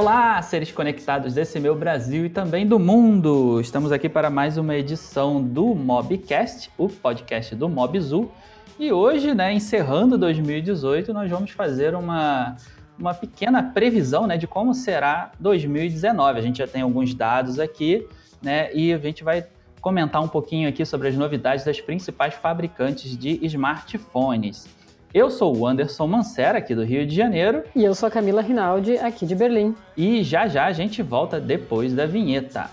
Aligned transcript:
Olá, 0.00 0.40
seres 0.40 0.72
conectados 0.72 1.34
desse 1.34 1.60
meu 1.60 1.74
Brasil 1.74 2.24
e 2.24 2.30
também 2.30 2.66
do 2.66 2.78
mundo! 2.78 3.60
Estamos 3.60 3.92
aqui 3.92 4.08
para 4.08 4.30
mais 4.30 4.56
uma 4.56 4.74
edição 4.74 5.42
do 5.42 5.74
Mobcast, 5.74 6.70
o 6.78 6.88
podcast 6.88 7.54
do 7.54 7.68
Mobzu. 7.68 8.30
E 8.78 8.90
hoje, 8.90 9.34
né, 9.34 9.52
encerrando 9.52 10.16
2018, 10.16 11.12
nós 11.12 11.30
vamos 11.30 11.50
fazer 11.50 11.94
uma, 11.94 12.56
uma 12.98 13.12
pequena 13.12 13.62
previsão 13.62 14.26
né, 14.26 14.38
de 14.38 14.46
como 14.46 14.72
será 14.72 15.32
2019. 15.38 16.38
A 16.38 16.42
gente 16.42 16.56
já 16.60 16.66
tem 16.66 16.80
alguns 16.80 17.12
dados 17.12 17.58
aqui, 17.60 18.08
né, 18.40 18.72
e 18.72 18.94
a 18.94 18.98
gente 18.98 19.22
vai 19.22 19.46
comentar 19.82 20.22
um 20.22 20.28
pouquinho 20.28 20.66
aqui 20.66 20.86
sobre 20.86 21.08
as 21.08 21.14
novidades 21.14 21.62
das 21.62 21.78
principais 21.78 22.32
fabricantes 22.32 23.14
de 23.18 23.38
smartphones. 23.44 24.66
Eu 25.12 25.28
sou 25.28 25.56
o 25.56 25.66
Anderson 25.66 26.06
Mancera, 26.06 26.58
aqui 26.58 26.72
do 26.72 26.84
Rio 26.84 27.04
de 27.04 27.16
Janeiro. 27.16 27.64
E 27.74 27.82
eu 27.82 27.96
sou 27.96 28.06
a 28.06 28.10
Camila 28.12 28.40
Rinaldi, 28.40 28.96
aqui 28.96 29.26
de 29.26 29.34
Berlim. 29.34 29.74
E 29.96 30.22
já 30.22 30.46
já 30.46 30.66
a 30.66 30.72
gente 30.72 31.02
volta 31.02 31.40
depois 31.40 31.92
da 31.92 32.06
vinheta. 32.06 32.70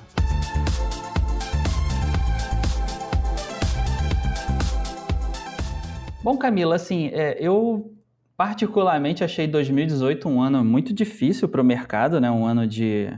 Bom, 6.24 6.38
Camila, 6.38 6.76
assim, 6.76 7.08
é, 7.08 7.38
eu 7.40 7.92
particularmente 8.36 9.24
achei 9.24 9.48
2018 9.48 10.30
um 10.30 10.40
ano 10.40 10.64
muito 10.64 10.94
difícil 10.94 11.50
para 11.50 11.60
o 11.60 11.66
mercado, 11.66 12.22
né? 12.22 12.30
Um 12.30 12.46
ano 12.46 12.68
de, 12.68 13.12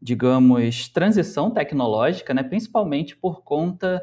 digamos, 0.00 0.88
transição 0.88 1.50
tecnológica, 1.50 2.32
né? 2.32 2.44
Principalmente 2.44 3.16
por 3.16 3.42
conta 3.42 4.00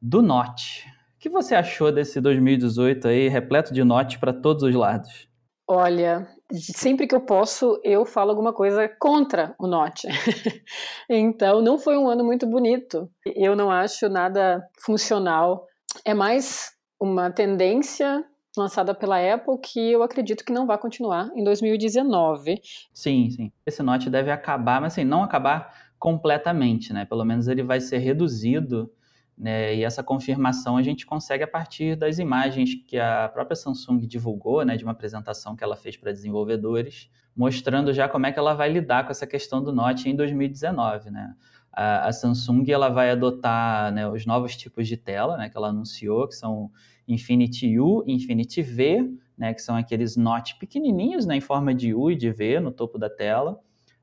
do 0.00 0.22
Note 0.22 0.94
que 1.26 1.32
você 1.32 1.56
achou 1.56 1.90
desse 1.90 2.20
2018 2.20 3.08
aí, 3.08 3.26
repleto 3.26 3.74
de 3.74 3.82
notes 3.82 4.16
para 4.16 4.32
todos 4.32 4.62
os 4.62 4.72
lados? 4.72 5.28
Olha, 5.68 6.28
sempre 6.52 7.04
que 7.08 7.16
eu 7.16 7.20
posso, 7.20 7.80
eu 7.82 8.06
falo 8.06 8.30
alguma 8.30 8.52
coisa 8.52 8.88
contra 8.88 9.52
o 9.58 9.66
Note. 9.66 10.06
então, 11.10 11.60
não 11.60 11.78
foi 11.78 11.98
um 11.98 12.08
ano 12.08 12.24
muito 12.24 12.46
bonito. 12.46 13.10
Eu 13.34 13.56
não 13.56 13.72
acho 13.72 14.08
nada 14.08 14.64
funcional. 14.78 15.66
É 16.04 16.14
mais 16.14 16.70
uma 17.00 17.28
tendência 17.28 18.24
lançada 18.56 18.94
pela 18.94 19.18
Apple 19.18 19.58
que 19.58 19.90
eu 19.90 20.04
acredito 20.04 20.44
que 20.44 20.52
não 20.52 20.64
vai 20.64 20.78
continuar 20.78 21.28
em 21.34 21.42
2019. 21.42 22.60
Sim, 22.94 23.30
sim. 23.30 23.52
Esse 23.66 23.82
Note 23.82 24.08
deve 24.08 24.30
acabar, 24.30 24.80
mas 24.80 24.92
assim, 24.92 25.02
não 25.02 25.24
acabar 25.24 25.74
completamente, 25.98 26.92
né? 26.92 27.04
Pelo 27.04 27.24
menos 27.24 27.48
ele 27.48 27.64
vai 27.64 27.80
ser 27.80 27.98
reduzido 27.98 28.88
né? 29.36 29.74
E 29.74 29.84
essa 29.84 30.02
confirmação 30.02 30.76
a 30.76 30.82
gente 30.82 31.04
consegue 31.04 31.44
a 31.44 31.46
partir 31.46 31.94
das 31.94 32.18
imagens 32.18 32.74
que 32.86 32.98
a 32.98 33.28
própria 33.28 33.54
Samsung 33.54 34.00
divulgou, 34.06 34.64
né, 34.64 34.76
de 34.76 34.84
uma 34.84 34.92
apresentação 34.92 35.54
que 35.54 35.62
ela 35.62 35.76
fez 35.76 35.96
para 35.96 36.10
desenvolvedores, 36.10 37.10
mostrando 37.36 37.92
já 37.92 38.08
como 38.08 38.26
é 38.26 38.32
que 38.32 38.38
ela 38.38 38.54
vai 38.54 38.72
lidar 38.72 39.04
com 39.04 39.10
essa 39.10 39.26
questão 39.26 39.62
do 39.62 39.72
Note 39.72 40.08
em 40.08 40.16
2019. 40.16 41.10
Né? 41.10 41.34
A, 41.70 42.08
a 42.08 42.12
Samsung 42.12 42.64
ela 42.70 42.88
vai 42.88 43.10
adotar 43.10 43.92
né, 43.92 44.08
os 44.08 44.24
novos 44.24 44.56
tipos 44.56 44.88
de 44.88 44.96
tela 44.96 45.36
né, 45.36 45.50
que 45.50 45.56
ela 45.56 45.68
anunciou, 45.68 46.26
que 46.26 46.34
são 46.34 46.70
Infinity 47.06 47.78
U, 47.78 48.02
Infinity 48.06 48.62
V, 48.62 49.12
né, 49.36 49.52
que 49.52 49.60
são 49.60 49.76
aqueles 49.76 50.16
Note 50.16 50.58
pequenininhos 50.58 51.26
né, 51.26 51.36
em 51.36 51.42
forma 51.42 51.74
de 51.74 51.92
U 51.92 52.10
e 52.10 52.16
de 52.16 52.30
V 52.30 52.58
no 52.58 52.72
topo 52.72 52.98
da 52.98 53.10
tela. 53.10 53.60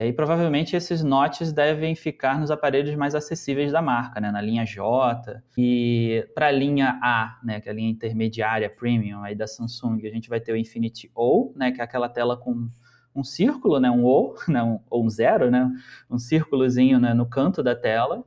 E 0.07 0.13
provavelmente 0.13 0.75
esses 0.75 1.03
notes 1.03 1.51
devem 1.51 1.95
ficar 1.95 2.39
nos 2.39 2.51
aparelhos 2.51 2.95
mais 2.95 3.15
acessíveis 3.15 3.71
da 3.71 3.81
marca, 3.81 4.19
né? 4.19 4.31
na 4.31 4.41
linha 4.41 4.65
J. 4.65 5.41
E 5.57 6.27
para 6.33 6.47
a 6.47 6.51
linha 6.51 6.99
A, 7.01 7.39
né? 7.43 7.61
que 7.61 7.69
é 7.69 7.71
a 7.71 7.75
linha 7.75 7.89
intermediária 7.89 8.69
premium 8.69 9.23
aí 9.23 9.35
da 9.35 9.47
Samsung, 9.47 10.05
a 10.05 10.09
gente 10.09 10.29
vai 10.29 10.39
ter 10.39 10.53
o 10.53 10.57
Infinity 10.57 11.11
O, 11.15 11.53
né? 11.55 11.71
que 11.71 11.81
é 11.81 11.83
aquela 11.83 12.09
tela 12.09 12.37
com 12.37 12.69
um 13.15 13.23
círculo, 13.23 13.79
né? 13.79 13.89
um 13.89 14.05
O, 14.05 14.35
né? 14.47 14.63
um, 14.63 14.79
ou 14.89 15.05
um 15.05 15.09
zero, 15.09 15.51
né? 15.51 15.71
um 16.09 16.17
círculozinho 16.17 16.99
né? 16.99 17.13
no 17.13 17.25
canto 17.25 17.61
da 17.61 17.75
tela. 17.75 18.23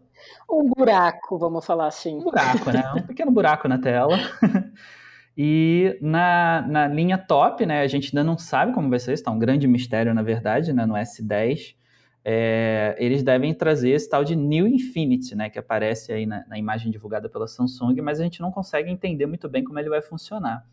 Um 0.50 0.68
buraco, 0.68 1.38
vamos 1.38 1.64
falar 1.64 1.86
assim. 1.86 2.16
Um 2.16 2.24
buraco, 2.24 2.70
né? 2.70 2.92
Um 2.96 3.02
pequeno 3.02 3.30
buraco 3.30 3.68
na 3.68 3.78
tela. 3.78 4.16
E 5.36 5.98
na, 6.00 6.62
na 6.66 6.88
linha 6.88 7.18
top, 7.18 7.66
né, 7.66 7.82
a 7.82 7.86
gente 7.86 8.16
ainda 8.16 8.24
não 8.24 8.38
sabe 8.38 8.72
como 8.72 8.88
vai 8.88 8.98
ser 8.98 9.12
isso, 9.12 9.22
tá 9.22 9.30
um 9.30 9.38
grande 9.38 9.68
mistério, 9.68 10.14
na 10.14 10.22
verdade, 10.22 10.72
né, 10.72 10.86
no 10.86 10.94
S10. 10.94 11.76
É, 12.24 12.96
eles 12.98 13.22
devem 13.22 13.52
trazer 13.54 13.90
esse 13.90 14.08
tal 14.08 14.24
de 14.24 14.34
New 14.34 14.66
Infinity, 14.66 15.34
né, 15.34 15.50
que 15.50 15.58
aparece 15.58 16.12
aí 16.12 16.24
na, 16.24 16.44
na, 16.48 16.58
imagem 16.58 16.90
divulgada 16.90 17.28
pela 17.28 17.46
Samsung, 17.46 18.00
mas 18.00 18.18
a 18.18 18.24
gente 18.24 18.40
não 18.40 18.50
consegue 18.50 18.90
entender 18.90 19.26
muito 19.26 19.48
bem 19.48 19.62
como 19.62 19.78
ele 19.78 19.90
vai 19.90 20.00
funcionar. 20.00 20.66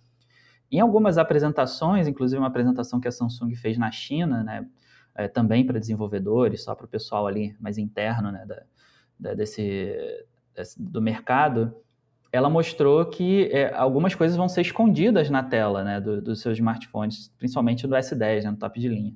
Em 0.72 0.80
algumas 0.80 1.18
apresentações, 1.18 2.07
inclusive 2.07 2.40
uma 2.40 2.47
apresentação 2.47 3.00
que 3.00 3.07
a 3.07 3.12
Samsung 3.12 3.53
fez 3.56 3.78
na 3.78 3.91
China, 3.91 4.44
né, 4.44 4.66
é, 5.13 5.28
também 5.28 5.66
para 5.66 5.78
desenvolvedores, 5.78 6.63
só 6.63 6.74
para 6.74 6.85
o 6.85 6.90
pessoal 6.90 7.28
ali 7.28 7.56
mais 7.59 7.78
interno 7.78 8.31
né, 8.31 8.45
da, 8.47 8.63
da, 9.19 9.34
desse, 9.34 9.94
desse, 10.56 10.81
do 10.81 11.01
mercado, 11.01 11.75
ela 12.33 12.49
mostrou 12.49 13.05
que 13.05 13.47
é, 13.51 13.71
algumas 13.75 14.16
coisas 14.16 14.35
vão 14.35 14.49
ser 14.49 14.61
escondidas 14.61 15.29
na 15.29 15.44
tela 15.44 15.83
né, 15.83 16.01
do, 16.01 16.19
dos 16.19 16.41
seus 16.41 16.57
smartphones, 16.57 17.31
principalmente 17.38 17.85
do 17.85 17.95
S10, 17.95 18.44
né, 18.44 18.49
no 18.49 18.57
top 18.57 18.79
de 18.79 18.89
linha. 18.89 19.16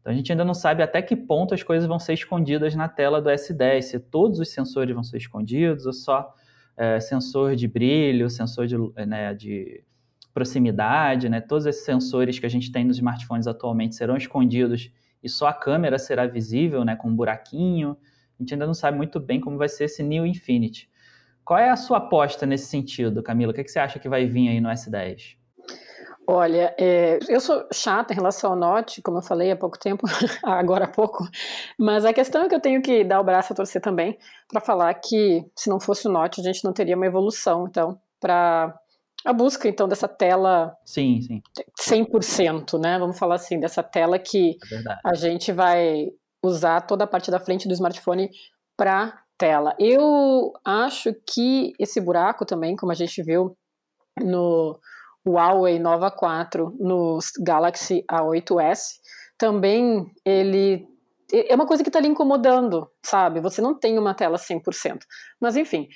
Então 0.00 0.10
a 0.10 0.16
gente 0.16 0.32
ainda 0.32 0.46
não 0.46 0.54
sabe 0.54 0.82
até 0.82 1.02
que 1.02 1.14
ponto 1.14 1.52
as 1.52 1.62
coisas 1.62 1.86
vão 1.86 1.98
ser 1.98 2.14
escondidas 2.14 2.74
na 2.74 2.88
tela 2.88 3.20
do 3.20 3.28
S10, 3.28 3.82
se 3.82 4.00
todos 4.00 4.40
os 4.40 4.48
sensores 4.48 4.94
vão 4.94 5.04
ser 5.04 5.18
escondidos 5.18 5.84
ou 5.84 5.92
só 5.92 6.34
é, 6.74 6.98
sensor 7.00 7.54
de 7.54 7.68
brilho, 7.68 8.30
sensor 8.30 8.66
de, 8.66 8.76
né, 9.06 9.34
de 9.34 9.84
proximidade, 10.32 11.28
né, 11.28 11.42
todos 11.42 11.66
esses 11.66 11.84
sensores 11.84 12.38
que 12.38 12.46
a 12.46 12.50
gente 12.50 12.72
tem 12.72 12.82
nos 12.82 12.96
smartphones 12.96 13.46
atualmente 13.46 13.94
serão 13.94 14.16
escondidos 14.16 14.90
e 15.22 15.28
só 15.28 15.48
a 15.48 15.52
câmera 15.52 15.98
será 15.98 16.26
visível 16.26 16.82
né, 16.82 16.96
com 16.96 17.08
um 17.08 17.14
buraquinho. 17.14 17.94
A 18.40 18.42
gente 18.42 18.54
ainda 18.54 18.66
não 18.66 18.74
sabe 18.74 18.96
muito 18.96 19.20
bem 19.20 19.38
como 19.38 19.58
vai 19.58 19.68
ser 19.68 19.84
esse 19.84 20.02
New 20.02 20.24
Infinity. 20.24 20.88
Qual 21.44 21.58
é 21.58 21.70
a 21.70 21.76
sua 21.76 21.98
aposta 21.98 22.46
nesse 22.46 22.66
sentido, 22.66 23.22
Camila? 23.22 23.52
O 23.52 23.54
que, 23.54 23.66
você 23.66 23.78
acha 23.78 23.98
que 23.98 24.08
vai 24.08 24.26
vir 24.26 24.48
aí 24.48 24.60
no 24.60 24.68
S10? 24.68 25.36
Olha, 26.26 26.74
é, 26.78 27.18
eu 27.28 27.38
sou 27.38 27.66
chata 27.70 28.14
em 28.14 28.16
relação 28.16 28.52
ao 28.52 28.56
Note, 28.56 29.02
como 29.02 29.18
eu 29.18 29.22
falei 29.22 29.50
há 29.50 29.56
pouco 29.56 29.78
tempo, 29.78 30.06
agora 30.42 30.86
há 30.86 30.88
pouco, 30.88 31.28
mas 31.78 32.02
a 32.06 32.14
questão 32.14 32.44
é 32.44 32.48
que 32.48 32.54
eu 32.54 32.60
tenho 32.60 32.80
que 32.80 33.04
dar 33.04 33.20
o 33.20 33.24
braço 33.24 33.52
a 33.52 33.56
torcer 33.56 33.82
também 33.82 34.18
para 34.48 34.58
falar 34.58 34.94
que 34.94 35.44
se 35.54 35.68
não 35.68 35.78
fosse 35.78 36.08
o 36.08 36.10
Note 36.10 36.40
a 36.40 36.44
gente 36.44 36.64
não 36.64 36.72
teria 36.72 36.96
uma 36.96 37.04
evolução, 37.04 37.66
então, 37.68 38.00
para 38.18 38.74
a 39.22 39.32
busca 39.34 39.68
então 39.68 39.86
dessa 39.86 40.08
tela 40.08 40.74
sim, 40.84 41.20
sim. 41.20 41.42
100%, 41.78 42.78
né? 42.78 42.98
Vamos 42.98 43.18
falar 43.18 43.34
assim, 43.34 43.60
dessa 43.60 43.82
tela 43.82 44.18
que 44.18 44.56
é 44.72 44.98
a 45.04 45.14
gente 45.14 45.52
vai 45.52 46.08
usar 46.42 46.82
toda 46.82 47.04
a 47.04 47.06
parte 47.06 47.30
da 47.30 47.40
frente 47.40 47.66
do 47.66 47.74
smartphone 47.74 48.30
para 48.76 49.23
tela. 49.38 49.74
Eu 49.78 50.52
acho 50.64 51.14
que 51.26 51.72
esse 51.78 52.00
buraco 52.00 52.44
também, 52.44 52.76
como 52.76 52.92
a 52.92 52.94
gente 52.94 53.22
viu 53.22 53.56
no 54.20 54.78
Huawei 55.26 55.78
Nova 55.78 56.10
4, 56.10 56.76
no 56.78 57.18
Galaxy 57.40 58.04
A8s, 58.10 59.00
também 59.38 60.06
ele 60.24 60.86
é 61.32 61.54
uma 61.54 61.66
coisa 61.66 61.82
que 61.82 61.88
está 61.88 61.98
ali 61.98 62.08
incomodando, 62.08 62.88
sabe? 63.04 63.40
Você 63.40 63.60
não 63.60 63.74
tem 63.74 63.98
uma 63.98 64.14
tela 64.14 64.36
100%. 64.36 64.98
Mas 65.40 65.56
enfim, 65.56 65.88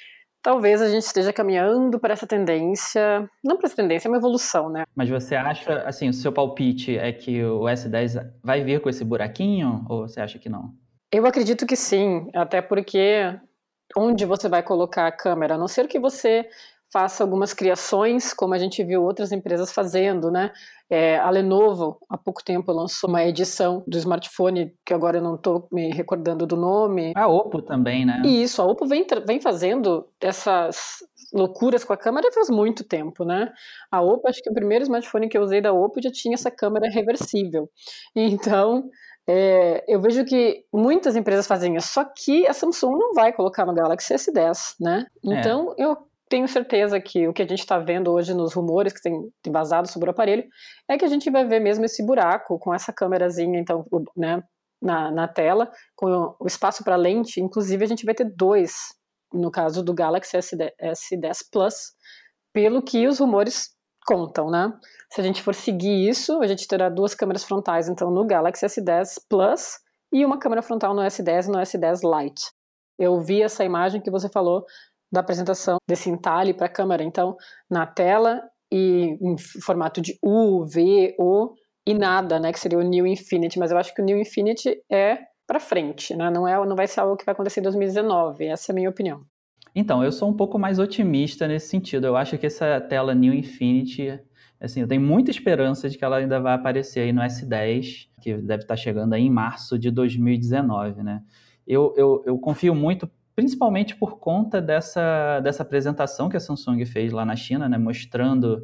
talvez 0.43 0.81
a 0.81 0.89
gente 0.89 1.05
esteja 1.05 1.33
caminhando 1.33 1.99
para 2.01 2.13
essa 2.13 2.27
tendência, 2.27 3.29
não 3.45 3.57
para 3.57 3.67
essa 3.67 3.77
tendência, 3.77 4.09
é 4.09 4.11
uma 4.11 4.17
evolução, 4.17 4.69
né? 4.69 4.85
Mas 4.97 5.09
você 5.09 5.37
acha, 5.37 5.83
assim, 5.83 6.09
o 6.09 6.13
seu 6.13 6.33
palpite 6.33 6.97
é 6.97 7.13
que 7.13 7.45
o 7.45 7.61
S10 7.61 8.33
vai 8.43 8.65
vir 8.65 8.81
com 8.81 8.89
esse 8.89 9.05
buraquinho 9.05 9.85
ou 9.89 10.09
você 10.09 10.21
acha 10.21 10.39
que 10.39 10.49
não? 10.49 10.73
Eu 11.13 11.27
acredito 11.27 11.67
que 11.67 11.77
sim, 11.77 12.29
até 12.35 12.61
porque 12.61 13.39
onde 13.97 14.25
você 14.27 14.49
vai 14.49 14.63
colocar 14.63 15.07
a 15.07 15.13
câmera, 15.13 15.55
a 15.55 15.59
não 15.59 15.69
ser 15.69 15.89
que 15.89 15.99
você 15.99 16.49
faça 16.93 17.23
algumas 17.23 17.53
criações, 17.53 18.33
como 18.33 18.55
a 18.55 18.59
gente 18.59 18.83
viu 18.83 19.03
outras 19.03 19.31
empresas 19.31 19.73
fazendo, 19.73 20.31
né? 20.31 20.51
É, 20.91 21.19
a 21.19 21.29
Lenovo, 21.29 21.99
há 22.09 22.17
pouco 22.17 22.43
tempo, 22.43 22.73
lançou 22.73 23.11
uma 23.11 23.23
edição 23.25 23.85
do 23.87 23.99
smartphone, 23.99 24.75
que 24.87 24.95
agora 24.95 25.19
eu 25.19 25.23
não 25.23 25.35
estou 25.35 25.69
me 25.71 25.91
recordando 25.91 26.47
do 26.47 26.57
nome. 26.57 27.13
A 27.15 27.27
Oppo 27.27 27.61
também, 27.61 28.07
né? 28.07 28.23
Isso, 28.25 28.63
a 28.63 28.65
Oppo 28.65 28.87
vem, 28.87 29.07
vem 29.27 29.39
fazendo 29.39 30.09
essas 30.21 30.99
loucuras 31.33 31.85
com 31.85 31.93
a 31.93 31.97
câmera 31.97 32.33
faz 32.33 32.49
muito 32.49 32.83
tempo, 32.85 33.23
né? 33.23 33.53
A 33.91 34.01
Oppo, 34.01 34.29
acho 34.29 34.43
que 34.43 34.51
o 34.51 34.55
primeiro 34.55 34.85
smartphone 34.85 35.29
que 35.29 35.37
eu 35.37 35.43
usei 35.43 35.61
da 35.61 35.73
Oppo 35.75 36.01
já 36.03 36.11
tinha 36.11 36.35
essa 36.35 36.51
câmera 36.51 36.91
reversível. 36.91 37.69
Então, 38.17 38.89
é, 39.31 39.85
eu 39.87 40.01
vejo 40.01 40.25
que 40.25 40.65
muitas 40.73 41.15
empresas 41.15 41.47
fazem 41.47 41.77
isso, 41.77 41.89
só 41.89 42.03
que 42.03 42.47
a 42.47 42.55
Samsung 42.55 42.99
não 42.99 43.13
vai 43.13 43.31
colocar 43.31 43.67
no 43.67 43.75
Galaxy 43.75 44.15
S10, 44.15 44.77
né? 44.81 45.07
É. 45.23 45.39
Então, 45.39 45.75
é. 45.77 45.85
eu 45.85 45.99
tenho 46.31 46.49
certeza 46.49 46.99
que 46.99 47.29
o 47.29 47.33
que 47.35 47.43
a 47.43 47.47
gente 47.47 47.59
está 47.59 47.79
vendo 47.79 48.11
hoje 48.11 48.33
nos 48.33 48.55
rumores 48.55 48.93
que 48.93 49.03
tem, 49.03 49.31
tem 49.43 49.53
vazado 49.53 49.87
sobre 49.87 50.09
o 50.09 50.13
aparelho 50.13 50.45
é 50.89 50.97
que 50.97 51.05
a 51.05 51.09
gente 51.09 51.31
vai 51.31 51.45
ver 51.45 51.61
mesmo 51.61 51.85
esse 51.85 52.05
buraco 52.05 52.59
com 52.59 52.75
essa 52.75 52.91
câmerazinha, 52.91 53.61
então, 53.61 53.85
né, 54.17 54.43
na, 54.81 55.11
na 55.11 55.29
tela, 55.29 55.71
com 55.95 56.35
o 56.41 56.47
espaço 56.47 56.83
para 56.83 56.97
lente. 56.97 57.39
Inclusive, 57.39 57.85
a 57.85 57.89
gente 57.89 58.07
vai 58.07 58.15
ter 58.15 58.33
dois, 58.35 58.95
no 59.31 59.51
caso 59.51 59.83
do 59.83 59.93
Galaxy 59.93 60.39
S10, 60.39 60.71
S10 60.83 61.39
Plus, 61.53 61.75
pelo 62.51 62.81
que 62.81 63.07
os 63.07 63.19
rumores 63.19 63.77
contam, 64.09 64.51
né? 64.51 64.73
Se 65.11 65.21
a 65.21 65.25
gente 65.25 65.43
for 65.43 65.55
seguir 65.55 66.09
isso, 66.09 66.41
a 66.41 66.47
gente 66.47 66.67
terá 66.67 66.89
duas 66.89 67.15
câmeras 67.15 67.45
frontais, 67.45 67.91
então, 67.91 68.11
no 68.11 68.27
Galaxy 68.27 68.65
S10 68.65 69.17
Plus 69.29 69.79
e 70.11 70.25
uma 70.25 70.39
câmera 70.39 70.63
frontal 70.63 70.95
no 70.95 71.03
S10 71.03 71.47
e 71.47 71.51
no 71.51 71.59
S10 71.59 72.01
Lite. 72.03 72.43
Eu 72.99 73.21
vi 73.21 73.43
essa 73.43 73.63
imagem 73.65 74.01
que 74.01 74.11
você 74.11 74.31
falou 74.31 74.65
da 75.13 75.21
apresentação 75.21 75.77
desse 75.87 76.09
entalhe 76.09 76.55
para 76.55 76.67
a 76.67 76.71
câmera. 76.71 77.03
Então, 77.03 77.37
na 77.71 77.87
tela 77.87 78.43
e 78.73 79.19
em 79.21 79.37
formato 79.63 80.01
de 80.01 80.19
U, 80.23 80.65
V, 80.65 81.15
O 81.19 81.55
e 81.87 81.93
nada, 81.93 82.41
né, 82.41 82.51
que 82.51 82.61
seria 82.61 82.79
o 82.79 82.83
New 82.83 83.07
Infinity, 83.07 83.59
mas 83.59 83.71
eu 83.71 83.79
acho 83.79 83.95
que 83.95 84.01
o 84.01 84.05
New 84.05 84.19
Infinity 84.19 84.83
é 84.91 85.19
para 85.47 85.61
frente, 85.61 86.15
né? 86.17 86.31
Não 86.31 86.47
é, 86.47 86.55
não 86.67 86.77
vai 86.77 86.87
ser 86.87 87.01
algo 87.01 87.17
que 87.17 87.25
vai 87.25 87.33
acontecer 87.35 87.61
em 87.61 87.63
2019. 87.63 88.47
Essa 88.47 88.71
é 88.71 88.73
a 88.73 88.75
minha 88.75 88.91
opinião. 88.91 89.23
Então, 89.79 90.03
eu 90.03 90.11
sou 90.11 90.29
um 90.29 90.33
pouco 90.35 90.59
mais 90.59 90.81
otimista 90.81 91.47
nesse 91.47 91.69
sentido. 91.69 92.05
Eu 92.05 92.17
acho 92.17 92.37
que 92.37 92.47
essa 92.47 92.81
tela 92.81 93.15
New 93.15 93.33
Infinity, 93.33 94.19
assim, 94.61 94.81
eu 94.81 94.89
tenho 94.89 95.01
muita 95.01 95.31
esperança 95.31 95.89
de 95.89 95.97
que 95.97 96.05
ela 96.05 96.17
ainda 96.17 96.41
vai 96.41 96.53
aparecer 96.55 96.99
aí 96.99 97.13
no 97.13 97.23
S10, 97.23 98.09
que 98.21 98.35
deve 98.39 98.65
estar 98.65 98.75
chegando 98.75 99.13
aí 99.13 99.23
em 99.23 99.31
março 99.31 99.79
de 99.79 99.93
2019, 99.93 101.05
né? 101.05 101.23
Eu, 101.65 101.95
eu, 101.97 102.25
eu 102.27 102.37
confio 102.39 102.75
muito, 102.75 103.09
principalmente 103.37 103.95
por 103.95 104.19
conta 104.19 104.61
dessa, 104.61 105.39
dessa 105.39 105.63
apresentação 105.63 106.29
que 106.29 106.37
a 106.37 106.41
Samsung 106.41 106.85
fez 106.85 107.13
lá 107.13 107.25
na 107.25 107.37
China, 107.37 107.69
né? 107.69 107.79
Mostrando 107.79 108.55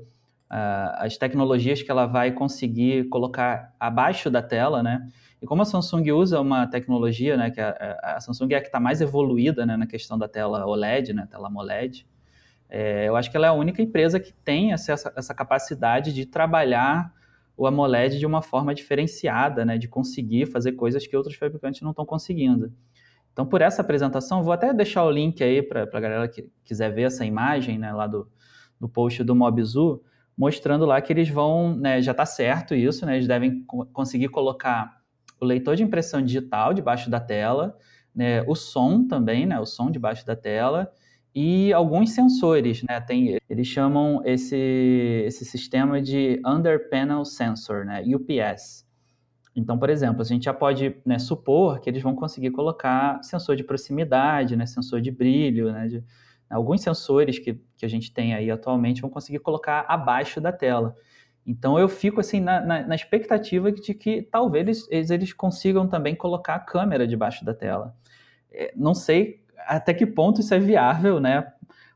uh, 0.50 0.98
as 0.98 1.16
tecnologias 1.16 1.80
que 1.80 1.92
ela 1.92 2.06
vai 2.06 2.32
conseguir 2.32 3.08
colocar 3.08 3.72
abaixo 3.78 4.28
da 4.28 4.42
tela, 4.42 4.82
né? 4.82 5.06
E 5.44 5.46
como 5.46 5.60
a 5.60 5.66
Samsung 5.66 6.10
usa 6.12 6.40
uma 6.40 6.66
tecnologia, 6.66 7.36
né, 7.36 7.50
que 7.50 7.60
a, 7.60 7.98
a 8.02 8.18
Samsung 8.18 8.54
é 8.54 8.56
a 8.56 8.60
que 8.62 8.68
está 8.68 8.80
mais 8.80 9.02
evoluída 9.02 9.66
né, 9.66 9.76
na 9.76 9.86
questão 9.86 10.16
da 10.16 10.26
tela 10.26 10.64
OLED, 10.64 11.12
né, 11.12 11.28
tela 11.30 11.48
AMOLED, 11.48 12.06
é, 12.66 13.06
eu 13.06 13.14
acho 13.14 13.30
que 13.30 13.36
ela 13.36 13.48
é 13.48 13.50
a 13.50 13.52
única 13.52 13.82
empresa 13.82 14.18
que 14.18 14.32
tem 14.32 14.72
essa, 14.72 14.94
essa 15.14 15.34
capacidade 15.34 16.14
de 16.14 16.24
trabalhar 16.24 17.12
o 17.58 17.66
AMOLED 17.66 18.18
de 18.18 18.24
uma 18.24 18.40
forma 18.40 18.74
diferenciada, 18.74 19.66
né, 19.66 19.76
de 19.76 19.86
conseguir 19.86 20.46
fazer 20.46 20.72
coisas 20.72 21.06
que 21.06 21.14
outros 21.14 21.36
fabricantes 21.36 21.82
não 21.82 21.90
estão 21.90 22.06
conseguindo. 22.06 22.72
Então, 23.30 23.44
por 23.44 23.60
essa 23.60 23.82
apresentação, 23.82 24.42
vou 24.42 24.52
até 24.54 24.72
deixar 24.72 25.04
o 25.04 25.10
link 25.10 25.44
aí 25.44 25.62
para 25.62 25.82
a 25.82 26.00
galera 26.00 26.26
que 26.26 26.48
quiser 26.64 26.90
ver 26.90 27.02
essa 27.02 27.26
imagem 27.26 27.76
né, 27.78 27.92
lá 27.92 28.06
do, 28.06 28.26
do 28.80 28.88
post 28.88 29.22
do 29.22 29.34
Mobzu, 29.34 30.00
mostrando 30.34 30.86
lá 30.86 31.02
que 31.02 31.12
eles 31.12 31.28
vão, 31.28 31.76
né, 31.76 32.00
já 32.00 32.12
está 32.12 32.24
certo 32.24 32.74
isso, 32.74 33.04
né, 33.04 33.16
eles 33.16 33.28
devem 33.28 33.62
conseguir 33.92 34.28
colocar 34.28 35.03
o 35.44 35.46
leitor 35.46 35.76
de 35.76 35.82
impressão 35.82 36.22
digital 36.22 36.74
debaixo 36.74 37.08
da 37.08 37.20
tela, 37.20 37.76
né, 38.14 38.42
o 38.46 38.54
som 38.54 39.06
também, 39.06 39.46
né, 39.46 39.60
o 39.60 39.66
som 39.66 39.90
debaixo 39.90 40.26
da 40.26 40.34
tela, 40.34 40.90
e 41.34 41.72
alguns 41.72 42.10
sensores, 42.10 42.82
né, 42.82 43.00
tem, 43.00 43.38
eles 43.48 43.66
chamam 43.66 44.22
esse, 44.24 44.56
esse 45.26 45.44
sistema 45.44 46.00
de 46.00 46.40
Under 46.46 46.88
Panel 46.88 47.24
Sensor, 47.24 47.84
né, 47.84 48.02
UPS. 48.06 48.84
Então, 49.56 49.78
por 49.78 49.90
exemplo, 49.90 50.22
a 50.22 50.24
gente 50.24 50.44
já 50.44 50.54
pode 50.54 50.96
né, 51.04 51.18
supor 51.18 51.80
que 51.80 51.88
eles 51.88 52.02
vão 52.02 52.14
conseguir 52.14 52.50
colocar 52.50 53.22
sensor 53.22 53.54
de 53.56 53.62
proximidade, 53.62 54.56
né, 54.56 54.66
sensor 54.66 55.00
de 55.00 55.10
brilho, 55.10 55.72
né, 55.72 55.88
de, 55.88 56.04
alguns 56.48 56.82
sensores 56.82 57.38
que, 57.38 57.60
que 57.76 57.84
a 57.84 57.88
gente 57.88 58.12
tem 58.12 58.34
aí 58.34 58.50
atualmente 58.50 59.00
vão 59.00 59.10
conseguir 59.10 59.40
colocar 59.40 59.84
abaixo 59.88 60.40
da 60.40 60.52
tela. 60.52 60.96
Então 61.46 61.78
eu 61.78 61.88
fico 61.88 62.20
assim 62.20 62.40
na, 62.40 62.60
na, 62.60 62.86
na 62.86 62.94
expectativa 62.94 63.70
de 63.70 63.94
que 63.94 64.22
talvez 64.22 64.88
eles, 64.88 65.10
eles, 65.10 65.32
consigam 65.32 65.86
também 65.86 66.14
colocar 66.14 66.54
a 66.54 66.58
câmera 66.58 67.06
debaixo 67.06 67.44
da 67.44 67.52
tela. 67.52 67.94
É, 68.50 68.72
não 68.76 68.94
sei 68.94 69.42
até 69.66 69.92
que 69.92 70.06
ponto 70.06 70.40
isso 70.40 70.54
é 70.54 70.58
viável, 70.58 71.20
né? 71.20 71.52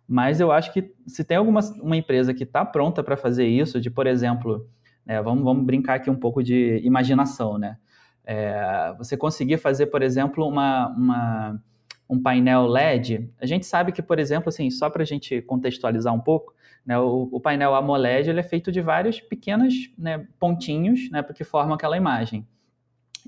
Mas 0.07 0.41
eu 0.41 0.51
acho 0.51 0.73
que 0.73 0.93
se 1.07 1.23
tem 1.25 1.37
alguma 1.37 1.61
uma 1.83 1.97
empresa 1.97 2.33
que 2.33 2.45
está 2.45 2.65
pronta 2.65 3.03
para 3.03 3.17
fazer 3.17 3.47
isso, 3.47 3.81
de 3.81 3.91
por 3.91 4.07
exemplo, 4.07 4.67
né, 5.05 5.21
vamos, 5.23 5.45
vamos 5.45 5.65
brincar 5.65 5.95
aqui 5.95 6.11
um 6.11 6.17
pouco 6.17 6.43
de 6.43 6.81
imaginação, 6.83 7.59
né? 7.59 7.77
É, 8.25 8.95
você 8.99 9.17
conseguir 9.17 9.57
fazer, 9.57 9.87
por 9.87 10.03
exemplo, 10.03 10.47
uma, 10.47 10.89
uma, 10.89 11.63
um 12.09 12.21
painel 12.21 12.67
LED, 12.67 13.31
a 13.41 13.47
gente 13.47 13.65
sabe 13.65 13.91
que, 13.91 14.03
por 14.03 14.19
exemplo, 14.19 14.51
assim, 14.51 14.71
só 14.71 14.91
para 14.91 15.03
a 15.03 15.07
gente 15.07 15.41
contextualizar 15.41 16.15
um 16.15 16.21
pouco, 16.21 16.53
né, 16.89 16.99
o, 16.99 17.29
o, 17.31 17.39
painel 17.39 17.75
AMOLED 17.75 18.31
ele 18.31 18.41
é 18.41 18.43
feito 18.43 18.73
de 18.73 18.81
vários 18.81 19.21
pequenos 19.21 19.93
né, 19.99 20.27
pontinhos 20.41 21.11
né, 21.11 21.23
que 21.23 21.45
formam 21.45 21.75
aquela 21.75 21.99
imagem. 21.99 22.49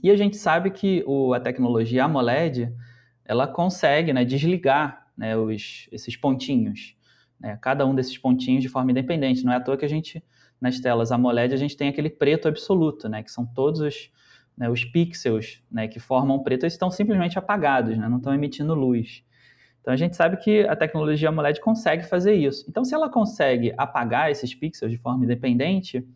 E 0.02 0.10
a 0.10 0.16
gente 0.16 0.38
sabe 0.38 0.70
que 0.70 1.04
o, 1.06 1.34
a 1.34 1.40
tecnologia 1.40 2.06
AMOLED 2.06 2.74
ela 3.22 3.46
consegue 3.46 4.14
né, 4.14 4.24
desligar 4.24 5.06
né, 5.14 5.36
os, 5.36 5.86
esses 5.92 6.16
pontinhos, 6.16 6.96
né, 7.38 7.58
cada 7.60 7.84
um 7.84 7.94
desses 7.94 8.16
pontinhos 8.16 8.62
de 8.62 8.68
forma 8.70 8.92
independente. 8.92 9.44
Não 9.44 9.52
é 9.52 9.56
à 9.56 9.60
toa 9.60 9.76
que 9.76 9.84
a 9.84 9.88
gente, 9.88 10.24
nas 10.58 10.80
telas 10.80 11.12
AMOLED, 11.12 11.52
a 11.52 11.58
gente 11.58 11.76
tem 11.76 11.90
aquele 11.90 12.08
preto 12.08 12.48
absoluto, 12.48 13.10
né, 13.10 13.22
que 13.22 13.30
são 13.30 13.44
todos 13.44 13.82
os, 13.82 14.10
né, 14.56 14.70
os 14.70 14.86
pixels 14.86 15.62
né, 15.70 15.86
que 15.86 16.00
formam 16.00 16.42
preto, 16.42 16.62
eles 16.62 16.72
estão 16.72 16.90
simplesmente 16.90 17.38
apagados, 17.38 17.98
né, 17.98 18.08
não 18.08 18.16
estão 18.16 18.32
emitindo 18.32 18.72
luz. 18.72 19.22
Então 19.80 19.92
a 19.94 19.96
gente 19.96 20.14
sabe 20.14 20.36
que 20.36 20.66
a 20.66 20.76
tecnologia 20.76 21.28
AMOLED 21.28 21.60
consegue 21.60 22.04
fazer 22.04 22.34
isso. 22.34 22.64
Então, 22.68 22.84
se 22.84 22.94
ela 22.94 23.08
consegue 23.08 23.72
apagar 23.76 24.30
esses 24.30 24.54
pixels 24.54 24.90
de 24.90 24.98
forma 24.98 25.24
independente, 25.24 26.06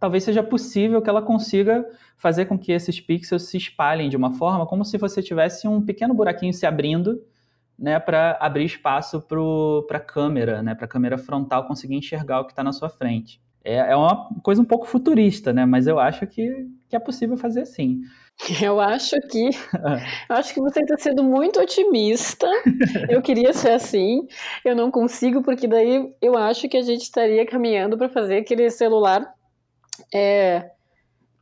talvez 0.00 0.24
seja 0.24 0.42
possível 0.42 1.00
que 1.00 1.10
ela 1.10 1.22
consiga 1.22 1.86
fazer 2.16 2.46
com 2.46 2.58
que 2.58 2.72
esses 2.72 3.00
pixels 3.00 3.44
se 3.44 3.56
espalhem 3.56 4.08
de 4.08 4.16
uma 4.16 4.32
forma 4.32 4.66
como 4.66 4.84
se 4.84 4.98
você 4.98 5.22
tivesse 5.22 5.68
um 5.68 5.80
pequeno 5.80 6.14
buraquinho 6.14 6.52
se 6.52 6.66
abrindo, 6.66 7.22
né, 7.78 7.98
para 7.98 8.38
abrir 8.40 8.64
espaço 8.64 9.20
para 9.20 9.98
a 9.98 10.00
câmera, 10.00 10.62
né, 10.62 10.74
para 10.74 10.86
a 10.86 10.88
câmera 10.88 11.18
frontal 11.18 11.66
conseguir 11.66 11.96
enxergar 11.96 12.40
o 12.40 12.44
que 12.44 12.52
está 12.52 12.64
na 12.64 12.72
sua 12.72 12.88
frente. 12.88 13.40
É, 13.64 13.76
é 13.76 13.96
uma 13.96 14.28
coisa 14.42 14.60
um 14.60 14.64
pouco 14.64 14.86
futurista, 14.86 15.52
né, 15.52 15.64
mas 15.64 15.86
eu 15.86 15.98
acho 15.98 16.26
que, 16.26 16.66
que 16.88 16.96
é 16.96 16.98
possível 16.98 17.36
fazer 17.36 17.66
sim. 17.66 18.00
Eu 18.62 18.80
acho 18.80 19.14
que 19.30 19.50
eu 20.28 20.36
acho 20.36 20.54
que 20.54 20.60
você 20.60 20.80
está 20.80 20.96
sendo 20.96 21.22
muito 21.22 21.60
otimista. 21.60 22.48
Eu 23.08 23.20
queria 23.20 23.52
ser 23.52 23.72
assim, 23.72 24.26
eu 24.64 24.74
não 24.74 24.90
consigo 24.90 25.42
porque 25.42 25.68
daí 25.68 26.12
eu 26.20 26.36
acho 26.36 26.68
que 26.68 26.76
a 26.76 26.82
gente 26.82 27.02
estaria 27.02 27.46
caminhando 27.46 27.96
para 27.96 28.08
fazer 28.08 28.38
aquele 28.38 28.68
celular 28.70 29.32
é, 30.12 30.70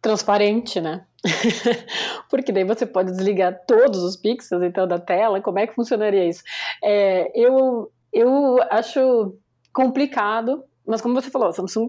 transparente, 0.02 0.80
né? 0.80 1.06
porque 2.28 2.52
daí 2.52 2.64
você 2.64 2.84
pode 2.84 3.12
desligar 3.12 3.60
todos 3.66 4.02
os 4.02 4.16
pixels 4.16 4.62
então 4.62 4.86
da 4.86 4.98
tela. 4.98 5.40
Como 5.40 5.58
é 5.58 5.66
que 5.66 5.74
funcionaria 5.74 6.28
isso? 6.28 6.42
É, 6.82 7.30
eu 7.34 7.90
eu 8.12 8.60
acho 8.70 9.38
complicado, 9.72 10.64
mas 10.84 11.00
como 11.00 11.14
você 11.14 11.30
falou, 11.30 11.48
a 11.48 11.52
Samsung 11.52 11.88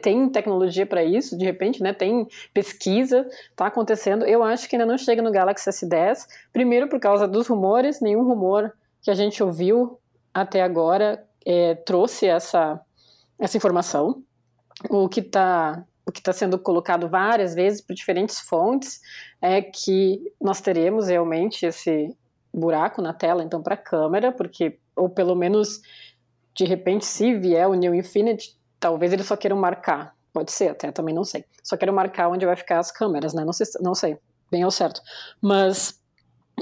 tem 0.00 0.28
tecnologia 0.28 0.86
para 0.86 1.04
isso, 1.04 1.36
de 1.36 1.44
repente, 1.44 1.82
né? 1.82 1.92
Tem 1.92 2.26
pesquisa, 2.52 3.26
está 3.50 3.66
acontecendo. 3.66 4.24
Eu 4.24 4.42
acho 4.42 4.68
que 4.68 4.76
ainda 4.76 4.86
não 4.86 4.98
chega 4.98 5.22
no 5.22 5.30
Galaxy 5.30 5.68
S10. 5.68 6.26
Primeiro 6.52 6.88
por 6.88 6.98
causa 6.98 7.28
dos 7.28 7.46
rumores, 7.46 8.00
nenhum 8.00 8.24
rumor 8.24 8.72
que 9.02 9.10
a 9.10 9.14
gente 9.14 9.42
ouviu 9.42 9.98
até 10.32 10.62
agora 10.62 11.24
é, 11.44 11.74
trouxe 11.74 12.26
essa 12.26 12.80
essa 13.38 13.56
informação. 13.56 14.22
O 14.88 15.08
que 15.08 15.20
está 15.20 15.84
o 16.06 16.12
que 16.12 16.20
está 16.20 16.32
sendo 16.32 16.58
colocado 16.58 17.08
várias 17.08 17.54
vezes 17.54 17.80
por 17.80 17.94
diferentes 17.94 18.38
fontes 18.40 19.00
é 19.40 19.62
que 19.62 20.20
nós 20.40 20.60
teremos 20.60 21.08
realmente 21.08 21.64
esse 21.64 22.14
buraco 22.52 23.00
na 23.00 23.12
tela, 23.12 23.42
então 23.42 23.62
para 23.62 23.74
a 23.74 23.78
câmera, 23.78 24.30
porque 24.30 24.78
ou 24.94 25.08
pelo 25.08 25.34
menos 25.34 25.80
de 26.54 26.64
repente 26.64 27.04
se 27.04 27.34
vier 27.34 27.68
o 27.68 27.74
New 27.74 27.94
Infinity 27.94 28.56
Talvez 28.84 29.14
eles 29.14 29.24
só 29.24 29.34
queiram 29.34 29.56
marcar. 29.56 30.14
Pode 30.30 30.52
ser, 30.52 30.68
até 30.68 30.92
também 30.92 31.14
não 31.14 31.24
sei. 31.24 31.46
Só 31.62 31.74
queiram 31.74 31.94
marcar 31.94 32.28
onde 32.28 32.44
vai 32.44 32.54
ficar 32.54 32.80
as 32.80 32.92
câmeras, 32.92 33.32
né? 33.32 33.42
Não 33.42 33.52
sei, 33.54 33.66
não 33.80 33.94
sei 33.94 34.18
bem 34.50 34.62
ao 34.62 34.70
certo. 34.70 35.00
Mas 35.40 35.98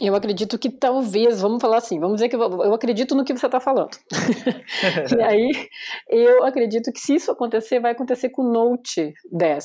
eu 0.00 0.14
acredito 0.14 0.58
que 0.58 0.70
talvez, 0.70 1.40
vamos 1.40 1.61
falar 1.61 1.78
assim, 1.78 2.00
vamos 2.00 2.16
dizer 2.16 2.28
que 2.28 2.37
eu, 2.37 2.40
eu 2.40 2.72
acredito 2.72 3.14
no 3.14 3.25
que 3.25 3.37
você 3.37 3.46
está 3.46 3.61
falando. 3.61 3.90
e 5.18 5.22
aí, 5.22 5.68
eu 6.08 6.44
acredito 6.44 6.90
que 6.92 7.00
se 7.00 7.14
isso 7.14 7.30
acontecer, 7.30 7.80
vai 7.80 7.92
acontecer 7.92 8.30
com 8.30 8.42
o 8.42 8.52
Note 8.52 9.12
10. 9.30 9.64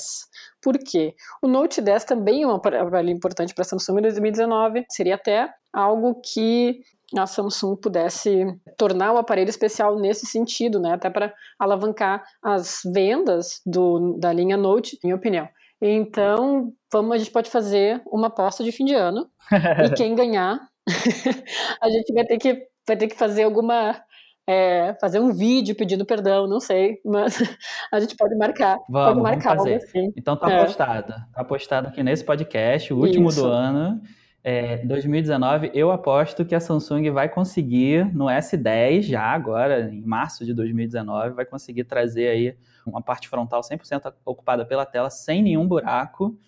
Por 0.61 0.77
quê? 0.77 1.15
O 1.41 1.47
Note 1.47 1.81
10 1.81 2.03
também 2.03 2.43
é 2.43 2.47
um 2.47 2.51
aparelho 2.51 3.09
importante 3.09 3.53
para 3.53 3.61
a 3.61 3.65
Samsung 3.65 3.99
em 3.99 4.01
2019. 4.01 4.85
Seria 4.89 5.15
até 5.15 5.49
algo 5.71 6.19
que 6.21 6.81
a 7.15 7.25
Samsung 7.25 7.77
pudesse 7.77 8.45
tornar 8.77 9.13
o 9.13 9.17
aparelho 9.17 9.49
especial 9.49 9.97
nesse 9.97 10.25
sentido, 10.25 10.79
né? 10.79 10.93
Até 10.93 11.09
para 11.09 11.33
alavancar 11.57 12.23
as 12.43 12.81
vendas 12.93 13.61
do, 13.65 14.17
da 14.19 14.33
linha 14.33 14.57
Note, 14.57 14.99
minha 15.01 15.15
opinião. 15.15 15.47
Então, 15.81 16.73
vamos, 16.91 17.11
a 17.13 17.17
gente 17.17 17.31
pode 17.31 17.49
fazer 17.49 18.01
uma 18.07 18.27
aposta 18.27 18.63
de 18.63 18.71
fim 18.71 18.85
de 18.85 18.95
ano 18.95 19.29
e 19.85 19.89
quem 19.95 20.15
ganhar, 20.15 20.59
a 21.81 21.89
gente 21.89 22.13
vai 22.13 22.25
ter 22.25 22.37
que 22.37 22.67
vai 22.87 22.95
ter 22.95 23.07
que 23.07 23.17
fazer 23.17 23.43
alguma 23.43 24.01
é, 24.47 24.95
fazer 25.01 25.19
um 25.19 25.33
vídeo 25.33 25.75
pedindo 25.75 26.05
perdão, 26.05 26.47
não 26.47 26.61
sei, 26.61 26.99
mas 27.03 27.37
a 27.91 27.99
gente 27.99 28.15
pode 28.15 28.33
marcar. 28.35 28.77
Vamos, 28.89 29.09
pode 29.09 29.21
marcar 29.21 29.57
vamos 29.57 29.71
fazer. 29.71 29.75
Assim. 29.75 30.13
Então 30.15 30.37
tá 30.37 30.49
é. 30.49 30.61
apostado. 30.61 31.13
Tá 31.33 31.41
apostado 31.41 31.87
aqui 31.89 32.01
nesse 32.01 32.23
podcast, 32.23 32.93
o 32.93 32.99
último 32.99 33.29
Isso. 33.29 33.41
do 33.41 33.47
ano. 33.47 34.01
É, 34.49 34.77
2019, 34.77 35.71
eu 35.73 35.91
aposto 35.91 36.45
que 36.45 36.55
a 36.55 36.59
Samsung 36.61 37.09
vai 37.09 37.27
conseguir 37.27 38.05
no 38.15 38.27
S10, 38.27 39.01
já 39.01 39.21
agora, 39.21 39.89
em 39.89 40.01
março 40.01 40.45
de 40.45 40.53
2019, 40.53 41.31
vai 41.31 41.45
conseguir 41.45 41.83
trazer 41.83 42.29
aí 42.29 42.57
uma 42.85 43.01
parte 43.01 43.27
frontal 43.27 43.59
100% 43.59 44.13
ocupada 44.23 44.65
pela 44.65 44.85
tela, 44.85 45.09
sem 45.09 45.43
nenhum 45.43 45.67
buraco. 45.67 46.39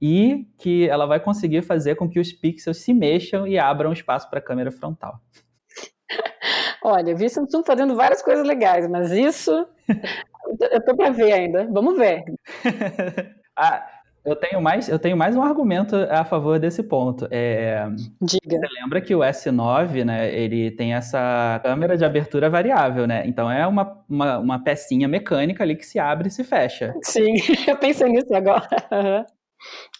e 0.00 0.46
que 0.56 0.88
ela 0.88 1.04
vai 1.04 1.18
conseguir 1.18 1.62
fazer 1.62 1.96
com 1.96 2.08
que 2.08 2.20
os 2.20 2.32
pixels 2.32 2.76
se 2.76 2.94
mexam 2.94 3.44
e 3.44 3.58
abram 3.58 3.92
espaço 3.92 4.30
para 4.30 4.38
a 4.38 4.42
câmera 4.42 4.70
frontal. 4.70 5.20
Olha, 6.84 7.12
vi 7.12 7.28
Samsung 7.28 7.64
fazendo 7.66 7.96
várias 7.96 8.22
coisas 8.22 8.46
legais, 8.46 8.88
mas 8.88 9.10
isso 9.10 9.66
eu 10.70 10.84
tô 10.84 10.94
para 10.94 11.10
ver 11.10 11.32
ainda. 11.32 11.68
Vamos 11.72 11.96
ver. 11.98 12.22
ah, 13.56 13.84
eu 14.24 14.36
tenho 14.36 14.60
mais, 14.60 14.88
eu 14.88 14.98
tenho 14.98 15.16
mais 15.16 15.34
um 15.34 15.42
argumento 15.42 15.96
a 16.08 16.24
favor 16.24 16.58
desse 16.58 16.82
ponto. 16.82 17.26
É, 17.30 17.86
Diga. 18.20 18.58
Você 18.58 18.80
lembra 18.80 19.00
que 19.00 19.14
o 19.14 19.20
S9, 19.20 20.04
né, 20.04 20.32
ele 20.32 20.70
tem 20.70 20.94
essa 20.94 21.60
câmera 21.62 21.96
de 21.96 22.04
abertura 22.04 22.48
variável, 22.48 23.06
né? 23.06 23.24
Então 23.26 23.50
é 23.50 23.66
uma, 23.66 24.00
uma, 24.08 24.38
uma 24.38 24.58
pecinha 24.62 25.08
mecânica 25.08 25.64
ali 25.64 25.74
que 25.74 25.84
se 25.84 25.98
abre 25.98 26.28
e 26.28 26.30
se 26.30 26.44
fecha. 26.44 26.94
Sim, 27.02 27.34
eu 27.66 27.76
pensei 27.76 28.08
nisso 28.08 28.34
agora. 28.34 29.26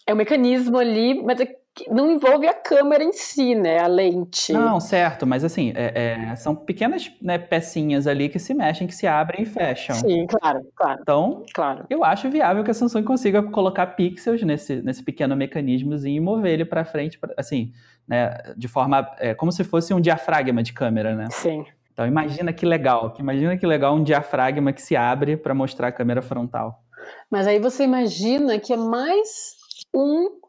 É 0.05 0.13
um 0.13 0.17
mecanismo 0.17 0.77
ali, 0.77 1.21
mas 1.23 1.39
é 1.39 1.47
não 1.89 2.11
envolve 2.11 2.47
a 2.47 2.53
câmera 2.53 3.03
em 3.03 3.11
si, 3.11 3.55
né? 3.55 3.79
A 3.79 3.87
lente. 3.87 4.53
Não, 4.53 4.79
certo, 4.79 5.25
mas 5.25 5.43
assim, 5.43 5.73
é, 5.75 6.29
é, 6.31 6.35
são 6.35 6.55
pequenas 6.55 7.11
né, 7.19 7.37
pecinhas 7.39 8.05
ali 8.05 8.29
que 8.29 8.37
se 8.37 8.53
mexem, 8.53 8.85
que 8.85 8.93
se 8.93 9.07
abrem 9.07 9.41
e 9.41 9.45
fecham. 9.45 9.95
Sim, 9.95 10.27
claro, 10.27 10.61
claro. 10.75 10.99
Então, 11.01 11.43
claro. 11.53 11.85
eu 11.89 12.03
acho 12.03 12.29
viável 12.29 12.63
que 12.63 12.69
a 12.69 12.73
Samsung 12.73 13.03
consiga 13.03 13.41
colocar 13.41 13.87
pixels 13.87 14.43
nesse, 14.43 14.81
nesse 14.83 15.03
pequeno 15.03 15.35
mecanismozinho 15.35 16.17
e 16.17 16.19
mover 16.19 16.53
ele 16.53 16.65
para 16.65 16.85
frente, 16.85 17.17
pra, 17.17 17.33
assim, 17.37 17.73
né? 18.07 18.37
De 18.55 18.67
forma. 18.67 19.09
É, 19.17 19.33
como 19.33 19.51
se 19.51 19.63
fosse 19.63 19.93
um 19.93 19.99
diafragma 19.99 20.61
de 20.61 20.73
câmera, 20.73 21.15
né? 21.15 21.25
Sim. 21.31 21.65
Então 21.91 22.05
imagina 22.05 22.51
que 22.53 22.65
legal, 22.65 23.15
imagina 23.19 23.55
que 23.57 23.65
legal 23.65 23.95
um 23.95 24.03
diafragma 24.03 24.73
que 24.73 24.81
se 24.81 24.95
abre 24.95 25.37
para 25.37 25.53
mostrar 25.53 25.87
a 25.87 25.91
câmera 25.91 26.21
frontal. 26.21 26.83
Mas 27.29 27.47
aí 27.47 27.59
você 27.59 27.83
imagina 27.83 28.57
que 28.59 28.73
é 28.73 28.77
mais 28.77 29.62
um 29.93 30.39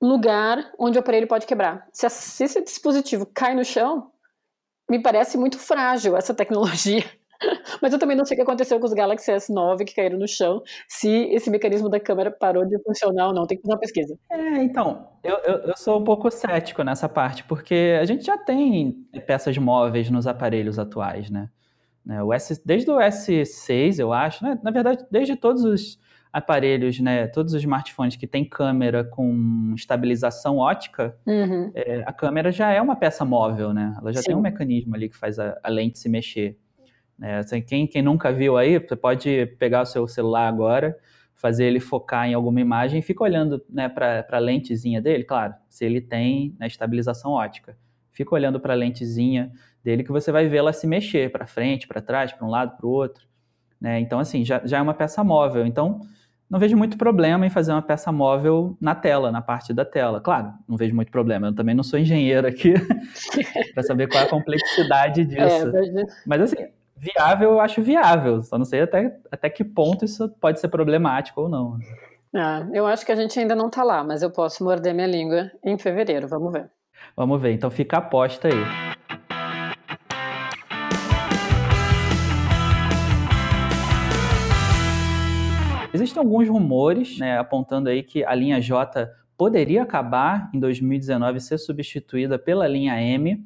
lugar 0.00 0.72
onde 0.78 0.98
o 0.98 1.00
aparelho 1.00 1.26
pode 1.26 1.46
quebrar. 1.46 1.86
Se, 1.92 2.06
esse 2.44 2.62
dispositivo 2.62 3.26
cai 3.26 3.54
no 3.54 3.64
chão, 3.64 4.10
me 4.90 5.00
parece 5.00 5.38
muito 5.38 5.58
frágil 5.58 6.16
essa 6.16 6.34
tecnologia. 6.34 7.04
Mas 7.82 7.92
eu 7.92 7.98
também 7.98 8.16
não 8.16 8.24
sei 8.24 8.34
o 8.34 8.38
que 8.38 8.42
aconteceu 8.42 8.78
com 8.80 8.86
os 8.86 8.94
Galaxy 8.94 9.30
S9 9.30 9.84
que 9.84 9.94
caíram 9.94 10.18
no 10.18 10.26
chão, 10.26 10.62
se 10.88 11.10
esse 11.30 11.50
mecanismo 11.50 11.88
da 11.88 12.00
câmera 12.00 12.30
parou 12.30 12.64
de 12.64 12.78
funcionar 12.82 13.28
ou 13.28 13.34
não. 13.34 13.46
Tem 13.46 13.56
que 13.56 13.62
fazer 13.62 13.74
uma 13.74 13.80
pesquisa. 13.80 14.18
É, 14.30 14.62
então, 14.62 15.08
eu, 15.22 15.36
eu, 15.44 15.54
eu, 15.58 15.76
sou 15.76 16.00
um 16.00 16.04
pouco 16.04 16.30
cético 16.30 16.82
nessa 16.82 17.08
parte, 17.08 17.44
porque 17.44 17.98
a 18.00 18.04
gente 18.04 18.24
já 18.24 18.38
tem 18.38 19.06
peças 19.26 19.56
móveis 19.58 20.10
nos 20.10 20.26
aparelhos 20.26 20.78
atuais, 20.78 21.30
né? 21.30 21.50
né 22.04 22.22
o 22.22 22.32
S, 22.32 22.60
desde 22.64 22.90
o 22.90 22.96
S6, 22.96 23.98
eu 23.98 24.12
acho, 24.12 24.42
né? 24.42 24.58
na 24.62 24.70
verdade, 24.70 25.04
desde 25.10 25.36
todos 25.36 25.62
os 25.64 25.98
aparelhos, 26.36 27.00
né, 27.00 27.26
todos 27.28 27.54
os 27.54 27.62
smartphones 27.62 28.14
que 28.14 28.26
têm 28.26 28.44
câmera 28.44 29.02
com 29.02 29.72
estabilização 29.74 30.58
ótica, 30.58 31.16
uhum. 31.24 31.72
é, 31.74 32.02
a 32.04 32.12
câmera 32.12 32.52
já 32.52 32.70
é 32.70 32.82
uma 32.82 32.94
peça 32.94 33.24
móvel, 33.24 33.72
né? 33.72 33.96
Ela 33.98 34.12
já 34.12 34.20
Sim. 34.20 34.26
tem 34.26 34.36
um 34.36 34.42
mecanismo 34.42 34.94
ali 34.94 35.08
que 35.08 35.16
faz 35.16 35.38
a, 35.38 35.58
a 35.62 35.70
lente 35.70 35.98
se 35.98 36.10
mexer. 36.10 36.58
É, 37.22 37.36
assim, 37.38 37.62
quem, 37.62 37.86
quem 37.86 38.02
nunca 38.02 38.30
viu 38.30 38.58
aí, 38.58 38.78
você 38.78 38.94
pode 38.94 39.46
pegar 39.58 39.80
o 39.80 39.86
seu 39.86 40.06
celular 40.06 40.46
agora, 40.46 40.98
fazer 41.34 41.64
ele 41.64 41.80
focar 41.80 42.28
em 42.28 42.34
alguma 42.34 42.60
imagem 42.60 42.98
e 42.98 43.02
fica 43.02 43.24
olhando 43.24 43.64
né, 43.70 43.88
para 43.88 44.26
a 44.30 44.38
lentezinha 44.38 45.00
dele, 45.00 45.24
claro, 45.24 45.54
se 45.70 45.86
ele 45.86 46.02
tem 46.02 46.54
né, 46.60 46.66
estabilização 46.66 47.30
ótica. 47.30 47.78
Fica 48.12 48.34
olhando 48.34 48.60
para 48.60 48.74
a 48.74 48.76
lentezinha 48.76 49.50
dele 49.82 50.04
que 50.04 50.12
você 50.12 50.30
vai 50.30 50.46
ver 50.48 50.58
ela 50.58 50.74
se 50.74 50.86
mexer 50.86 51.32
para 51.32 51.46
frente, 51.46 51.88
para 51.88 52.02
trás, 52.02 52.30
para 52.30 52.46
um 52.46 52.50
lado, 52.50 52.76
para 52.76 52.86
o 52.86 52.90
outro. 52.90 53.26
Né? 53.80 54.00
Então, 54.00 54.18
assim, 54.18 54.44
já, 54.44 54.60
já 54.66 54.78
é 54.78 54.82
uma 54.82 54.94
peça 54.94 55.24
móvel. 55.24 55.66
Então, 55.66 56.02
não 56.48 56.58
vejo 56.58 56.76
muito 56.76 56.96
problema 56.96 57.46
em 57.46 57.50
fazer 57.50 57.72
uma 57.72 57.82
peça 57.82 58.12
móvel 58.12 58.76
na 58.80 58.94
tela, 58.94 59.32
na 59.32 59.42
parte 59.42 59.74
da 59.74 59.84
tela. 59.84 60.20
Claro, 60.20 60.52
não 60.68 60.76
vejo 60.76 60.94
muito 60.94 61.10
problema. 61.10 61.48
Eu 61.48 61.54
também 61.54 61.74
não 61.74 61.82
sou 61.82 61.98
engenheiro 61.98 62.46
aqui 62.46 62.74
para 63.74 63.82
saber 63.82 64.08
qual 64.08 64.22
é 64.22 64.26
a 64.26 64.30
complexidade 64.30 65.24
disso. 65.24 65.40
É, 65.42 66.04
mas 66.26 66.40
assim, 66.40 66.68
viável 66.96 67.52
eu 67.52 67.60
acho 67.60 67.82
viável. 67.82 68.42
Só 68.42 68.56
não 68.56 68.64
sei 68.64 68.82
até, 68.82 69.16
até 69.30 69.50
que 69.50 69.64
ponto 69.64 70.04
isso 70.04 70.28
pode 70.40 70.60
ser 70.60 70.68
problemático 70.68 71.42
ou 71.42 71.48
não. 71.48 71.78
Ah, 72.34 72.66
eu 72.72 72.86
acho 72.86 73.04
que 73.04 73.12
a 73.12 73.16
gente 73.16 73.38
ainda 73.38 73.54
não 73.54 73.66
está 73.66 73.82
lá, 73.82 74.04
mas 74.04 74.22
eu 74.22 74.30
posso 74.30 74.62
morder 74.62 74.94
minha 74.94 75.06
língua 75.06 75.50
em 75.64 75.76
fevereiro. 75.78 76.28
Vamos 76.28 76.52
ver. 76.52 76.70
Vamos 77.16 77.40
ver. 77.40 77.52
Então 77.52 77.70
fica 77.70 77.96
a 77.96 78.00
aposta 78.00 78.48
aí. 78.48 78.95
Existem 85.96 86.20
alguns 86.20 86.46
rumores 86.46 87.18
né, 87.18 87.38
apontando 87.38 87.88
aí 87.88 88.02
que 88.02 88.22
a 88.22 88.34
linha 88.34 88.60
J 88.60 89.10
poderia 89.34 89.82
acabar 89.82 90.50
em 90.52 90.60
2019 90.60 91.38
e 91.38 91.40
ser 91.40 91.56
substituída 91.56 92.38
pela 92.38 92.68
linha 92.68 93.00
M, 93.00 93.42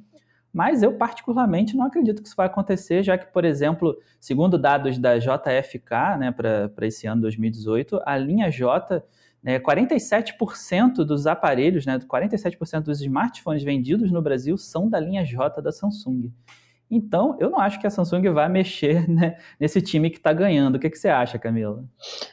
mas 0.53 0.83
eu 0.83 0.95
particularmente 0.95 1.77
não 1.77 1.85
acredito 1.85 2.21
que 2.21 2.27
isso 2.27 2.35
vai 2.37 2.47
acontecer, 2.47 3.05
já 3.05 3.17
que, 3.17 3.33
por 3.33 3.45
exemplo, 3.45 3.97
segundo 4.19 4.59
dados 4.59 4.99
da 4.99 5.17
JFK 5.17 6.19
né, 6.19 6.33
para 6.33 6.87
esse 6.89 7.07
ano 7.07 7.23
2018, 7.23 8.01
a 8.05 8.17
linha 8.19 8.51
J, 8.51 9.01
né, 9.41 9.61
47% 9.61 11.05
dos 11.05 11.29
aparelhos, 11.29 11.87
né, 11.87 12.01
47% 12.01 12.81
dos 12.81 13.01
smartphones 13.01 13.63
vendidos 13.63 14.11
no 14.11 14.21
Brasil 14.21 14.59
são 14.59 14.89
da 14.89 14.99
linha 14.99 15.25
J 15.25 15.63
da 15.63 15.71
Samsung. 15.71 16.33
Então, 16.91 17.37
eu 17.39 17.51
não 17.51 17.61
acho 17.61 17.79
que 17.81 17.87
a 17.87 17.91
Samsung 17.91 18.29
vai 18.31 18.49
mexer 18.49 19.07
né, 19.09 19.39
nesse 19.59 19.81
time 19.81 20.11
que 20.11 20.17
está 20.17 20.33
ganhando. 20.33 20.77
O 20.77 20.79
que, 20.79 20.91
que 20.91 20.99
você 20.99 21.09
acha, 21.09 21.39
Camila? 21.39 21.85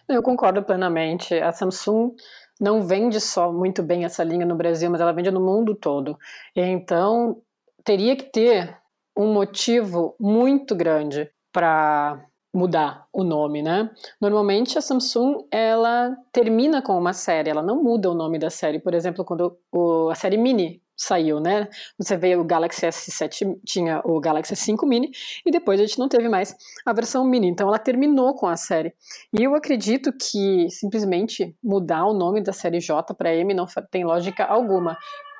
Eu 0.07 0.23
concordo 0.23 0.63
plenamente. 0.63 1.35
A 1.35 1.51
Samsung 1.51 2.13
não 2.59 2.81
vende 2.81 3.19
só 3.21 3.53
muito 3.53 3.83
bem 3.83 4.03
essa 4.03 4.23
linha 4.23 4.45
no 4.45 4.55
Brasil, 4.55 4.89
mas 4.89 4.99
ela 4.99 5.13
vende 5.13 5.29
no 5.29 5.39
mundo 5.39 5.75
todo. 5.75 6.17
Então, 6.55 7.41
teria 7.83 8.15
que 8.15 8.31
ter 8.31 8.75
um 9.15 9.31
motivo 9.31 10.15
muito 10.19 10.75
grande 10.75 11.29
para 11.51 12.23
mudar 12.53 13.05
o 13.13 13.23
nome, 13.23 13.61
né? 13.61 13.89
Normalmente 14.19 14.77
a 14.77 14.81
Samsung 14.81 15.45
ela 15.51 16.15
termina 16.31 16.81
com 16.81 16.97
uma 16.97 17.13
série, 17.13 17.49
ela 17.49 17.61
não 17.61 17.83
muda 17.83 18.09
o 18.09 18.15
nome 18.15 18.39
da 18.39 18.49
série. 18.49 18.79
Por 18.79 18.93
exemplo, 18.93 19.23
quando 19.23 19.57
o, 19.71 20.09
a 20.09 20.15
série 20.15 20.37
Mini 20.37 20.81
saiu, 20.97 21.39
né? 21.39 21.69
Você 21.97 22.17
vê 22.17 22.35
o 22.35 22.43
Galaxy 22.43 22.87
S7 22.87 23.59
tinha 23.65 24.01
o 24.03 24.19
Galaxy 24.19 24.55
S5 24.55 24.87
Mini 24.87 25.11
e 25.45 25.51
depois 25.51 25.79
a 25.79 25.85
gente 25.85 25.99
não 25.99 26.09
teve 26.09 26.27
mais 26.27 26.55
a 26.85 26.91
versão 26.91 27.23
Mini. 27.23 27.47
Então 27.47 27.67
ela 27.67 27.77
terminou 27.77 28.33
com 28.33 28.47
a 28.47 28.57
série. 28.57 28.93
E 29.37 29.43
eu 29.43 29.53
acredito 29.53 30.11
que 30.11 30.67
simplesmente 30.71 31.55
mudar 31.63 32.05
o 32.05 32.13
nome 32.13 32.41
da 32.41 32.51
série 32.51 32.79
J 32.79 33.13
para 33.13 33.33
M 33.35 33.53
não 33.53 33.67
tem 33.91 34.03
lógica 34.03 34.43
alguma. 34.43 34.97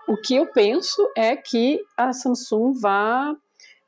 O 0.08 0.16
que 0.16 0.36
eu 0.36 0.46
penso 0.52 1.02
é 1.18 1.36
que 1.36 1.82
a 1.98 2.14
Samsung 2.14 2.74
vá 2.80 3.36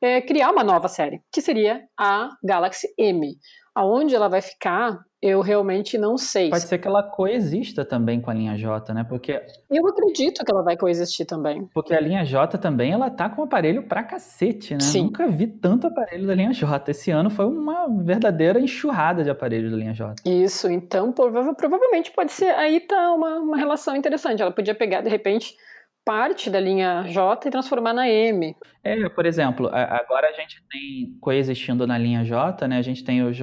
é, 0.02 0.22
criar 0.22 0.52
uma 0.52 0.64
nova 0.64 0.88
série, 0.88 1.22
que 1.32 1.42
seria 1.42 1.84
a 1.98 2.30
Galaxy 2.44 2.88
M. 2.98 3.38
Aonde 3.76 4.16
ela 4.16 4.28
vai 4.28 4.42
ficar, 4.42 5.00
eu 5.22 5.42
realmente 5.42 5.98
não 5.98 6.18
sei. 6.18 6.50
Pode 6.50 6.64
ser 6.64 6.78
que 6.78 6.88
ela 6.88 7.04
coexista 7.04 7.84
também 7.84 8.22
com 8.22 8.32
a 8.32 8.34
linha 8.34 8.58
J, 8.58 8.94
né? 8.94 9.04
Porque 9.04 9.42
eu 9.70 9.86
acredito 9.88 10.46
que 10.46 10.52
ela 10.52 10.64
vai 10.64 10.78
coexistir 10.78 11.26
também. 11.26 11.68
Porque 11.74 11.94
a 11.94 12.00
linha 12.00 12.24
J 12.24 12.58
também 12.58 12.94
ela 12.94 13.10
tá 13.10 13.30
com 13.30 13.44
aparelho 13.44 13.84
pra 13.84 14.02
cacete, 14.02 14.74
né? 14.74 14.80
Sim. 14.80 15.04
Nunca 15.04 15.28
vi 15.28 15.48
tanto 15.48 15.88
aparelho 15.88 16.26
da 16.26 16.34
linha 16.34 16.54
J. 16.54 16.92
Esse 16.92 17.12
ano 17.12 17.30
foi 17.30 17.46
uma 17.46 17.88
verdadeira 18.02 18.60
enxurrada 18.60 19.24
de 19.24 19.30
aparelhos 19.30 19.72
da 19.72 19.78
linha 19.78 19.94
J. 19.94 20.16
Isso, 20.26 20.70
então 20.70 21.12
provavelmente 21.12 22.12
pode 22.12 22.32
ser 22.32 22.50
aí 22.52 22.80
tá 22.80 23.14
uma, 23.14 23.40
uma 23.40 23.58
relação 23.58 23.96
interessante. 23.96 24.42
Ela 24.42 24.52
podia 24.52 24.74
pegar 24.74 25.02
de 25.02 25.10
repente 25.10 25.54
parte 26.06 26.50
da 26.50 26.62
linha 26.62 27.04
J 27.08 27.48
e 27.48 27.52
transformar 27.52 27.94
na 27.94 28.10
M. 28.10 28.56
É, 28.84 29.10
por 29.10 29.26
exemplo, 29.26 29.70
agora 29.72 30.30
a 30.30 30.32
gente 30.32 30.64
tem 30.72 31.18
coexistindo 31.20 31.86
na 31.86 31.98
linha 31.98 32.24
J, 32.24 32.68
né? 32.70 32.78
A 32.78 32.82
gente 32.82 33.04
tem 33.04 33.22
o 33.22 33.34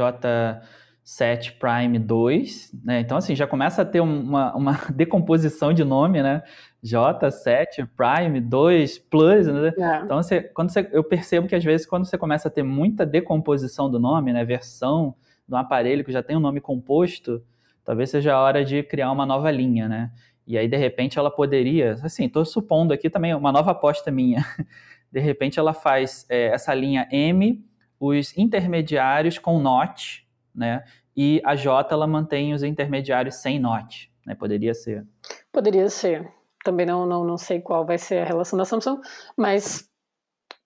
J7 1.07 1.53
Prime 1.59 2.01
2, 2.01 2.73
né? 2.85 2.99
Então, 2.99 3.17
assim, 3.17 3.37
já 3.37 3.47
começa 3.47 3.83
a 3.83 3.85
ter 3.85 4.01
uma, 4.01 4.55
uma 4.57 4.73
decomposição 4.93 5.73
de 5.73 5.85
nome, 5.85 6.21
né? 6.21 6.43
J7 6.85 7.89
Prime 7.97 8.41
2 8.41 8.99
Plus, 8.99 9.47
né? 9.47 9.73
É. 9.79 10.01
Então, 10.05 10.21
você, 10.21 10.43
quando 10.43 10.71
você, 10.71 10.89
eu 10.91 11.05
percebo 11.05 11.47
que 11.47 11.55
às 11.55 11.65
vezes 11.65 11.87
quando 11.87 12.05
você 12.05 12.19
começa 12.19 12.49
a 12.49 12.51
ter 12.51 12.65
muita 12.65 13.07
decomposição 13.07 13.89
do 13.89 14.01
nome, 14.01 14.33
né? 14.33 14.45
Versão 14.45 15.15
de 15.47 15.55
um 15.55 15.57
aparelho 15.57 16.05
que 16.05 16.11
já 16.11 16.25
tem 16.25 16.37
um 16.37 16.41
nome 16.41 16.61
composto, 16.61 17.41
talvez 17.85 18.11
seja 18.11 18.35
a 18.35 18.41
hora 18.41 18.65
de 18.65 18.83
criar 18.83 19.13
uma 19.13 19.25
nova 19.25 19.49
linha, 19.49 19.89
né? 19.89 20.11
E 20.45 20.59
aí, 20.59 20.67
de 20.67 20.77
repente, 20.77 21.19
ela 21.19 21.31
poderia, 21.31 21.93
assim, 22.03 22.25
estou 22.27 22.45
supondo 22.45 22.93
aqui 22.93 23.09
também 23.09 23.33
uma 23.33 23.53
nova 23.53 23.71
aposta 23.71 24.11
minha. 24.11 24.45
De 25.11 25.21
repente, 25.21 25.59
ela 25.59 25.73
faz 25.73 26.27
é, 26.29 26.49
essa 26.49 26.75
linha 26.75 27.09
M, 27.11 27.65
os 27.99 28.37
intermediários 28.37 29.39
com 29.39 29.59
NOT, 29.59 30.25
né? 30.57 30.83
E 31.17 31.41
a 31.45 31.55
J, 31.55 31.93
ela 31.93 32.07
mantém 32.07 32.53
os 32.53 32.63
intermediários 32.63 33.37
sem 33.37 33.59
NOT, 33.59 34.11
né? 34.27 34.35
Poderia 34.35 34.75
ser. 34.75 35.07
Poderia 35.53 35.89
ser. 35.89 36.29
Também 36.65 36.85
não, 36.85 37.07
não, 37.07 37.25
não 37.25 37.39
sei 37.39 37.61
qual 37.61 37.87
vai 37.87 37.99
ser 37.99 38.19
a 38.19 38.25
relação 38.25 38.59
da 38.59 38.65
Samsung, 38.65 39.01
mas, 39.37 39.89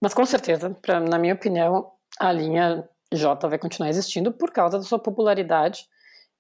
mas 0.00 0.14
com 0.14 0.24
certeza, 0.24 0.70
pra, 0.80 0.98
na 0.98 1.18
minha 1.18 1.34
opinião, 1.34 1.90
a 2.18 2.32
linha 2.32 2.88
J 3.12 3.48
vai 3.48 3.58
continuar 3.58 3.90
existindo 3.90 4.32
por 4.32 4.50
causa 4.50 4.78
da 4.78 4.84
sua 4.84 4.98
popularidade 4.98 5.84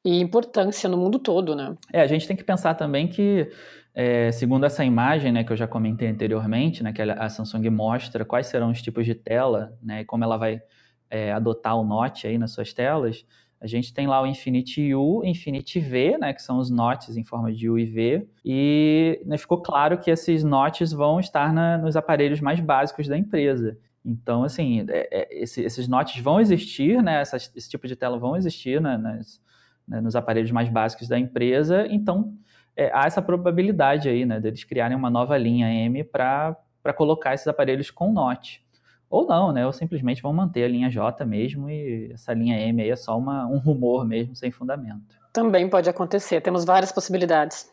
e 0.04 0.20
importância 0.20 0.88
no 0.88 0.96
mundo 0.96 1.18
todo, 1.18 1.54
né? 1.54 1.76
É, 1.92 2.00
a 2.00 2.06
gente 2.06 2.26
tem 2.26 2.36
que 2.36 2.44
pensar 2.44 2.74
também 2.74 3.06
que, 3.06 3.50
é, 3.94 4.32
segundo 4.32 4.64
essa 4.64 4.84
imagem, 4.84 5.30
né, 5.30 5.44
que 5.44 5.52
eu 5.52 5.56
já 5.56 5.66
comentei 5.66 6.08
anteriormente, 6.08 6.82
né, 6.82 6.92
que 6.92 7.02
a 7.02 7.28
Samsung 7.28 7.68
mostra 7.68 8.24
quais 8.24 8.46
serão 8.46 8.70
os 8.70 8.80
tipos 8.80 9.04
de 9.04 9.14
tela, 9.14 9.76
né, 9.82 10.00
e 10.00 10.04
como 10.04 10.24
ela 10.24 10.38
vai 10.38 10.62
é, 11.10 11.32
adotar 11.32 11.76
o 11.76 11.84
Note 11.84 12.26
aí 12.26 12.38
nas 12.38 12.52
suas 12.52 12.72
telas, 12.72 13.26
a 13.60 13.66
gente 13.66 13.92
tem 13.92 14.06
lá 14.06 14.22
o 14.22 14.26
Infinity 14.26 14.94
U, 14.94 15.22
Infinity 15.22 15.80
V, 15.80 16.16
né, 16.18 16.32
que 16.32 16.42
são 16.42 16.58
os 16.58 16.70
notes 16.70 17.16
em 17.16 17.24
forma 17.24 17.52
de 17.52 17.68
U 17.68 17.78
e 17.78 17.84
V, 17.84 18.26
e 18.42 19.20
né, 19.26 19.36
ficou 19.36 19.60
claro 19.60 19.98
que 19.98 20.10
esses 20.10 20.42
notes 20.42 20.92
vão 20.92 21.20
estar 21.20 21.52
na, 21.52 21.76
nos 21.76 21.94
aparelhos 21.94 22.40
mais 22.40 22.58
básicos 22.58 23.06
da 23.06 23.18
empresa. 23.18 23.76
Então, 24.02 24.44
assim, 24.44 24.86
é, 24.88 25.08
é, 25.10 25.42
esse, 25.42 25.60
esses 25.62 25.86
notes 25.86 26.22
vão 26.22 26.40
existir, 26.40 27.02
né, 27.02 27.20
esse 27.22 27.68
tipo 27.68 27.86
de 27.86 27.94
tela 27.94 28.18
vão 28.18 28.34
existir 28.34 28.80
né, 28.80 28.96
nas, 28.96 29.42
né, 29.86 30.00
nos 30.00 30.16
aparelhos 30.16 30.50
mais 30.50 30.70
básicos 30.70 31.06
da 31.06 31.18
empresa, 31.18 31.86
então 31.90 32.32
é, 32.74 32.90
há 32.94 33.04
essa 33.04 33.20
probabilidade 33.20 34.08
aí, 34.08 34.24
né, 34.24 34.40
deles 34.40 34.64
criarem 34.64 34.96
uma 34.96 35.10
nova 35.10 35.36
linha 35.36 35.70
M 35.70 36.02
para 36.02 36.56
colocar 36.96 37.34
esses 37.34 37.46
aparelhos 37.46 37.90
com 37.90 38.10
note. 38.10 38.64
Ou 39.10 39.26
não, 39.26 39.52
né? 39.52 39.66
Ou 39.66 39.72
simplesmente 39.72 40.22
vão 40.22 40.32
manter 40.32 40.62
a 40.62 40.68
linha 40.68 40.88
J 40.88 41.26
mesmo 41.26 41.68
e 41.68 42.12
essa 42.12 42.32
linha 42.32 42.56
M 42.60 42.80
aí 42.80 42.90
é 42.90 42.96
só 42.96 43.18
uma, 43.18 43.44
um 43.44 43.58
rumor 43.58 44.06
mesmo, 44.06 44.36
sem 44.36 44.52
fundamento. 44.52 45.18
Também 45.32 45.68
pode 45.68 45.90
acontecer, 45.90 46.40
temos 46.40 46.64
várias 46.64 46.92
possibilidades. 46.92 47.68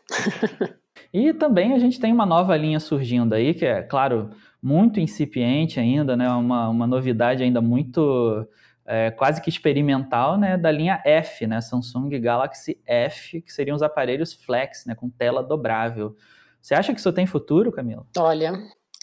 e 1.14 1.32
também 1.32 1.74
a 1.74 1.78
gente 1.78 2.00
tem 2.00 2.12
uma 2.12 2.26
nova 2.26 2.56
linha 2.56 2.80
surgindo 2.80 3.34
aí, 3.34 3.54
que 3.54 3.64
é, 3.64 3.82
claro, 3.82 4.30
muito 4.60 4.98
incipiente 4.98 5.78
ainda, 5.78 6.16
né? 6.16 6.28
Uma, 6.28 6.68
uma 6.68 6.86
novidade 6.88 7.44
ainda 7.44 7.60
muito 7.60 8.44
é, 8.84 9.12
quase 9.12 9.40
que 9.40 9.48
experimental, 9.48 10.36
né? 10.36 10.56
Da 10.56 10.72
linha 10.72 11.00
F, 11.04 11.46
né? 11.46 11.60
Samsung 11.60 12.18
Galaxy 12.20 12.80
F, 12.84 13.40
que 13.42 13.52
seriam 13.52 13.76
os 13.76 13.82
aparelhos 13.82 14.32
flex, 14.32 14.84
né? 14.86 14.96
Com 14.96 15.08
tela 15.08 15.40
dobrável. 15.40 16.16
Você 16.60 16.74
acha 16.74 16.92
que 16.92 16.98
isso 16.98 17.12
tem 17.12 17.26
futuro, 17.26 17.70
Camila? 17.70 18.04
Olha, 18.16 18.52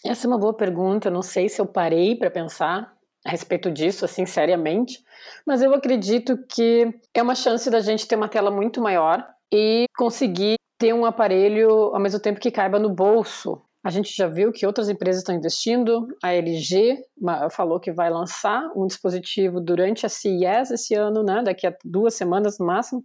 essa 0.08 0.26
é 0.26 0.28
uma 0.28 0.38
boa 0.38 0.54
pergunta. 0.54 1.10
Não 1.10 1.22
sei 1.22 1.48
se 1.48 1.60
eu 1.60 1.66
parei 1.66 2.16
para 2.16 2.30
pensar 2.30 2.94
a 3.24 3.30
respeito 3.30 3.70
disso, 3.70 4.04
assim, 4.04 4.24
seriamente, 4.24 5.02
mas 5.44 5.60
eu 5.60 5.74
acredito 5.74 6.38
que 6.48 6.88
é 7.12 7.20
uma 7.20 7.34
chance 7.34 7.68
da 7.68 7.80
gente 7.80 8.06
ter 8.06 8.14
uma 8.14 8.28
tela 8.28 8.50
muito 8.50 8.80
maior 8.80 9.26
e 9.52 9.86
conseguir 9.96 10.56
ter 10.78 10.92
um 10.92 11.04
aparelho 11.04 11.68
ao 11.92 12.00
mesmo 12.00 12.20
tempo 12.20 12.38
que 12.38 12.50
caiba 12.50 12.78
no 12.78 12.88
bolso. 12.88 13.60
A 13.82 13.90
gente 13.90 14.14
já 14.14 14.26
viu 14.26 14.52
que 14.52 14.66
outras 14.66 14.88
empresas 14.88 15.22
estão 15.22 15.34
investindo. 15.34 16.08
A 16.22 16.34
LG 16.34 17.04
falou 17.50 17.78
que 17.78 17.92
vai 17.92 18.10
lançar 18.10 18.68
um 18.74 18.86
dispositivo 18.86 19.60
durante 19.60 20.04
a 20.04 20.08
CES 20.08 20.72
esse 20.72 20.94
ano, 20.94 21.22
né? 21.22 21.42
Daqui 21.44 21.66
a 21.66 21.74
duas 21.84 22.14
semanas 22.14 22.58
no 22.58 22.66
máximo. 22.66 23.04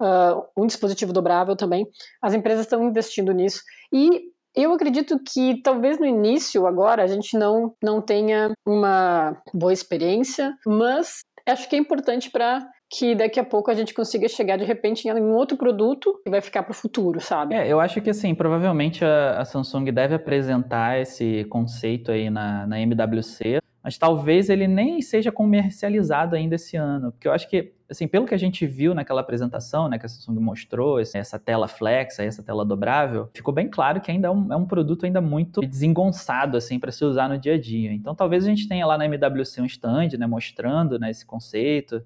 Uh, 0.00 0.42
um 0.56 0.66
dispositivo 0.66 1.12
dobrável 1.12 1.54
também. 1.54 1.86
As 2.20 2.32
empresas 2.32 2.64
estão 2.64 2.82
investindo 2.82 3.32
nisso. 3.32 3.62
E 3.92 4.32
eu 4.56 4.72
acredito 4.72 5.18
que 5.18 5.60
talvez 5.62 5.98
no 5.98 6.06
início, 6.06 6.66
agora, 6.66 7.02
a 7.02 7.06
gente 7.06 7.36
não, 7.36 7.74
não 7.82 8.00
tenha 8.00 8.52
uma 8.66 9.36
boa 9.52 9.72
experiência, 9.72 10.56
mas 10.66 11.20
acho 11.46 11.68
que 11.68 11.76
é 11.76 11.78
importante 11.78 12.30
para 12.30 12.66
que 12.90 13.14
daqui 13.14 13.40
a 13.40 13.44
pouco 13.44 13.70
a 13.70 13.74
gente 13.74 13.92
consiga 13.92 14.28
chegar 14.28 14.56
de 14.56 14.64
repente 14.64 15.08
em 15.08 15.12
um 15.12 15.34
outro 15.34 15.56
produto 15.56 16.20
que 16.22 16.30
vai 16.30 16.40
ficar 16.40 16.62
para 16.62 16.70
o 16.70 16.74
futuro, 16.74 17.20
sabe? 17.20 17.54
É, 17.54 17.66
eu 17.70 17.80
acho 17.80 18.00
que 18.00 18.10
assim, 18.10 18.34
provavelmente 18.34 19.04
a, 19.04 19.40
a, 19.40 19.44
Samsung 19.44 19.90
deve 19.92 20.14
apresentar 20.14 21.00
esse 21.00 21.44
conceito 21.50 22.12
aí 22.12 22.30
na, 22.30 22.66
na 22.66 22.80
MWC, 22.80 23.58
mas 23.82 23.98
talvez 23.98 24.48
ele 24.48 24.68
nem 24.68 25.00
seja 25.02 25.32
comercializado 25.32 26.36
ainda 26.36 26.54
esse 26.54 26.76
ano, 26.76 27.10
porque 27.12 27.26
eu 27.26 27.32
acho 27.32 27.48
que 27.48 27.72
assim, 27.88 28.08
pelo 28.08 28.26
que 28.26 28.34
a 28.34 28.38
gente 28.38 28.66
viu 28.66 28.94
naquela 28.94 29.20
apresentação, 29.20 29.88
né, 29.88 29.98
que 29.98 30.06
a 30.06 30.08
Samsung 30.08 30.40
mostrou, 30.40 30.98
essa 30.98 31.38
tela 31.38 31.68
flex, 31.68 32.18
essa 32.18 32.42
tela 32.42 32.64
dobrável, 32.64 33.30
ficou 33.32 33.54
bem 33.54 33.68
claro 33.68 34.00
que 34.00 34.10
ainda 34.10 34.28
é 34.28 34.30
um, 34.30 34.52
é 34.52 34.56
um 34.56 34.66
produto 34.66 35.06
ainda 35.06 35.20
muito 35.20 35.60
desengonçado, 35.60 36.56
assim, 36.56 36.80
para 36.80 36.90
se 36.90 37.04
usar 37.04 37.28
no 37.28 37.38
dia 37.38 37.54
a 37.54 37.60
dia. 37.60 37.92
Então, 37.92 38.12
talvez 38.12 38.44
a 38.44 38.48
gente 38.48 38.66
tenha 38.66 38.84
lá 38.84 38.98
na 38.98 39.04
MWC 39.04 39.60
um 39.60 39.66
stand, 39.66 40.08
né, 40.18 40.26
mostrando, 40.26 40.98
né, 40.98 41.10
esse 41.10 41.24
conceito, 41.24 42.02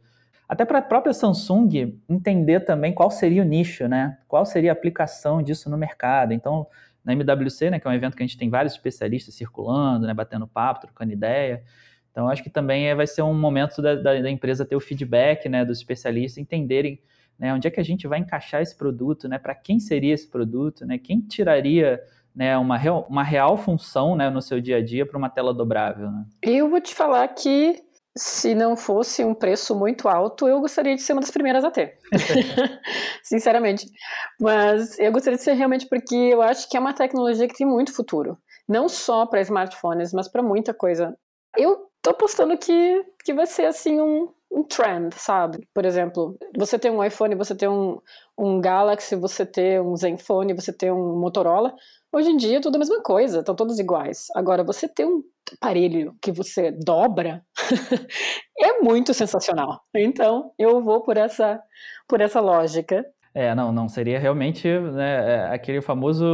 até 0.50 0.64
para 0.64 0.78
a 0.78 0.82
própria 0.82 1.12
Samsung 1.12 1.96
entender 2.08 2.60
também 2.60 2.92
qual 2.92 3.08
seria 3.08 3.40
o 3.40 3.44
nicho, 3.44 3.86
né, 3.86 4.18
qual 4.26 4.44
seria 4.44 4.72
a 4.72 4.74
aplicação 4.74 5.40
disso 5.40 5.70
no 5.70 5.78
mercado. 5.78 6.32
Então, 6.32 6.66
na 7.04 7.12
MWC, 7.12 7.70
né, 7.70 7.78
que 7.78 7.86
é 7.86 7.90
um 7.90 7.94
evento 7.94 8.16
que 8.16 8.22
a 8.24 8.26
gente 8.26 8.36
tem 8.36 8.50
vários 8.50 8.72
especialistas 8.72 9.32
circulando, 9.32 10.08
né, 10.08 10.12
batendo 10.12 10.48
papo, 10.48 10.80
trocando 10.80 11.12
ideia, 11.12 11.62
então, 12.10 12.28
acho 12.28 12.42
que 12.42 12.50
também 12.50 12.88
é, 12.88 12.94
vai 12.96 13.06
ser 13.06 13.22
um 13.22 13.32
momento 13.32 13.80
da, 13.80 13.94
da, 13.94 14.20
da, 14.20 14.28
empresa 14.28 14.64
ter 14.64 14.74
o 14.74 14.80
feedback 14.80 15.48
né, 15.48 15.64
dos 15.64 15.78
especialistas, 15.78 16.38
entenderem 16.38 17.00
né, 17.38 17.54
onde 17.54 17.68
é 17.68 17.70
que 17.70 17.78
a 17.78 17.84
gente 17.84 18.08
vai 18.08 18.18
encaixar 18.18 18.60
esse 18.60 18.76
produto, 18.76 19.28
né, 19.28 19.38
para 19.38 19.54
quem 19.54 19.78
seria 19.78 20.12
esse 20.12 20.28
produto, 20.28 20.84
né, 20.84 20.98
quem 20.98 21.20
tiraria 21.20 22.02
né, 22.34 22.58
uma, 22.58 22.76
real, 22.76 23.06
uma 23.08 23.22
real 23.22 23.56
função 23.56 24.16
né, 24.16 24.28
no 24.28 24.42
seu 24.42 24.60
dia 24.60 24.78
a 24.78 24.84
dia 24.84 25.06
para 25.06 25.16
uma 25.16 25.30
tela 25.30 25.54
dobrável. 25.54 26.10
Né? 26.10 26.24
Eu 26.42 26.68
vou 26.68 26.80
te 26.80 26.92
falar 26.92 27.28
que 27.28 27.80
se 28.20 28.54
não 28.54 28.76
fosse 28.76 29.24
um 29.24 29.34
preço 29.34 29.74
muito 29.74 30.06
alto, 30.06 30.46
eu 30.46 30.60
gostaria 30.60 30.94
de 30.94 31.00
ser 31.00 31.14
uma 31.14 31.22
das 31.22 31.30
primeiras 31.30 31.64
a 31.64 31.70
ter. 31.70 31.96
Sinceramente. 33.24 33.86
Mas 34.38 34.98
eu 34.98 35.10
gostaria 35.10 35.38
de 35.38 35.42
ser 35.42 35.54
realmente 35.54 35.88
porque 35.88 36.14
eu 36.14 36.42
acho 36.42 36.68
que 36.68 36.76
é 36.76 36.80
uma 36.80 36.92
tecnologia 36.92 37.48
que 37.48 37.56
tem 37.56 37.66
muito 37.66 37.94
futuro. 37.94 38.36
Não 38.68 38.90
só 38.90 39.24
para 39.24 39.40
smartphones, 39.40 40.12
mas 40.12 40.28
para 40.28 40.42
muita 40.42 40.74
coisa. 40.74 41.16
Eu 41.56 41.86
tô 42.02 42.10
apostando 42.10 42.58
que, 42.58 43.02
que 43.24 43.32
vai 43.32 43.46
ser 43.46 43.64
assim 43.64 43.98
um, 43.98 44.28
um 44.52 44.64
trend, 44.64 45.14
sabe? 45.14 45.66
Por 45.72 45.86
exemplo, 45.86 46.36
você 46.54 46.78
tem 46.78 46.90
um 46.90 47.02
iPhone, 47.02 47.34
você 47.34 47.54
tem 47.54 47.70
um, 47.70 47.98
um 48.36 48.60
Galaxy, 48.60 49.16
você 49.16 49.46
tem 49.46 49.80
um 49.80 49.96
Zenfone, 49.96 50.52
você 50.52 50.74
tem 50.74 50.92
um 50.92 51.18
Motorola. 51.18 51.74
Hoje 52.12 52.28
em 52.28 52.36
dia 52.36 52.56
é 52.56 52.60
tudo 52.60 52.74
a 52.74 52.78
mesma 52.78 53.00
coisa, 53.00 53.38
estão 53.38 53.54
todos 53.54 53.78
iguais. 53.78 54.26
Agora, 54.34 54.64
você 54.64 54.88
ter 54.88 55.06
um 55.06 55.22
aparelho 55.60 56.16
que 56.20 56.32
você 56.32 56.72
dobra 56.72 57.44
é 58.58 58.80
muito 58.80 59.14
sensacional. 59.14 59.80
Então, 59.94 60.50
eu 60.58 60.82
vou 60.82 61.02
por 61.02 61.16
essa, 61.16 61.60
por 62.08 62.20
essa 62.20 62.40
lógica. 62.40 63.04
É, 63.32 63.54
não, 63.54 63.72
não, 63.72 63.88
seria 63.88 64.18
realmente 64.18 64.66
né, 64.68 65.34
é, 65.34 65.54
aquele 65.54 65.80
famoso 65.80 66.26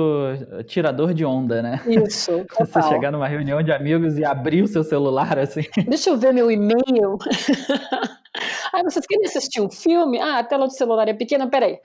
tirador 0.66 1.12
de 1.12 1.26
onda, 1.26 1.60
né? 1.60 1.82
Isso. 1.86 2.46
Total. 2.56 2.66
Você 2.66 2.88
chegar 2.88 3.12
numa 3.12 3.28
reunião 3.28 3.62
de 3.62 3.70
amigos 3.70 4.16
e 4.16 4.24
abrir 4.24 4.62
o 4.62 4.66
seu 4.66 4.82
celular 4.82 5.38
assim. 5.38 5.60
Deixa 5.86 6.08
eu 6.08 6.16
ver 6.16 6.32
meu 6.32 6.50
e-mail. 6.50 7.18
ah, 8.72 8.82
vocês 8.82 9.06
querem 9.06 9.26
assistir 9.26 9.60
um 9.60 9.70
filme? 9.70 10.18
Ah, 10.18 10.38
a 10.38 10.44
tela 10.44 10.66
do 10.66 10.72
celular 10.72 11.06
é 11.06 11.12
pequena, 11.12 11.46
peraí. 11.46 11.78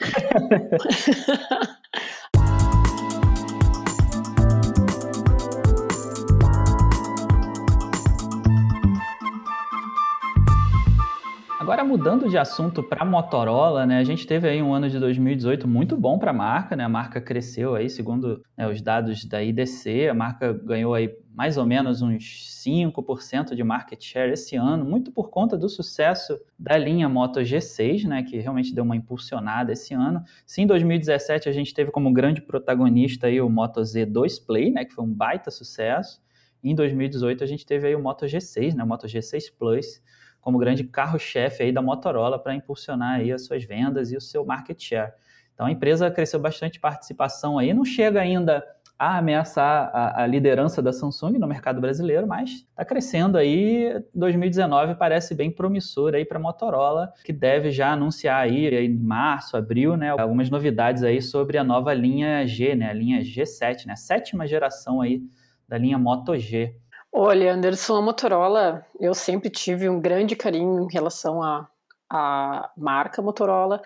Agora 11.71 11.85
mudando 11.85 12.27
de 12.27 12.37
assunto 12.37 12.83
para 12.83 13.05
Motorola, 13.05 13.85
né? 13.85 13.99
A 13.99 14.03
gente 14.03 14.27
teve 14.27 14.45
aí 14.45 14.61
um 14.61 14.73
ano 14.73 14.89
de 14.89 14.99
2018 14.99 15.65
muito 15.69 15.95
bom 15.95 16.19
para 16.19 16.31
a 16.31 16.33
marca, 16.33 16.75
né? 16.75 16.83
A 16.83 16.89
marca 16.89 17.21
cresceu 17.21 17.75
aí, 17.75 17.89
segundo 17.89 18.43
né, 18.57 18.67
os 18.67 18.81
dados 18.81 19.23
da 19.23 19.41
IDC, 19.41 20.09
a 20.09 20.13
marca 20.13 20.51
ganhou 20.51 20.93
aí 20.93 21.15
mais 21.33 21.55
ou 21.55 21.65
menos 21.65 22.01
uns 22.01 22.61
5% 22.61 23.55
de 23.55 23.63
market 23.63 24.03
share 24.03 24.33
esse 24.33 24.57
ano, 24.57 24.83
muito 24.83 25.13
por 25.13 25.29
conta 25.29 25.57
do 25.57 25.69
sucesso 25.69 26.37
da 26.59 26.77
linha 26.77 27.07
Moto 27.07 27.39
G6, 27.39 28.03
né, 28.03 28.21
que 28.21 28.37
realmente 28.37 28.75
deu 28.75 28.83
uma 28.83 28.97
impulsionada 28.97 29.71
esse 29.71 29.93
ano. 29.93 30.21
Sim, 30.45 30.63
em 30.63 30.67
2017 30.67 31.47
a 31.47 31.53
gente 31.53 31.73
teve 31.73 31.89
como 31.89 32.11
grande 32.11 32.41
protagonista 32.41 33.27
aí 33.27 33.39
o 33.39 33.49
Moto 33.49 33.79
Z2 33.79 34.45
Play, 34.45 34.71
né, 34.71 34.83
que 34.83 34.91
foi 34.91 35.05
um 35.05 35.13
baita 35.13 35.49
sucesso. 35.49 36.21
Em 36.61 36.75
2018 36.75 37.45
a 37.45 37.47
gente 37.47 37.65
teve 37.65 37.87
aí 37.87 37.95
o 37.95 38.03
Moto 38.03 38.25
G6, 38.25 38.75
né, 38.75 38.83
o 38.83 38.87
Moto 38.87 39.07
G6 39.07 39.53
Plus, 39.57 40.01
como 40.41 40.57
grande 40.57 40.83
carro-chefe 40.83 41.63
aí 41.63 41.71
da 41.71 41.81
Motorola 41.81 42.37
para 42.37 42.55
impulsionar 42.55 43.19
aí 43.19 43.31
as 43.31 43.45
suas 43.45 43.63
vendas 43.63 44.11
e 44.11 44.17
o 44.17 44.21
seu 44.21 44.43
market 44.43 44.81
share. 44.81 45.13
Então 45.53 45.67
a 45.67 45.71
empresa 45.71 46.09
cresceu 46.09 46.39
bastante 46.39 46.79
participação 46.79 47.59
aí, 47.59 47.73
não 47.73 47.85
chega 47.85 48.19
ainda 48.19 48.63
a 49.01 49.17
ameaçar 49.17 49.89
a, 49.91 50.21
a 50.21 50.27
liderança 50.27 50.79
da 50.79 50.93
Samsung 50.93 51.39
no 51.39 51.47
mercado 51.47 51.81
brasileiro, 51.81 52.27
mas 52.27 52.67
está 52.69 52.85
crescendo 52.85 53.35
aí. 53.35 53.99
2019 54.13 54.93
parece 54.93 55.33
bem 55.33 55.49
promissor 55.49 56.13
aí 56.13 56.23
para 56.23 56.37
a 56.37 56.41
Motorola, 56.41 57.11
que 57.25 57.33
deve 57.33 57.71
já 57.71 57.93
anunciar 57.93 58.43
aí 58.43 58.67
em 58.75 58.95
março, 58.95 59.57
abril, 59.57 59.97
né, 59.97 60.09
algumas 60.09 60.51
novidades 60.51 61.01
aí 61.01 61.19
sobre 61.19 61.57
a 61.57 61.63
nova 61.63 61.95
linha 61.95 62.45
G, 62.45 62.75
né, 62.75 62.91
a 62.91 62.93
linha 62.93 63.21
G7, 63.21 63.87
né, 63.87 63.93
a 63.93 63.95
sétima 63.95 64.45
geração 64.45 65.01
aí 65.01 65.23
da 65.67 65.79
linha 65.79 65.97
Moto 65.97 66.37
G. 66.37 66.75
Olha, 67.13 67.53
Anderson, 67.53 67.97
a 67.97 68.01
Motorola, 68.01 68.85
eu 68.97 69.13
sempre 69.13 69.49
tive 69.49 69.89
um 69.89 69.99
grande 69.99 70.33
carinho 70.33 70.83
em 70.83 70.93
relação 70.93 71.43
à, 71.43 72.71
marca 72.77 73.21
Motorola. 73.21 73.81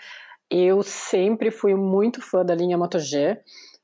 Eu 0.49 0.83
sempre 0.83 1.49
fui 1.49 1.73
muito 1.73 2.21
fã 2.21 2.45
da 2.45 2.53
linha 2.53 2.77
Moto 2.77 2.99
G, 2.99 3.35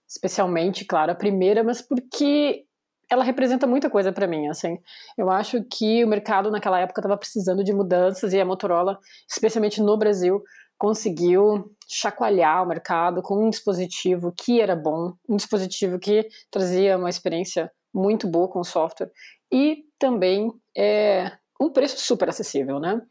especialmente, 0.08 0.86
claro, 0.86 1.12
a 1.12 1.16
primeira, 1.16 1.64
mas 1.64 1.82
porque 1.82 2.66
ela 3.10 3.24
representa 3.24 3.66
muita 3.66 3.90
coisa 3.90 4.12
para 4.12 4.28
mim, 4.28 4.48
assim. 4.48 4.78
Eu 5.18 5.32
acho 5.32 5.64
que 5.64 6.04
o 6.06 6.08
mercado 6.08 6.52
naquela 6.52 6.80
época 6.80 7.02
estava 7.02 7.18
precisando 7.18 7.64
de 7.64 7.74
mudanças 7.74 8.34
e 8.34 8.40
a 8.40 8.46
Motorola, 8.46 9.00
especialmente 9.28 9.82
no 9.82 9.98
Brasil, 9.98 10.44
conseguiu 10.78 11.76
chacoalhar 11.90 12.64
o 12.64 12.68
mercado 12.68 13.24
com 13.24 13.48
um 13.48 13.50
dispositivo 13.50 14.32
que 14.38 14.62
era 14.62 14.76
bom, 14.76 15.14
um 15.28 15.36
dispositivo 15.36 15.98
que 15.98 16.28
trazia 16.52 16.96
uma 16.96 17.10
experiência 17.10 17.72
muito 17.94 18.28
boa 18.28 18.48
com 18.48 18.60
o 18.60 18.66
software 18.66 19.12
e 19.52 19.84
também 20.00 20.52
é, 20.76 21.32
um 21.60 21.70
preço 21.70 22.00
super 22.00 22.30
acessível, 22.30 22.80
né? 22.80 23.02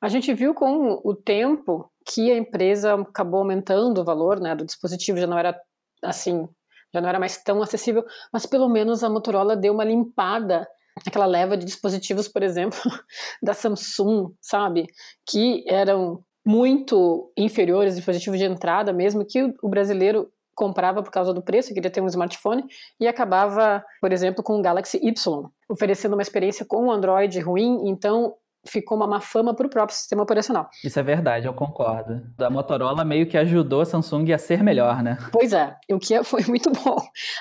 A 0.00 0.08
gente 0.08 0.32
viu 0.32 0.54
com 0.54 1.00
o 1.04 1.14
tempo 1.14 1.90
que 2.06 2.30
a 2.30 2.36
empresa 2.36 2.94
acabou 2.94 3.40
aumentando 3.40 4.00
o 4.00 4.04
valor 4.04 4.40
né, 4.40 4.54
do 4.54 4.64
dispositivo, 4.64 5.18
já 5.18 5.26
não 5.26 5.38
era 5.38 5.58
assim, 6.02 6.48
já 6.94 7.00
não 7.00 7.08
era 7.08 7.18
mais 7.18 7.42
tão 7.42 7.60
acessível, 7.60 8.04
mas 8.32 8.46
pelo 8.46 8.68
menos 8.68 9.02
a 9.02 9.10
Motorola 9.10 9.56
deu 9.56 9.74
uma 9.74 9.84
limpada 9.84 10.66
aquela 11.06 11.26
leva 11.26 11.56
de 11.56 11.64
dispositivos, 11.64 12.28
por 12.28 12.42
exemplo, 12.42 12.78
da 13.42 13.54
Samsung, 13.54 14.32
sabe, 14.40 14.86
que 15.28 15.64
eram 15.68 16.24
muito 16.46 17.30
inferiores, 17.36 17.94
dispositivos 17.94 18.38
de 18.38 18.46
entrada 18.46 18.92
mesmo, 18.92 19.24
que 19.24 19.42
o 19.62 19.68
brasileiro 19.68 20.30
comprava 20.58 21.04
por 21.04 21.12
causa 21.12 21.32
do 21.32 21.40
preço, 21.40 21.72
queria 21.72 21.90
ter 21.90 22.00
um 22.00 22.06
smartphone, 22.08 22.64
e 22.98 23.06
acabava, 23.06 23.84
por 24.00 24.12
exemplo, 24.12 24.42
com 24.42 24.58
o 24.58 24.62
Galaxy 24.62 24.98
Y, 25.00 25.48
oferecendo 25.70 26.14
uma 26.14 26.22
experiência 26.22 26.66
com 26.66 26.88
o 26.88 26.90
Android 26.90 27.38
ruim, 27.38 27.88
então 27.88 28.34
ficou 28.68 28.96
uma 28.96 29.06
má 29.06 29.20
fama 29.20 29.54
para 29.54 29.66
o 29.66 29.70
próprio 29.70 29.96
sistema 29.96 30.22
operacional. 30.22 30.68
Isso 30.84 30.98
é 30.98 31.02
verdade, 31.02 31.46
eu 31.46 31.54
concordo. 31.54 32.22
A 32.38 32.50
Motorola 32.50 33.04
meio 33.04 33.26
que 33.26 33.36
ajudou 33.36 33.80
a 33.80 33.84
Samsung 33.84 34.32
a 34.32 34.38
ser 34.38 34.62
melhor, 34.62 35.02
né? 35.02 35.18
Pois 35.32 35.52
é, 35.52 35.74
o 35.90 35.98
que 35.98 36.22
foi 36.22 36.44
muito 36.46 36.70
bom. 36.70 36.96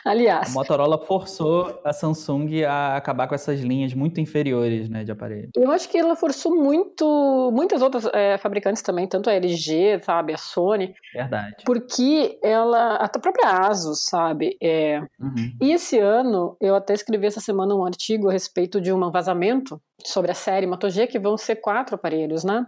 Aliás, 0.05 0.49
a 0.49 0.53
Motorola 0.53 0.97
forçou 0.97 1.79
a 1.83 1.93
Samsung 1.93 2.63
a 2.63 2.95
acabar 2.95 3.27
com 3.27 3.35
essas 3.35 3.59
linhas 3.59 3.93
muito 3.93 4.19
inferiores, 4.19 4.89
né, 4.89 5.03
de 5.03 5.11
aparelho. 5.11 5.49
Eu 5.55 5.71
acho 5.71 5.89
que 5.89 5.97
ela 5.97 6.15
forçou 6.15 6.55
muito, 6.55 7.51
muitas 7.53 7.81
outras 7.81 8.05
é, 8.13 8.37
fabricantes 8.37 8.81
também, 8.81 9.07
tanto 9.07 9.29
a 9.29 9.33
LG, 9.33 10.01
sabe, 10.03 10.33
a 10.33 10.37
Sony. 10.37 10.93
Verdade. 11.13 11.55
Porque 11.65 12.39
ela, 12.43 12.95
a 12.95 13.09
própria 13.19 13.67
Asus, 13.67 14.05
sabe, 14.05 14.57
é... 14.61 15.01
Uhum. 15.19 15.51
E 15.61 15.71
esse 15.71 15.99
ano 15.99 16.55
eu 16.61 16.75
até 16.75 16.93
escrevi 16.93 17.25
essa 17.25 17.39
semana 17.39 17.75
um 17.75 17.85
artigo 17.85 18.29
a 18.29 18.31
respeito 18.31 18.79
de 18.79 18.91
um 18.93 19.11
vazamento 19.11 19.81
sobre 20.05 20.31
a 20.31 20.35
série 20.35 20.67
Moto 20.67 20.89
G, 20.89 21.07
que 21.07 21.19
vão 21.19 21.37
ser 21.37 21.57
quatro 21.57 21.95
aparelhos, 21.95 22.43
né? 22.43 22.65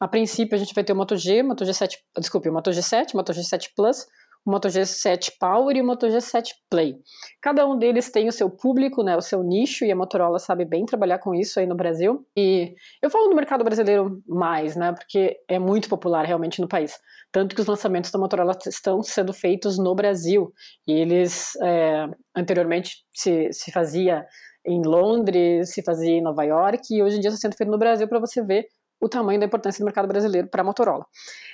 A 0.00 0.08
princípio 0.08 0.56
a 0.56 0.58
gente 0.58 0.74
vai 0.74 0.82
ter 0.82 0.92
o 0.92 0.96
Moto 0.96 1.16
G, 1.16 1.42
Moto 1.42 1.64
G7, 1.64 1.96
desculpe, 2.18 2.48
o 2.48 2.52
Moto 2.52 2.70
G7, 2.70 3.14
Moto 3.14 3.32
G7 3.32 3.68
Plus, 3.76 4.06
o 4.44 4.50
Moto 4.50 4.68
G7 4.68 5.32
Power 5.38 5.76
e 5.76 5.80
o 5.80 5.84
Moto 5.84 6.06
G7 6.06 6.48
Play. 6.68 6.96
Cada 7.40 7.66
um 7.66 7.78
deles 7.78 8.10
tem 8.10 8.28
o 8.28 8.32
seu 8.32 8.50
público, 8.50 9.02
né, 9.02 9.16
o 9.16 9.20
seu 9.20 9.42
nicho, 9.42 9.84
e 9.84 9.92
a 9.92 9.96
Motorola 9.96 10.38
sabe 10.38 10.64
bem 10.64 10.84
trabalhar 10.84 11.18
com 11.18 11.34
isso 11.34 11.60
aí 11.60 11.66
no 11.66 11.76
Brasil. 11.76 12.26
E 12.36 12.74
eu 13.00 13.08
falo 13.08 13.28
do 13.28 13.36
mercado 13.36 13.62
brasileiro 13.62 14.20
mais, 14.26 14.74
né, 14.74 14.92
porque 14.92 15.36
é 15.48 15.58
muito 15.58 15.88
popular 15.88 16.24
realmente 16.24 16.60
no 16.60 16.68
país. 16.68 16.98
Tanto 17.30 17.54
que 17.54 17.60
os 17.60 17.66
lançamentos 17.66 18.10
da 18.10 18.18
Motorola 18.18 18.56
estão 18.66 19.02
sendo 19.02 19.32
feitos 19.32 19.78
no 19.78 19.94
Brasil. 19.94 20.52
E 20.86 20.92
eles, 20.92 21.52
é, 21.62 22.06
anteriormente, 22.36 22.96
se, 23.12 23.52
se 23.52 23.70
fazia 23.70 24.26
em 24.64 24.82
Londres, 24.82 25.70
se 25.72 25.82
fazia 25.82 26.12
em 26.12 26.22
Nova 26.22 26.44
York, 26.44 26.94
e 26.94 27.02
hoje 27.02 27.16
em 27.16 27.20
dia 27.20 27.28
está 27.30 27.40
sendo 27.40 27.56
feito 27.56 27.70
no 27.70 27.78
Brasil 27.78 28.06
para 28.08 28.18
você 28.18 28.42
ver 28.42 28.66
o 29.00 29.08
tamanho 29.08 29.40
da 29.40 29.46
importância 29.46 29.82
do 29.82 29.84
mercado 29.84 30.06
brasileiro 30.06 30.48
para 30.48 30.62
a 30.62 30.64
Motorola. 30.64 31.04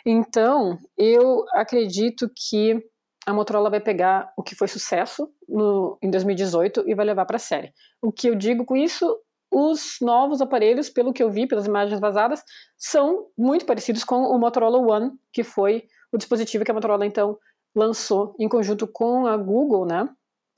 Então, 0.05 0.79
eu 0.97 1.45
acredito 1.55 2.31
que 2.37 2.85
a 3.27 3.33
Motorola 3.33 3.71
vai 3.71 3.81
pegar 3.81 4.33
o 4.37 4.43
que 4.43 4.55
foi 4.55 4.69
sucesso 4.69 5.31
no, 5.49 5.99
em 6.03 6.11
2018 6.11 6.85
e 6.87 6.95
vai 6.95 7.07
levar 7.07 7.25
para 7.25 7.37
a 7.37 7.41
série. 7.41 7.73
O 8.03 8.13
que 8.13 8.29
eu 8.29 8.35
digo 8.35 8.65
com 8.65 8.77
isso? 8.77 9.19
Os 9.51 9.97
novos 10.03 10.43
aparelhos, 10.43 10.91
pelo 10.91 11.13
que 11.13 11.23
eu 11.23 11.31
vi, 11.31 11.47
pelas 11.47 11.67
imagens 11.67 11.99
vazadas, 11.99 12.43
são 12.77 13.27
muito 13.37 13.65
parecidos 13.65 14.05
com 14.05 14.23
o 14.23 14.39
Motorola 14.39 14.79
One, 14.79 15.13
que 15.33 15.43
foi 15.43 15.85
o 16.13 16.19
dispositivo 16.19 16.65
que 16.65 16.71
a 16.71 16.75
Motorola 16.75 17.07
então 17.07 17.39
lançou 17.75 18.35
em 18.39 18.49
conjunto 18.49 18.87
com 18.87 19.27
a 19.27 19.37
Google, 19.37 19.87
né, 19.87 20.09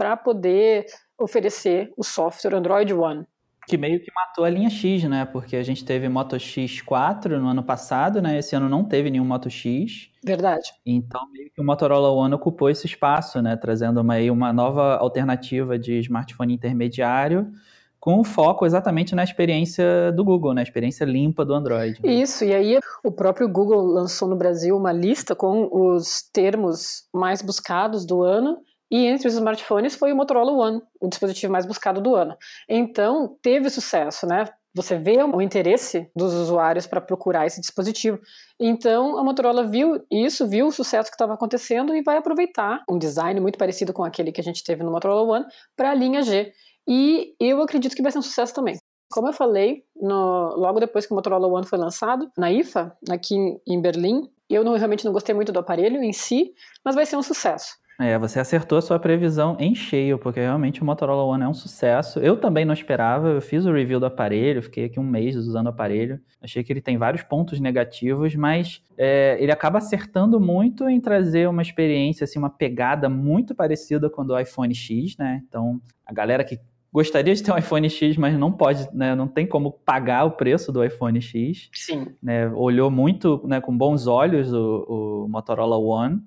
para 0.01 0.17
poder 0.17 0.87
oferecer 1.19 1.93
o 1.95 2.03
software 2.03 2.55
Android 2.55 2.91
One. 2.95 3.27
Que 3.69 3.77
meio 3.77 4.01
que 4.01 4.11
matou 4.15 4.47
a 4.47 4.49
linha 4.49 4.71
X, 4.71 5.05
né? 5.05 5.27
Porque 5.27 5.57
a 5.57 5.63
gente 5.63 5.85
teve 5.85 6.09
Moto 6.09 6.37
X4 6.37 7.39
no 7.39 7.49
ano 7.49 7.63
passado, 7.63 8.23
né? 8.23 8.39
Esse 8.39 8.57
ano 8.57 8.67
não 8.67 8.83
teve 8.83 9.11
nenhum 9.11 9.27
Moto 9.27 9.51
X. 9.51 10.09
Verdade. 10.25 10.73
Então, 10.87 11.21
meio 11.31 11.51
que 11.55 11.61
o 11.61 11.65
Motorola 11.65 12.11
One 12.13 12.35
ocupou 12.35 12.71
esse 12.71 12.87
espaço, 12.87 13.43
né? 13.43 13.57
Trazendo 13.57 14.01
uma, 14.01 14.17
uma 14.33 14.55
nova 14.55 14.97
alternativa 14.97 15.79
de 15.79 15.99
smartphone 15.99 16.55
intermediário 16.55 17.53
com 18.01 18.25
foco 18.25 18.65
exatamente 18.65 19.15
na 19.15 19.23
experiência 19.23 20.11
do 20.13 20.25
Google, 20.25 20.55
na 20.55 20.61
né? 20.61 20.63
experiência 20.63 21.05
limpa 21.05 21.45
do 21.45 21.53
Android. 21.53 22.01
Né? 22.03 22.15
Isso, 22.15 22.43
e 22.47 22.55
aí 22.55 22.79
o 23.05 23.13
próprio 23.13 23.47
Google 23.47 23.83
lançou 23.83 24.27
no 24.27 24.37
Brasil 24.37 24.75
uma 24.75 24.93
lista 24.93 25.37
com 25.37 25.69
os 25.71 26.23
termos 26.33 27.07
mais 27.13 27.43
buscados 27.43 28.07
do 28.07 28.23
ano 28.23 28.57
e 28.91 29.07
entre 29.07 29.29
os 29.29 29.35
smartphones 29.35 29.95
foi 29.95 30.13
o 30.13 30.17
Motorola 30.17 30.53
One, 30.53 30.83
o 31.01 31.09
dispositivo 31.09 31.53
mais 31.53 31.65
buscado 31.65 32.01
do 32.01 32.15
ano. 32.15 32.37
Então, 32.69 33.37
teve 33.41 33.71
sucesso, 33.71 34.27
né? 34.27 34.47
Você 34.75 34.97
vê 34.97 35.23
o 35.23 35.41
interesse 35.41 36.09
dos 36.15 36.33
usuários 36.33 36.87
para 36.87 37.01
procurar 37.01 37.45
esse 37.45 37.61
dispositivo. 37.61 38.21
Então, 38.59 39.19
a 39.19 39.25
Motorola 39.25 39.67
viu 39.67 40.05
isso, 40.11 40.47
viu 40.47 40.69
o 40.69 40.73
sucesso 40.73 41.11
que 41.11 41.15
estava 41.15 41.35
acontecendo 41.35 41.95
e 41.95 42.03
vai 42.03 42.17
aproveitar 42.17 42.83
um 42.89 42.97
design 42.97 43.41
muito 43.41 43.59
parecido 43.59 43.93
com 43.93 44.05
aquele 44.05 44.31
que 44.31 44.41
a 44.41 44.45
gente 44.45 44.63
teve 44.63 44.85
no 44.85 44.93
Motorola 44.93 45.39
One 45.39 45.47
para 45.77 45.91
a 45.91 45.95
linha 45.95 46.23
G. 46.23 46.53
E 46.87 47.35
eu 47.41 47.61
acredito 47.63 47.97
que 47.97 48.03
vai 48.03 48.13
ser 48.13 48.19
um 48.19 48.23
sucesso 48.23 48.55
também. 48.55 48.77
Como 49.11 49.27
eu 49.27 49.33
falei, 49.33 49.85
no, 49.97 50.55
logo 50.57 50.79
depois 50.79 51.05
que 51.05 51.13
o 51.13 51.17
Motorola 51.17 51.49
One 51.49 51.67
foi 51.67 51.79
lançado, 51.79 52.31
na 52.39 52.53
IFA, 52.53 52.97
aqui 53.11 53.35
em 53.67 53.81
Berlim, 53.81 54.31
eu 54.49 54.63
não, 54.63 54.75
realmente 54.75 55.05
não 55.05 55.13
gostei 55.13 55.35
muito 55.35 55.51
do 55.51 55.59
aparelho 55.59 56.03
em 56.03 56.13
si, 56.13 56.53
mas 56.85 56.95
vai 56.95 57.05
ser 57.05 57.17
um 57.17 57.23
sucesso. 57.23 57.80
É, 58.01 58.19
você 58.19 58.41
acertou 58.41 58.79
a 58.79 58.83
sua 58.83 58.99
previsão 58.99 59.59
em 59.61 59.75
cheio, 59.75 60.19
porque 60.19 60.41
realmente 60.41 60.81
o 60.81 60.85
Motorola 60.87 61.23
One 61.23 61.45
é 61.45 61.49
um 61.49 61.53
sucesso. 61.53 62.19
Eu 62.19 62.35
também 62.35 62.65
não 62.65 62.73
esperava, 62.73 63.29
eu 63.29 63.43
fiz 63.43 63.67
o 63.67 63.73
review 63.73 64.01
do 64.01 64.07
aparelho, 64.07 64.63
fiquei 64.63 64.87
aqui 64.87 64.99
um 64.99 65.05
mês 65.05 65.37
usando 65.37 65.67
o 65.67 65.69
aparelho. 65.69 66.19
Achei 66.41 66.65
que 66.65 66.73
ele 66.73 66.81
tem 66.81 66.97
vários 66.97 67.23
pontos 67.23 67.61
negativos, 67.61 68.35
mas 68.35 68.83
é, 68.97 69.37
ele 69.39 69.53
acaba 69.53 69.77
acertando 69.77 70.41
muito 70.41 70.89
em 70.89 70.99
trazer 70.99 71.47
uma 71.47 71.61
experiência, 71.61 72.25
assim, 72.25 72.39
uma 72.39 72.49
pegada 72.49 73.07
muito 73.11 73.55
parecida 73.55 74.09
com 74.09 74.23
a 74.23 74.25
do 74.25 74.41
iPhone 74.41 74.75
X, 74.75 75.19
né? 75.19 75.43
Então, 75.47 75.79
a 76.07 76.13
galera 76.15 76.43
que 76.43 76.59
gostaria 76.91 77.35
de 77.35 77.43
ter 77.43 77.53
um 77.53 77.59
iPhone 77.59 77.89
X, 77.89 78.17
mas 78.17 78.37
não 78.39 78.51
pode, 78.51 78.89
né, 78.95 79.15
não 79.15 79.29
tem 79.29 79.47
como 79.47 79.73
pagar 79.73 80.25
o 80.25 80.33
preço 80.33 80.73
do 80.73 80.83
iPhone 80.83 81.21
X. 81.21 81.69
Sim. 81.73 82.07
Né, 82.23 82.49
olhou 82.49 82.91
muito, 82.91 83.43
né, 83.47 83.61
com 83.61 83.77
bons 83.77 84.07
olhos 84.07 84.53
o, 84.53 85.27
o 85.27 85.29
Motorola 85.29 85.77
One. 85.77 86.21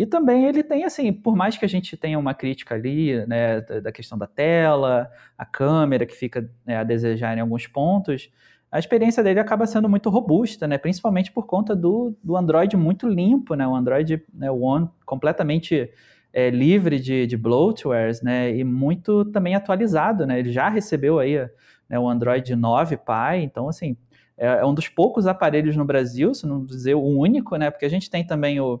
E 0.00 0.06
também 0.06 0.46
ele 0.46 0.62
tem, 0.62 0.84
assim, 0.84 1.12
por 1.12 1.36
mais 1.36 1.58
que 1.58 1.64
a 1.66 1.68
gente 1.68 1.94
tenha 1.94 2.18
uma 2.18 2.32
crítica 2.32 2.74
ali, 2.74 3.22
né, 3.26 3.60
da, 3.60 3.92
questão 3.92 4.16
da 4.16 4.26
tela, 4.26 5.10
a 5.36 5.44
câmera 5.44 6.06
que 6.06 6.16
fica 6.16 6.50
né, 6.64 6.78
a 6.78 6.82
desejar 6.82 7.36
em 7.36 7.40
alguns 7.42 7.66
pontos, 7.66 8.30
a 8.72 8.78
experiência 8.78 9.22
dele 9.22 9.40
acaba 9.40 9.66
sendo 9.66 9.90
muito 9.90 10.08
robusta, 10.08 10.66
né, 10.66 10.78
principalmente 10.78 11.30
por 11.30 11.44
conta 11.44 11.76
do, 11.76 12.16
do 12.24 12.34
Android 12.34 12.78
muito 12.78 13.06
limpo, 13.06 13.54
né, 13.54 13.68
o 13.68 13.74
Android 13.74 14.24
né, 14.32 14.50
One 14.50 14.88
completamente 15.04 15.90
é, 16.32 16.48
livre 16.48 16.98
de, 16.98 17.26
de 17.26 17.36
bloatwares, 17.36 18.22
né, 18.22 18.56
e 18.56 18.64
muito 18.64 19.26
também 19.26 19.54
atualizado, 19.54 20.26
né, 20.26 20.38
ele 20.38 20.50
já 20.50 20.70
recebeu 20.70 21.18
aí 21.18 21.46
né, 21.86 21.98
o 21.98 22.08
Android 22.08 22.56
9 22.56 22.96
Pie, 22.96 23.42
então, 23.42 23.68
assim, 23.68 23.98
é, 24.38 24.46
é 24.46 24.64
um 24.64 24.72
dos 24.72 24.88
poucos 24.88 25.26
aparelhos 25.26 25.76
no 25.76 25.84
Brasil, 25.84 26.32
se 26.32 26.46
não 26.46 26.64
dizer 26.64 26.94
o 26.94 27.04
único, 27.04 27.54
né, 27.56 27.70
porque 27.70 27.84
a 27.84 27.90
gente 27.90 28.08
tem 28.08 28.26
também 28.26 28.58
o 28.60 28.80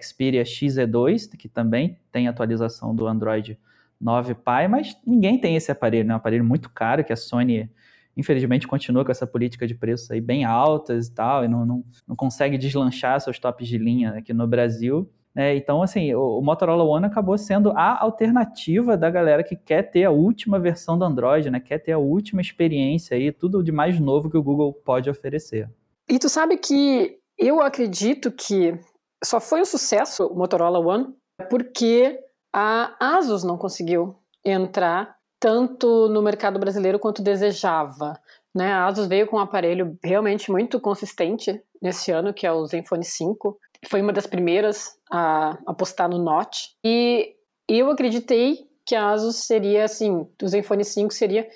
Xperia 0.00 0.42
XE2, 0.42 1.36
que 1.36 1.48
também 1.48 1.98
tem 2.10 2.28
atualização 2.28 2.94
do 2.94 3.06
Android 3.06 3.58
9 4.00 4.34
Pie, 4.34 4.68
mas 4.68 4.96
ninguém 5.06 5.38
tem 5.38 5.56
esse 5.56 5.70
aparelho, 5.70 6.08
né? 6.08 6.14
Um 6.14 6.18
aparelho 6.18 6.44
muito 6.44 6.70
caro 6.70 7.04
que 7.04 7.12
a 7.12 7.16
Sony, 7.16 7.70
infelizmente, 8.16 8.66
continua 8.66 9.04
com 9.04 9.10
essa 9.10 9.26
política 9.26 9.66
de 9.66 9.74
preços 9.74 10.10
aí 10.10 10.20
bem 10.20 10.44
altas 10.44 11.08
e 11.08 11.14
tal, 11.14 11.44
e 11.44 11.48
não, 11.48 11.64
não, 11.64 11.84
não 12.06 12.16
consegue 12.16 12.58
deslanchar 12.58 13.20
seus 13.20 13.38
tops 13.38 13.66
de 13.66 13.78
linha 13.78 14.10
aqui 14.12 14.32
no 14.32 14.46
Brasil. 14.46 15.10
Né? 15.34 15.54
Então, 15.54 15.82
assim, 15.82 16.14
o, 16.14 16.38
o, 16.38 16.42
Motorola 16.42 16.82
One 16.82 17.06
acabou 17.06 17.36
sendo 17.36 17.70
a 17.72 18.02
alternativa 18.02 18.96
da 18.96 19.10
galera 19.10 19.44
que 19.44 19.54
quer 19.54 19.82
ter 19.82 20.04
a 20.04 20.10
última 20.10 20.58
versão 20.58 20.98
do 20.98 21.04
Android, 21.04 21.50
né? 21.50 21.60
Quer 21.60 21.78
ter 21.78 21.92
a 21.92 21.98
última 21.98 22.40
experiência 22.40 23.16
aí, 23.16 23.30
tudo 23.30 23.62
de 23.62 23.70
mais 23.70 24.00
novo 24.00 24.30
que 24.30 24.36
o 24.36 24.42
Google 24.42 24.72
pode 24.72 25.10
oferecer. 25.10 25.68
E 26.08 26.18
tu 26.18 26.28
sabe 26.28 26.56
que 26.56 27.18
eu 27.38 27.60
acredito 27.60 28.32
que 28.32 28.78
só 29.26 29.40
foi 29.40 29.60
um 29.60 29.64
sucesso 29.64 30.26
o 30.26 30.34
Motorola 30.36 30.78
One 30.78 31.14
porque 31.50 32.18
a 32.54 32.94
Asus 32.98 33.44
não 33.44 33.58
conseguiu 33.58 34.16
entrar 34.44 35.16
tanto 35.38 36.08
no 36.08 36.22
mercado 36.22 36.58
brasileiro 36.58 36.98
quanto 36.98 37.22
desejava. 37.22 38.18
Né? 38.54 38.72
A 38.72 38.86
Asus 38.86 39.06
veio 39.06 39.26
com 39.26 39.36
um 39.36 39.40
aparelho 39.40 39.98
realmente 40.02 40.50
muito 40.50 40.80
consistente 40.80 41.62
nesse 41.82 42.10
ano, 42.10 42.32
que 42.32 42.46
é 42.46 42.52
o 42.52 42.64
Zenfone 42.66 43.04
5. 43.04 43.58
Foi 43.88 44.00
uma 44.00 44.12
das 44.12 44.26
primeiras 44.26 44.98
a 45.10 45.58
apostar 45.66 46.08
no 46.08 46.18
Note. 46.18 46.74
E 46.82 47.34
eu 47.68 47.90
acreditei 47.90 48.66
que 48.86 48.94
a 48.94 49.10
Asus 49.10 49.36
seria, 49.44 49.84
assim, 49.84 50.26
o 50.42 50.48
Zenfone 50.48 50.84
5 50.84 51.12
seria 51.12 51.46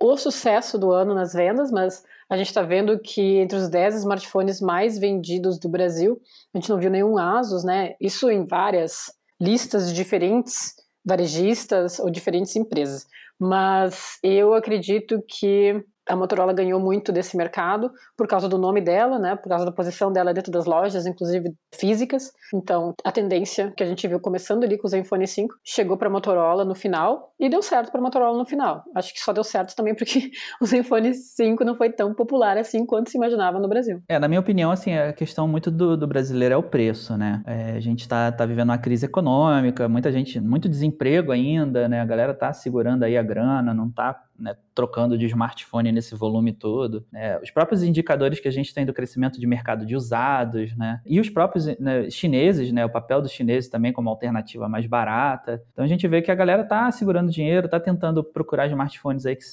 o 0.00 0.16
sucesso 0.16 0.78
do 0.78 0.92
ano 0.92 1.12
nas 1.12 1.34
vendas, 1.34 1.70
mas 1.70 2.04
a 2.30 2.36
gente 2.36 2.48
está 2.48 2.62
vendo 2.62 2.98
que 2.98 3.38
entre 3.38 3.56
os 3.56 3.68
10 3.68 3.96
smartphones 3.96 4.60
mais 4.60 4.98
vendidos 4.98 5.58
do 5.58 5.68
Brasil, 5.68 6.20
a 6.54 6.58
gente 6.58 6.68
não 6.68 6.78
viu 6.78 6.90
nenhum 6.90 7.16
Asus, 7.16 7.64
né? 7.64 7.94
Isso 8.00 8.30
em 8.30 8.44
várias 8.44 9.12
listas 9.40 9.88
de 9.88 9.94
diferentes 9.94 10.74
varejistas 11.04 11.98
ou 11.98 12.10
diferentes 12.10 12.54
empresas. 12.54 13.06
Mas 13.40 14.18
eu 14.22 14.52
acredito 14.52 15.22
que 15.26 15.82
a 16.08 16.16
Motorola 16.16 16.52
ganhou 16.52 16.80
muito 16.80 17.12
desse 17.12 17.36
mercado 17.36 17.90
por 18.16 18.26
causa 18.26 18.48
do 18.48 18.58
nome 18.58 18.80
dela, 18.80 19.18
né, 19.18 19.36
por 19.36 19.48
causa 19.48 19.64
da 19.64 19.72
posição 19.72 20.12
dela 20.12 20.32
dentro 20.32 20.50
das 20.50 20.64
lojas, 20.64 21.06
inclusive 21.06 21.54
físicas. 21.74 22.32
Então, 22.54 22.94
a 23.04 23.12
tendência 23.12 23.72
que 23.76 23.82
a 23.82 23.86
gente 23.86 24.06
viu 24.08 24.18
começando 24.18 24.64
ali 24.64 24.78
com 24.78 24.86
o 24.86 24.90
Zenfone 24.90 25.26
5 25.26 25.54
chegou 25.64 25.96
para 25.96 26.08
a 26.08 26.10
Motorola 26.10 26.64
no 26.64 26.74
final 26.74 27.32
e 27.38 27.48
deu 27.48 27.62
certo 27.62 27.90
para 27.90 28.00
a 28.00 28.02
Motorola 28.02 28.38
no 28.38 28.46
final. 28.46 28.82
Acho 28.94 29.12
que 29.12 29.20
só 29.20 29.32
deu 29.32 29.44
certo 29.44 29.76
também 29.76 29.94
porque 29.94 30.30
o 30.60 30.66
Zenfone 30.66 31.14
5 31.14 31.64
não 31.64 31.76
foi 31.76 31.90
tão 31.90 32.14
popular 32.14 32.56
assim 32.56 32.86
quanto 32.86 33.10
se 33.10 33.16
imaginava 33.16 33.58
no 33.58 33.68
Brasil. 33.68 34.02
É, 34.08 34.18
na 34.18 34.28
minha 34.28 34.40
opinião, 34.40 34.70
assim, 34.70 34.96
a 34.96 35.12
questão 35.12 35.46
muito 35.46 35.70
do, 35.70 35.96
do 35.96 36.06
brasileiro 36.06 36.54
é 36.54 36.56
o 36.56 36.62
preço, 36.62 37.16
né? 37.16 37.42
É, 37.46 37.72
a 37.72 37.80
gente 37.80 38.00
está 38.00 38.32
tá 38.32 38.46
vivendo 38.46 38.70
uma 38.70 38.78
crise 38.78 39.06
econômica, 39.06 39.88
muita 39.88 40.10
gente, 40.10 40.40
muito 40.40 40.68
desemprego 40.68 41.32
ainda, 41.32 41.88
né? 41.88 42.00
A 42.00 42.04
galera 42.04 42.34
tá 42.34 42.52
segurando 42.52 43.02
aí 43.02 43.16
a 43.16 43.22
grana, 43.22 43.74
não 43.74 43.90
tá 43.90 44.16
né, 44.38 44.56
trocando 44.74 45.18
de 45.18 45.26
smartphone 45.26 45.90
nesse 45.90 46.14
volume 46.14 46.52
todo. 46.52 47.04
Né? 47.10 47.38
Os 47.40 47.50
próprios 47.50 47.82
indicadores 47.82 48.38
que 48.38 48.48
a 48.48 48.50
gente 48.50 48.72
tem 48.72 48.86
do 48.86 48.92
crescimento 48.92 49.40
de 49.40 49.46
mercado 49.46 49.84
de 49.84 49.96
usados, 49.96 50.76
né? 50.76 51.00
E 51.04 51.18
os 51.18 51.28
próprios 51.28 51.66
né, 51.78 52.08
chineses, 52.10 52.70
né? 52.70 52.84
O 52.84 52.90
papel 52.90 53.20
dos 53.20 53.32
chineses 53.32 53.68
também 53.68 53.92
como 53.92 54.08
alternativa 54.08 54.68
mais 54.68 54.86
barata. 54.86 55.62
Então 55.72 55.84
a 55.84 55.88
gente 55.88 56.06
vê 56.06 56.22
que 56.22 56.30
a 56.30 56.34
galera 56.34 56.64
tá 56.64 56.90
segurando 56.90 57.30
dinheiro, 57.30 57.68
tá 57.68 57.80
tentando 57.80 58.22
procurar 58.22 58.66
smartphones 58.66 59.26
aí 59.26 59.36
que 59.36 59.44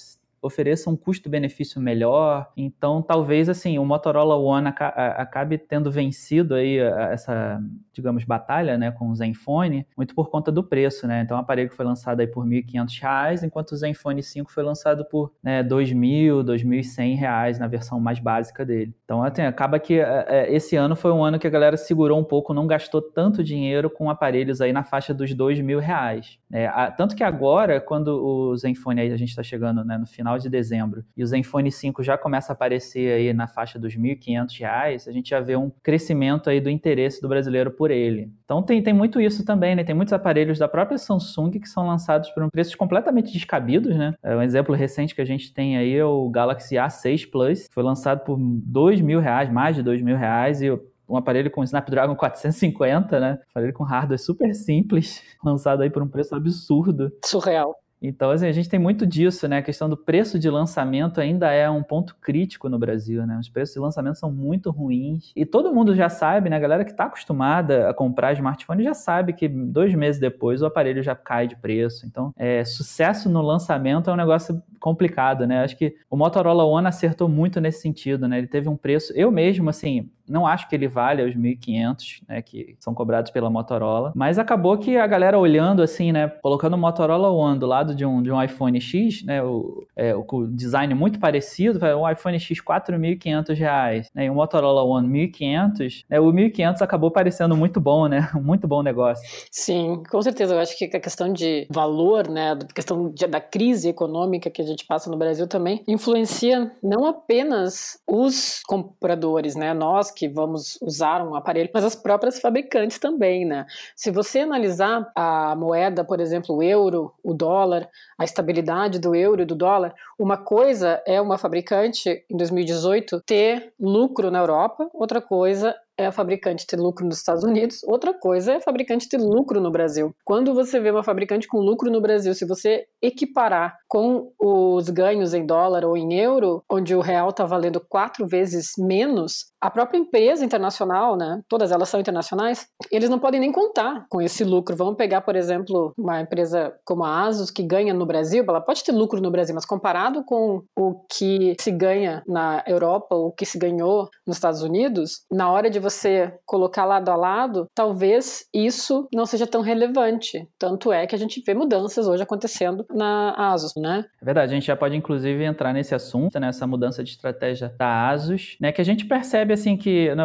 ofereça 0.45 0.89
um 0.89 0.95
custo-benefício 0.95 1.81
melhor. 1.81 2.51
Então, 2.55 3.01
talvez 3.01 3.49
assim, 3.49 3.77
o 3.77 3.85
Motorola 3.85 4.35
One 4.35 4.69
acabe 4.69 5.57
tendo 5.57 5.91
vencido 5.91 6.55
aí 6.55 6.77
essa, 6.77 7.59
digamos, 7.93 8.23
batalha, 8.23 8.77
né, 8.77 8.91
com 8.91 9.09
o 9.09 9.15
Zenfone, 9.15 9.85
muito 9.97 10.13
por 10.13 10.29
conta 10.29 10.51
do 10.51 10.63
preço, 10.63 11.07
né? 11.07 11.21
Então, 11.21 11.37
o 11.37 11.39
aparelho 11.39 11.71
foi 11.71 11.85
lançado 11.85 12.19
aí 12.19 12.27
por 12.27 12.45
R$ 12.45 12.61
1.500, 12.63 13.43
enquanto 13.43 13.71
o 13.71 13.77
Zenfone 13.77 14.21
5 14.21 14.51
foi 14.51 14.63
lançado 14.63 15.05
por 15.05 15.31
né, 15.41 15.61
R$ 15.61 15.67
2.000, 15.67 16.37
R$ 16.37 16.43
2.100 16.43 17.57
na 17.59 17.67
versão 17.67 17.99
mais 17.99 18.19
básica 18.19 18.65
dele. 18.65 18.93
Então, 19.03 19.23
assim, 19.23 19.41
acaba 19.41 19.79
que 19.79 19.99
é, 19.99 20.25
é, 20.27 20.53
esse 20.53 20.75
ano 20.75 20.95
foi 20.95 21.11
um 21.11 21.23
ano 21.23 21.39
que 21.39 21.47
a 21.47 21.49
galera 21.49 21.77
segurou 21.77 22.19
um 22.19 22.23
pouco, 22.23 22.53
não 22.53 22.67
gastou 22.67 23.01
tanto 23.01 23.43
dinheiro 23.43 23.89
com 23.89 24.09
aparelhos 24.09 24.61
aí 24.61 24.71
na 24.71 24.83
faixa 24.83 25.13
dos 25.13 25.31
R$ 25.31 25.37
2.000. 25.37 26.37
É, 26.51 26.69
tanto 26.91 27.15
que 27.15 27.23
agora, 27.23 27.79
quando 27.79 28.07
o 28.07 28.55
Zenfone 28.55 29.01
aí 29.01 29.11
a 29.11 29.17
gente 29.17 29.29
está 29.29 29.43
chegando 29.43 29.83
né, 29.83 29.97
no 29.97 30.05
final 30.05 30.34
final 30.35 30.39
de 30.39 30.49
dezembro 30.49 31.03
e 31.15 31.23
o 31.23 31.27
Zenfone 31.27 31.71
5 31.71 32.03
já 32.03 32.17
começa 32.17 32.51
a 32.51 32.53
aparecer 32.53 33.13
aí 33.13 33.33
na 33.33 33.47
faixa 33.47 33.79
dos 33.79 33.95
R$ 33.95 34.15
1.500, 34.15 35.07
a 35.07 35.11
gente 35.11 35.29
já 35.29 35.39
vê 35.39 35.55
um 35.55 35.71
crescimento 35.81 36.49
aí 36.49 36.59
do 36.59 36.69
interesse 36.69 37.21
do 37.21 37.27
brasileiro 37.27 37.71
por 37.71 37.91
ele. 37.91 38.31
Então 38.43 38.61
tem, 38.61 38.81
tem 38.81 38.93
muito 38.93 39.19
isso 39.19 39.45
também, 39.45 39.75
né? 39.75 39.83
Tem 39.83 39.95
muitos 39.95 40.13
aparelhos 40.13 40.59
da 40.59 40.67
própria 40.67 40.97
Samsung 40.97 41.51
que 41.51 41.67
são 41.67 41.87
lançados 41.87 42.29
por 42.29 42.49
preços 42.51 42.75
completamente 42.75 43.31
descabidos, 43.31 43.95
né? 43.95 44.13
É, 44.21 44.35
um 44.35 44.41
exemplo 44.41 44.75
recente 44.75 45.15
que 45.15 45.21
a 45.21 45.25
gente 45.25 45.53
tem 45.53 45.77
aí 45.77 45.95
é 45.95 46.05
o 46.05 46.29
Galaxy 46.29 46.75
A6 46.75 47.29
Plus, 47.29 47.67
que 47.67 47.73
foi 47.73 47.83
lançado 47.83 48.23
por 48.23 48.37
dois 48.39 49.01
mil 49.01 49.19
reais, 49.19 49.51
mais 49.51 49.75
de 49.75 49.83
dois 49.83 50.01
mil 50.01 50.17
reais, 50.17 50.61
e 50.61 50.69
um 51.07 51.17
aparelho 51.17 51.51
com 51.51 51.63
Snapdragon 51.63 52.15
450, 52.15 53.19
né? 53.19 53.33
Um 53.33 53.49
aparelho 53.51 53.73
com 53.73 53.83
hardware 53.83 54.19
super 54.19 54.53
simples, 54.53 55.21
lançado 55.43 55.81
aí 55.81 55.89
por 55.89 56.01
um 56.01 56.07
preço 56.07 56.35
absurdo. 56.35 57.11
Surreal. 57.23 57.75
Então, 58.01 58.31
assim, 58.31 58.47
a 58.47 58.51
gente 58.51 58.69
tem 58.69 58.79
muito 58.79 59.05
disso, 59.05 59.47
né? 59.47 59.57
A 59.57 59.61
questão 59.61 59.89
do 59.89 59.97
preço 59.97 60.37
de 60.37 60.49
lançamento 60.49 61.19
ainda 61.19 61.51
é 61.51 61.69
um 61.69 61.81
ponto 61.81 62.15
crítico 62.15 62.69
no 62.69 62.77
Brasil, 62.77 63.25
né? 63.25 63.37
Os 63.39 63.49
preços 63.49 63.73
de 63.73 63.79
lançamento 63.79 64.15
são 64.15 64.31
muito 64.31 64.69
ruins. 64.71 65.31
E 65.35 65.45
todo 65.45 65.73
mundo 65.73 65.95
já 65.95 66.09
sabe, 66.09 66.49
né? 66.49 66.55
A 66.55 66.59
galera 66.59 66.85
que 66.85 66.91
está 66.91 67.05
acostumada 67.05 67.89
a 67.89 67.93
comprar 67.93 68.33
smartphone 68.33 68.83
já 68.83 68.93
sabe 68.93 69.33
que 69.33 69.47
dois 69.47 69.93
meses 69.95 70.19
depois 70.19 70.61
o 70.61 70.65
aparelho 70.65 71.01
já 71.01 71.15
cai 71.15 71.47
de 71.47 71.55
preço. 71.55 72.05
Então, 72.05 72.31
é, 72.37 72.63
sucesso 72.63 73.29
no 73.29 73.41
lançamento 73.41 74.09
é 74.09 74.13
um 74.13 74.17
negócio 74.17 74.61
complicado, 74.85 75.47
né? 75.47 75.63
Acho 75.63 75.75
que 75.75 75.95
o 76.11 76.15
Motorola 76.15 76.63
One 76.63 76.85
acertou 76.85 77.27
muito 77.27 77.59
nesse 77.59 77.81
sentido, 77.81 78.27
né? 78.27 78.37
Ele 78.37 78.45
teve 78.45 78.69
um 78.69 78.77
preço... 78.77 79.11
Eu 79.15 79.31
mesmo, 79.31 79.67
assim, 79.67 80.07
não 80.27 80.45
acho 80.45 80.67
que 80.67 80.75
ele 80.75 80.87
vale 80.87 81.23
os 81.23 81.35
1.500, 81.35 82.21
né, 82.27 82.41
que 82.41 82.75
são 82.79 82.93
cobrados 82.93 83.31
pela 83.31 83.49
Motorola, 83.49 84.11
mas 84.15 84.39
acabou 84.39 84.77
que 84.77 84.97
a 84.97 85.07
galera 85.07 85.37
olhando 85.37 85.81
assim, 85.81 86.11
né, 86.11 86.27
colocando 86.41 86.73
o 86.73 86.77
Motorola 86.77 87.29
One 87.29 87.59
do 87.59 87.65
lado 87.65 87.95
de 87.95 88.05
um, 88.05 88.21
de 88.21 88.31
um 88.31 88.41
iPhone 88.41 88.79
X, 88.81 89.23
né, 89.23 89.43
o, 89.43 89.85
é, 89.95 90.15
o 90.15 90.25
design 90.47 90.93
muito 90.93 91.19
parecido, 91.19 91.79
um 91.95 92.09
iPhone 92.09 92.39
X 92.39 92.59
4.500 92.61 93.53
reais, 93.55 94.09
né, 94.13 94.25
e 94.25 94.29
um 94.29 94.35
Motorola 94.35 94.83
One 94.83 95.07
1.500, 95.07 96.05
né, 96.09 96.19
o 96.19 96.31
1.500 96.31 96.81
acabou 96.81 97.11
parecendo 97.11 97.55
muito 97.55 97.79
bom, 97.79 98.07
né, 98.07 98.29
muito 98.41 98.67
bom 98.67 98.81
negócio. 98.81 99.23
Sim, 99.51 100.01
com 100.09 100.21
certeza, 100.21 100.55
eu 100.55 100.59
acho 100.59 100.77
que 100.77 100.85
a 100.85 100.99
questão 100.99 101.31
de 101.31 101.67
valor, 101.69 102.27
né, 102.27 102.53
a 102.53 102.73
questão 102.73 103.09
de, 103.09 103.27
da 103.27 103.39
crise 103.39 103.89
econômica 103.89 104.49
que 104.49 104.61
a 104.61 104.65
gente 104.65 104.74
passa 104.83 105.11
no 105.11 105.17
Brasil 105.17 105.47
também, 105.47 105.83
influencia 105.87 106.71
não 106.81 107.05
apenas 107.05 107.99
os 108.07 108.61
compradores, 108.65 109.55
né, 109.55 109.73
nós 109.73 110.09
que 110.09 110.27
vamos 110.27 110.79
usar 110.81 111.21
um 111.23 111.35
aparelho, 111.35 111.69
mas 111.71 111.83
as 111.83 111.95
próprias 111.95 112.39
fabricantes 112.39 112.97
também, 112.97 113.45
né? 113.45 113.67
Se 113.95 114.09
você 114.09 114.39
analisar 114.39 115.07
a 115.15 115.55
moeda, 115.55 116.03
por 116.03 116.19
exemplo, 116.19 116.55
o 116.55 116.63
euro, 116.63 117.13
o 117.23 117.33
dólar, 117.33 117.87
a 118.17 118.23
estabilidade 118.23 118.97
do 118.97 119.13
euro 119.13 119.43
e 119.43 119.45
do 119.45 119.55
dólar, 119.55 119.93
uma 120.17 120.37
coisa 120.37 121.01
é 121.05 121.21
uma 121.21 121.37
fabricante 121.37 122.25
em 122.27 122.35
2018 122.35 123.21
ter 123.21 123.73
lucro 123.79 124.31
na 124.31 124.39
Europa, 124.39 124.89
outra 124.93 125.21
coisa 125.21 125.75
é 125.97 126.05
a 126.05 126.11
fabricante 126.11 126.67
ter 126.67 126.77
lucro 126.77 127.05
nos 127.05 127.17
Estados 127.17 127.43
Unidos, 127.43 127.81
outra 127.83 128.13
coisa 128.13 128.53
é 128.53 128.55
a 128.57 128.61
fabricante 128.61 129.09
ter 129.09 129.17
lucro 129.17 129.59
no 129.61 129.71
Brasil. 129.71 130.13
Quando 130.23 130.53
você 130.53 130.79
vê 130.79 130.91
uma 130.91 131.03
fabricante 131.03 131.47
com 131.47 131.57
lucro 131.59 131.89
no 131.89 132.01
Brasil, 132.01 132.33
se 132.33 132.45
você 132.45 132.85
equiparar 133.01 133.77
com 133.87 134.31
os 134.39 134.89
ganhos 134.89 135.33
em 135.33 135.45
dólar 135.45 135.85
ou 135.85 135.95
em 135.95 136.15
euro, 136.15 136.63
onde 136.69 136.95
o 136.95 137.01
real 137.01 137.29
está 137.29 137.45
valendo 137.45 137.79
quatro 137.79 138.27
vezes 138.27 138.73
menos, 138.77 139.51
a 139.61 139.69
própria 139.69 139.97
empresa 139.97 140.43
internacional, 140.43 141.15
né, 141.15 141.41
todas 141.47 141.71
elas 141.71 141.89
são 141.89 141.99
internacionais, 141.99 142.67
eles 142.91 143.09
não 143.09 143.19
podem 143.19 143.39
nem 143.39 143.51
contar 143.51 144.05
com 144.09 144.21
esse 144.21 144.43
lucro. 144.43 144.75
Vamos 144.75 144.95
pegar, 144.95 145.21
por 145.21 145.35
exemplo, 145.35 145.93
uma 145.97 146.21
empresa 146.21 146.73
como 146.83 147.03
a 147.03 147.23
Asus, 147.23 147.49
que 147.49 147.63
ganha 147.63 147.93
no 147.93 148.05
Brasil, 148.05 148.43
ela 148.47 148.61
pode 148.61 148.83
ter 148.83 148.91
lucro 148.91 149.21
no 149.21 149.31
Brasil, 149.31 149.55
mas 149.55 149.65
comparado 149.65 150.23
com 150.23 150.63
o 150.77 150.95
que 151.09 151.55
se 151.59 151.71
ganha 151.71 152.21
na 152.27 152.63
Europa, 152.67 153.15
ou 153.15 153.27
o 153.27 153.31
que 153.31 153.45
se 153.45 153.57
ganhou 153.57 154.09
nos 154.25 154.37
Estados 154.37 154.61
Unidos, 154.61 155.21
na 155.31 155.51
hora 155.51 155.69
de 155.69 155.79
você 155.85 156.33
colocar 156.45 156.83
lado 156.83 157.09
a 157.09 157.15
lado, 157.15 157.67
talvez 157.73 158.47
isso 158.53 159.07
não 159.13 159.25
seja 159.25 159.45
tão 159.45 159.61
relevante. 159.61 160.47
Tanto 160.57 160.91
é 160.91 161.05
que 161.05 161.15
a 161.15 161.17
gente 161.17 161.41
vê 161.45 161.53
mudanças 161.53 162.07
hoje 162.07 162.23
acontecendo 162.23 162.85
na 162.89 163.33
Asus, 163.53 163.73
né? 163.77 164.05
É 164.21 164.25
verdade, 164.25 164.51
a 164.51 164.55
gente 164.55 164.67
já 164.67 164.75
pode 164.75 164.95
inclusive 164.95 165.43
entrar 165.43 165.73
nesse 165.73 165.93
assunto, 165.93 166.39
nessa 166.39 166.65
mudança 166.65 167.03
de 167.03 167.11
estratégia 167.11 167.73
da 167.77 168.09
Asus, 168.09 168.57
né? 168.59 168.71
Que 168.71 168.81
a 168.81 168.85
gente 168.85 169.05
percebe 169.05 169.53
assim 169.53 169.77
que, 169.77 170.13
né, 170.15 170.23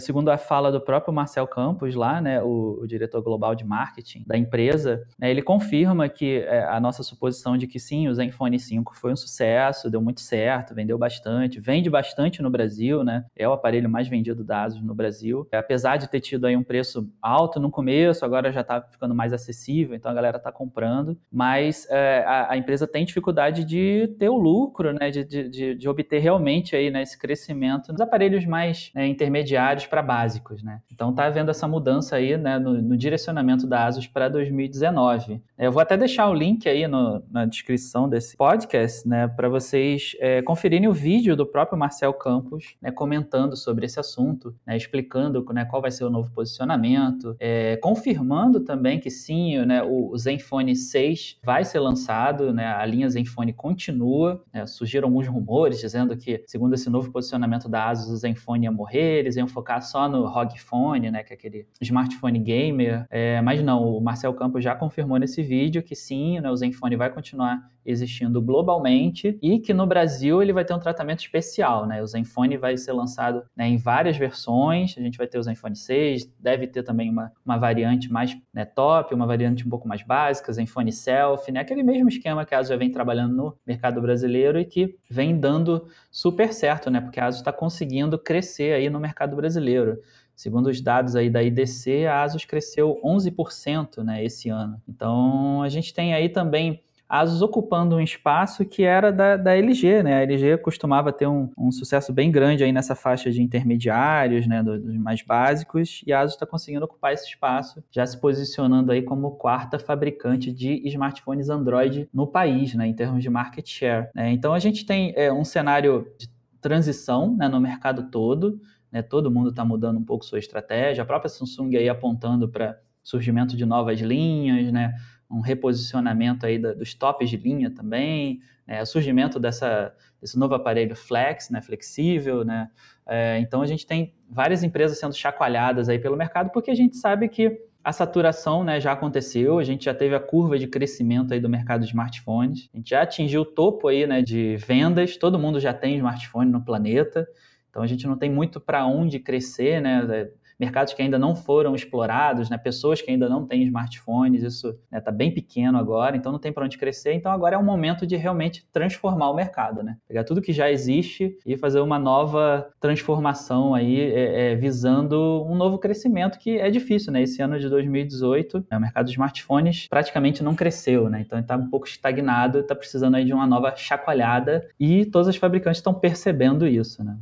segundo 0.00 0.28
a 0.30 0.36
fala 0.36 0.72
do 0.72 0.80
próprio 0.80 1.14
Marcel 1.14 1.46
Campos 1.46 1.94
lá, 1.94 2.20
né, 2.20 2.42
o, 2.42 2.80
o 2.82 2.86
diretor 2.86 3.22
global 3.22 3.54
de 3.54 3.64
marketing 3.64 4.24
da 4.26 4.36
empresa, 4.36 5.06
né, 5.18 5.30
ele 5.30 5.42
confirma 5.42 6.08
que 6.08 6.38
é, 6.40 6.64
a 6.64 6.80
nossa 6.80 7.02
suposição 7.02 7.56
de 7.56 7.66
que 7.66 7.78
sim, 7.78 8.08
o 8.08 8.14
Zenfone 8.14 8.58
5 8.58 8.96
foi 8.96 9.12
um 9.12 9.16
sucesso, 9.16 9.90
deu 9.90 10.00
muito 10.00 10.20
certo, 10.20 10.74
vendeu 10.74 10.98
bastante, 10.98 11.60
vende 11.60 11.88
bastante 11.88 12.42
no 12.42 12.50
Brasil, 12.50 13.04
né? 13.04 13.24
É 13.36 13.48
o 13.48 13.52
aparelho 13.52 13.88
mais 13.88 14.08
vendido 14.08 14.42
da 14.42 14.64
Asus 14.64 14.82
no 14.82 14.94
Brasil. 14.96 15.46
Apesar 15.52 15.96
de 15.96 16.08
ter 16.08 16.20
tido 16.20 16.46
aí 16.46 16.56
um 16.56 16.62
preço 16.62 17.08
alto 17.22 17.60
no 17.60 17.70
começo, 17.70 18.24
agora 18.24 18.50
já 18.50 18.62
está 18.62 18.80
ficando 18.80 19.14
mais 19.14 19.32
acessível, 19.32 19.94
então 19.94 20.10
a 20.10 20.14
galera 20.14 20.38
está 20.38 20.50
comprando. 20.50 21.16
Mas 21.30 21.86
é, 21.90 22.24
a, 22.26 22.52
a, 22.52 22.56
empresa 22.56 22.86
tem 22.86 23.04
dificuldade 23.04 23.64
de 23.64 24.14
ter 24.18 24.28
o 24.28 24.36
lucro, 24.36 24.92
né? 24.92 25.10
De, 25.10 25.24
de, 25.24 25.74
de 25.74 25.88
obter 25.88 26.18
realmente 26.18 26.74
aí 26.74 26.90
né, 26.90 27.02
esse 27.02 27.18
crescimento 27.18 27.92
nos 27.92 28.00
aparelhos 28.00 28.44
mais 28.44 28.90
né, 28.94 29.06
intermediários 29.06 29.86
para 29.86 30.02
básicos, 30.02 30.62
né? 30.62 30.80
Então 30.92 31.12
tá 31.12 31.26
havendo 31.26 31.50
essa 31.50 31.68
mudança 31.68 32.16
aí 32.16 32.36
né, 32.36 32.58
no, 32.58 32.80
no 32.80 32.96
direcionamento 32.96 33.66
da 33.66 33.84
ASUS 33.84 34.06
para 34.06 34.28
2019. 34.28 35.40
Eu 35.58 35.72
vou 35.72 35.80
até 35.80 35.96
deixar 35.96 36.28
o 36.28 36.34
link 36.34 36.68
aí 36.68 36.86
no, 36.86 37.22
na 37.30 37.44
descrição 37.44 38.08
desse 38.08 38.36
podcast, 38.36 39.06
né? 39.08 39.28
Para 39.28 39.48
vocês 39.48 40.16
é, 40.20 40.42
conferirem 40.42 40.88
o 40.88 40.92
vídeo 40.92 41.36
do 41.36 41.46
próprio 41.46 41.78
Marcel 41.78 42.12
Campos, 42.14 42.76
né, 42.80 42.90
comentando 42.90 43.56
sobre 43.56 43.86
esse 43.86 44.00
assunto, 44.00 44.54
né, 44.66 44.76
explicando 44.86 45.44
né, 45.52 45.64
qual 45.64 45.82
vai 45.82 45.90
ser 45.90 46.04
o 46.04 46.10
novo 46.10 46.30
posicionamento, 46.30 47.36
é, 47.38 47.76
confirmando 47.76 48.60
também 48.60 48.98
que 48.98 49.10
sim, 49.10 49.58
né, 49.64 49.82
o, 49.82 50.16
Zenfone 50.16 50.74
6 50.74 51.38
vai 51.44 51.64
ser 51.64 51.80
lançado, 51.80 52.52
né, 52.52 52.66
a 52.66 52.84
linha 52.86 53.08
Zenfone 53.08 53.52
continua. 53.52 54.42
Né, 54.52 54.66
surgiram 54.66 55.08
alguns 55.08 55.26
rumores 55.26 55.80
dizendo 55.80 56.16
que, 56.16 56.42
segundo 56.46 56.74
esse 56.74 56.88
novo 56.88 57.10
posicionamento 57.10 57.68
da 57.68 57.88
ASUS, 57.88 58.10
o 58.12 58.16
Zenfone 58.16 58.64
ia 58.64 58.72
morrer, 58.72 59.18
eles 59.18 59.36
iam 59.36 59.48
focar 59.48 59.82
só 59.82 60.08
no 60.08 60.26
ROG 60.26 60.58
Phone, 60.58 61.10
né, 61.10 61.22
que 61.22 61.32
é 61.32 61.36
aquele 61.36 61.66
smartphone 61.80 62.38
gamer. 62.38 63.06
É, 63.10 63.40
mas 63.42 63.62
não, 63.62 63.84
o 63.84 64.00
Marcel 64.00 64.32
Campos 64.34 64.62
já 64.62 64.74
confirmou 64.74 65.18
nesse 65.18 65.42
vídeo 65.42 65.82
que 65.82 65.94
sim, 65.94 66.40
né, 66.40 66.50
o 66.50 66.56
Zenfone 66.56 66.96
vai 66.96 67.10
continuar 67.10 67.70
existindo 67.86 68.42
globalmente 68.42 69.38
e 69.40 69.58
que 69.58 69.72
no 69.72 69.86
Brasil 69.86 70.42
ele 70.42 70.52
vai 70.52 70.64
ter 70.64 70.74
um 70.74 70.78
tratamento 70.78 71.20
especial, 71.20 71.86
né? 71.86 72.02
O 72.02 72.06
Zenfone 72.06 72.56
vai 72.56 72.76
ser 72.76 72.92
lançado 72.92 73.42
né, 73.56 73.68
em 73.68 73.76
várias 73.76 74.16
versões, 74.16 74.94
a 74.98 75.00
gente 75.00 75.16
vai 75.16 75.26
ter 75.26 75.38
o 75.38 75.42
Zenfone 75.42 75.76
6, 75.76 76.30
deve 76.38 76.66
ter 76.66 76.82
também 76.82 77.08
uma, 77.08 77.32
uma 77.44 77.56
variante 77.56 78.10
mais 78.10 78.36
né, 78.52 78.64
top, 78.64 79.14
uma 79.14 79.26
variante 79.26 79.66
um 79.66 79.70
pouco 79.70 79.86
mais 79.86 80.02
básica, 80.02 80.52
Zenfone 80.52 80.92
Selfie, 80.92 81.52
né? 81.52 81.60
Aquele 81.60 81.82
mesmo 81.82 82.08
esquema 82.08 82.44
que 82.44 82.54
a 82.54 82.58
ASUS 82.58 82.70
já 82.70 82.76
vem 82.76 82.90
trabalhando 82.90 83.34
no 83.34 83.56
mercado 83.66 84.00
brasileiro 84.00 84.58
e 84.58 84.64
que 84.64 84.96
vem 85.08 85.38
dando 85.38 85.86
super 86.10 86.52
certo, 86.52 86.90
né? 86.90 87.00
Porque 87.00 87.20
a 87.20 87.26
ASUS 87.26 87.40
está 87.40 87.52
conseguindo 87.52 88.18
crescer 88.18 88.74
aí 88.74 88.90
no 88.90 88.98
mercado 88.98 89.36
brasileiro. 89.36 89.98
Segundo 90.36 90.66
os 90.66 90.82
dados 90.82 91.16
aí 91.16 91.30
da 91.30 91.42
IDC, 91.42 92.04
a 92.04 92.22
ASUS 92.22 92.44
cresceu 92.44 93.00
11% 93.02 94.04
né, 94.04 94.22
esse 94.22 94.50
ano. 94.50 94.80
Então, 94.86 95.62
a 95.62 95.68
gente 95.70 95.94
tem 95.94 96.12
aí 96.12 96.28
também 96.28 96.82
ASUS 97.08 97.42
ocupando 97.42 97.96
um 97.96 98.00
espaço 98.00 98.64
que 98.64 98.82
era 98.82 99.12
da, 99.12 99.36
da 99.36 99.56
LG, 99.56 100.02
né? 100.02 100.14
A 100.14 100.22
LG 100.22 100.58
costumava 100.58 101.12
ter 101.12 101.26
um, 101.26 101.50
um 101.56 101.70
sucesso 101.70 102.12
bem 102.12 102.30
grande 102.30 102.64
aí 102.64 102.72
nessa 102.72 102.94
faixa 102.94 103.30
de 103.30 103.42
intermediários, 103.42 104.46
né? 104.46 104.62
Dos 104.62 104.96
mais 104.96 105.22
básicos, 105.22 106.02
e 106.06 106.12
a 106.12 106.20
ASUS 106.20 106.34
está 106.34 106.46
conseguindo 106.46 106.84
ocupar 106.84 107.12
esse 107.12 107.26
espaço, 107.28 107.82
já 107.90 108.06
se 108.06 108.20
posicionando 108.20 108.92
aí 108.92 109.02
como 109.02 109.32
quarta 109.32 109.78
fabricante 109.78 110.52
de 110.52 110.82
smartphones 110.88 111.48
Android 111.48 112.08
no 112.12 112.26
país, 112.26 112.74
né? 112.74 112.86
Em 112.86 112.94
termos 112.94 113.22
de 113.22 113.30
market 113.30 113.68
share. 113.68 114.08
Né? 114.14 114.32
Então 114.32 114.52
a 114.52 114.58
gente 114.58 114.84
tem 114.84 115.12
é, 115.16 115.32
um 115.32 115.44
cenário 115.44 116.06
de 116.18 116.28
transição 116.60 117.36
né, 117.36 117.48
no 117.48 117.60
mercado 117.60 118.10
todo 118.10 118.60
né? 118.90 119.02
Todo 119.02 119.30
mundo 119.30 119.50
está 119.50 119.64
mudando 119.64 119.98
um 119.98 120.04
pouco 120.04 120.24
sua 120.24 120.38
estratégia. 120.38 121.02
A 121.02 121.06
própria 121.06 121.28
Samsung 121.28 121.76
aí 121.76 121.88
apontando 121.88 122.48
para 122.48 122.78
surgimento 123.02 123.56
de 123.56 123.64
novas 123.66 124.00
linhas, 124.00 124.72
né? 124.72 124.94
Um 125.30 125.40
reposicionamento 125.40 126.46
aí 126.46 126.58
da, 126.58 126.72
dos 126.72 126.94
tops 126.94 127.28
de 127.28 127.36
linha 127.36 127.70
também, 127.70 128.40
né? 128.66 128.82
o 128.82 128.86
surgimento 128.86 129.38
dessa, 129.38 129.94
desse 130.20 130.38
novo 130.38 130.54
aparelho 130.54 130.94
flex, 130.94 131.50
né? 131.50 131.60
flexível, 131.60 132.44
né? 132.44 132.70
É, 133.06 133.38
então 133.38 133.62
a 133.62 133.66
gente 133.66 133.86
tem 133.86 134.14
várias 134.28 134.62
empresas 134.62 134.98
sendo 134.98 135.14
chacoalhadas 135.14 135.88
aí 135.88 135.98
pelo 135.98 136.16
mercado 136.16 136.50
porque 136.50 136.70
a 136.70 136.74
gente 136.74 136.96
sabe 136.96 137.28
que 137.28 137.66
a 137.86 137.92
saturação 137.92 138.64
né, 138.64 138.80
já 138.80 138.90
aconteceu, 138.90 139.60
a 139.60 139.62
gente 139.62 139.84
já 139.84 139.94
teve 139.94 140.12
a 140.12 140.18
curva 140.18 140.58
de 140.58 140.66
crescimento 140.66 141.32
aí 141.32 141.38
do 141.38 141.48
mercado 141.48 141.82
de 141.82 141.86
smartphones, 141.86 142.68
a 142.74 142.76
gente 142.78 142.90
já 142.90 143.02
atingiu 143.02 143.42
o 143.42 143.44
topo 143.44 143.86
aí 143.86 144.08
né, 144.08 144.22
de 144.22 144.56
vendas, 144.56 145.16
todo 145.16 145.38
mundo 145.38 145.60
já 145.60 145.72
tem 145.72 145.94
smartphone 145.94 146.50
no 146.50 146.64
planeta, 146.64 147.28
então 147.70 147.84
a 147.84 147.86
gente 147.86 148.04
não 148.04 148.18
tem 148.18 148.28
muito 148.28 148.60
para 148.60 148.84
onde 148.84 149.20
crescer, 149.20 149.80
né? 149.80 150.28
Mercados 150.58 150.92
que 150.92 151.02
ainda 151.02 151.18
não 151.18 151.36
foram 151.36 151.74
explorados, 151.74 152.48
né? 152.48 152.56
pessoas 152.56 153.02
que 153.02 153.10
ainda 153.10 153.28
não 153.28 153.46
têm 153.46 153.62
smartphones, 153.64 154.42
isso 154.42 154.68
está 154.68 154.78
né, 154.90 155.00
tá 155.00 155.10
bem 155.10 155.32
pequeno 155.32 155.78
agora, 155.78 156.16
então 156.16 156.32
não 156.32 156.38
tem 156.38 156.52
para 156.52 156.64
onde 156.64 156.78
crescer. 156.78 157.12
Então 157.12 157.30
agora 157.30 157.56
é 157.56 157.58
o 157.58 157.64
momento 157.64 158.06
de 158.06 158.16
realmente 158.16 158.66
transformar 158.72 159.30
o 159.30 159.34
mercado, 159.34 159.82
né? 159.82 159.96
Pegar 160.08 160.24
tudo 160.24 160.40
que 160.40 160.52
já 160.52 160.70
existe 160.70 161.36
e 161.44 161.56
fazer 161.56 161.80
uma 161.80 161.98
nova 161.98 162.70
transformação 162.80 163.74
aí, 163.74 164.00
é, 164.00 164.52
é, 164.52 164.54
visando 164.54 165.44
um 165.46 165.54
novo 165.54 165.78
crescimento 165.78 166.38
que 166.38 166.58
é 166.58 166.70
difícil, 166.70 167.12
né? 167.12 167.22
Esse 167.22 167.42
ano 167.42 167.58
de 167.58 167.68
2018, 167.68 168.66
né, 168.70 168.76
o 168.76 168.80
mercado 168.80 169.06
de 169.06 169.12
smartphones 169.12 169.86
praticamente 169.88 170.42
não 170.42 170.54
cresceu, 170.54 171.10
né? 171.10 171.20
Então 171.20 171.38
está 171.38 171.56
um 171.56 171.68
pouco 171.68 171.86
estagnado, 171.86 172.60
está 172.60 172.74
precisando 172.74 173.16
aí 173.16 173.24
de 173.24 173.32
uma 173.32 173.46
nova 173.46 173.74
chacoalhada 173.76 174.66
e 174.80 175.04
todas 175.06 175.28
as 175.28 175.36
fabricantes 175.36 175.78
estão 175.78 175.94
percebendo 175.94 176.66
isso, 176.66 177.04
né? 177.04 177.16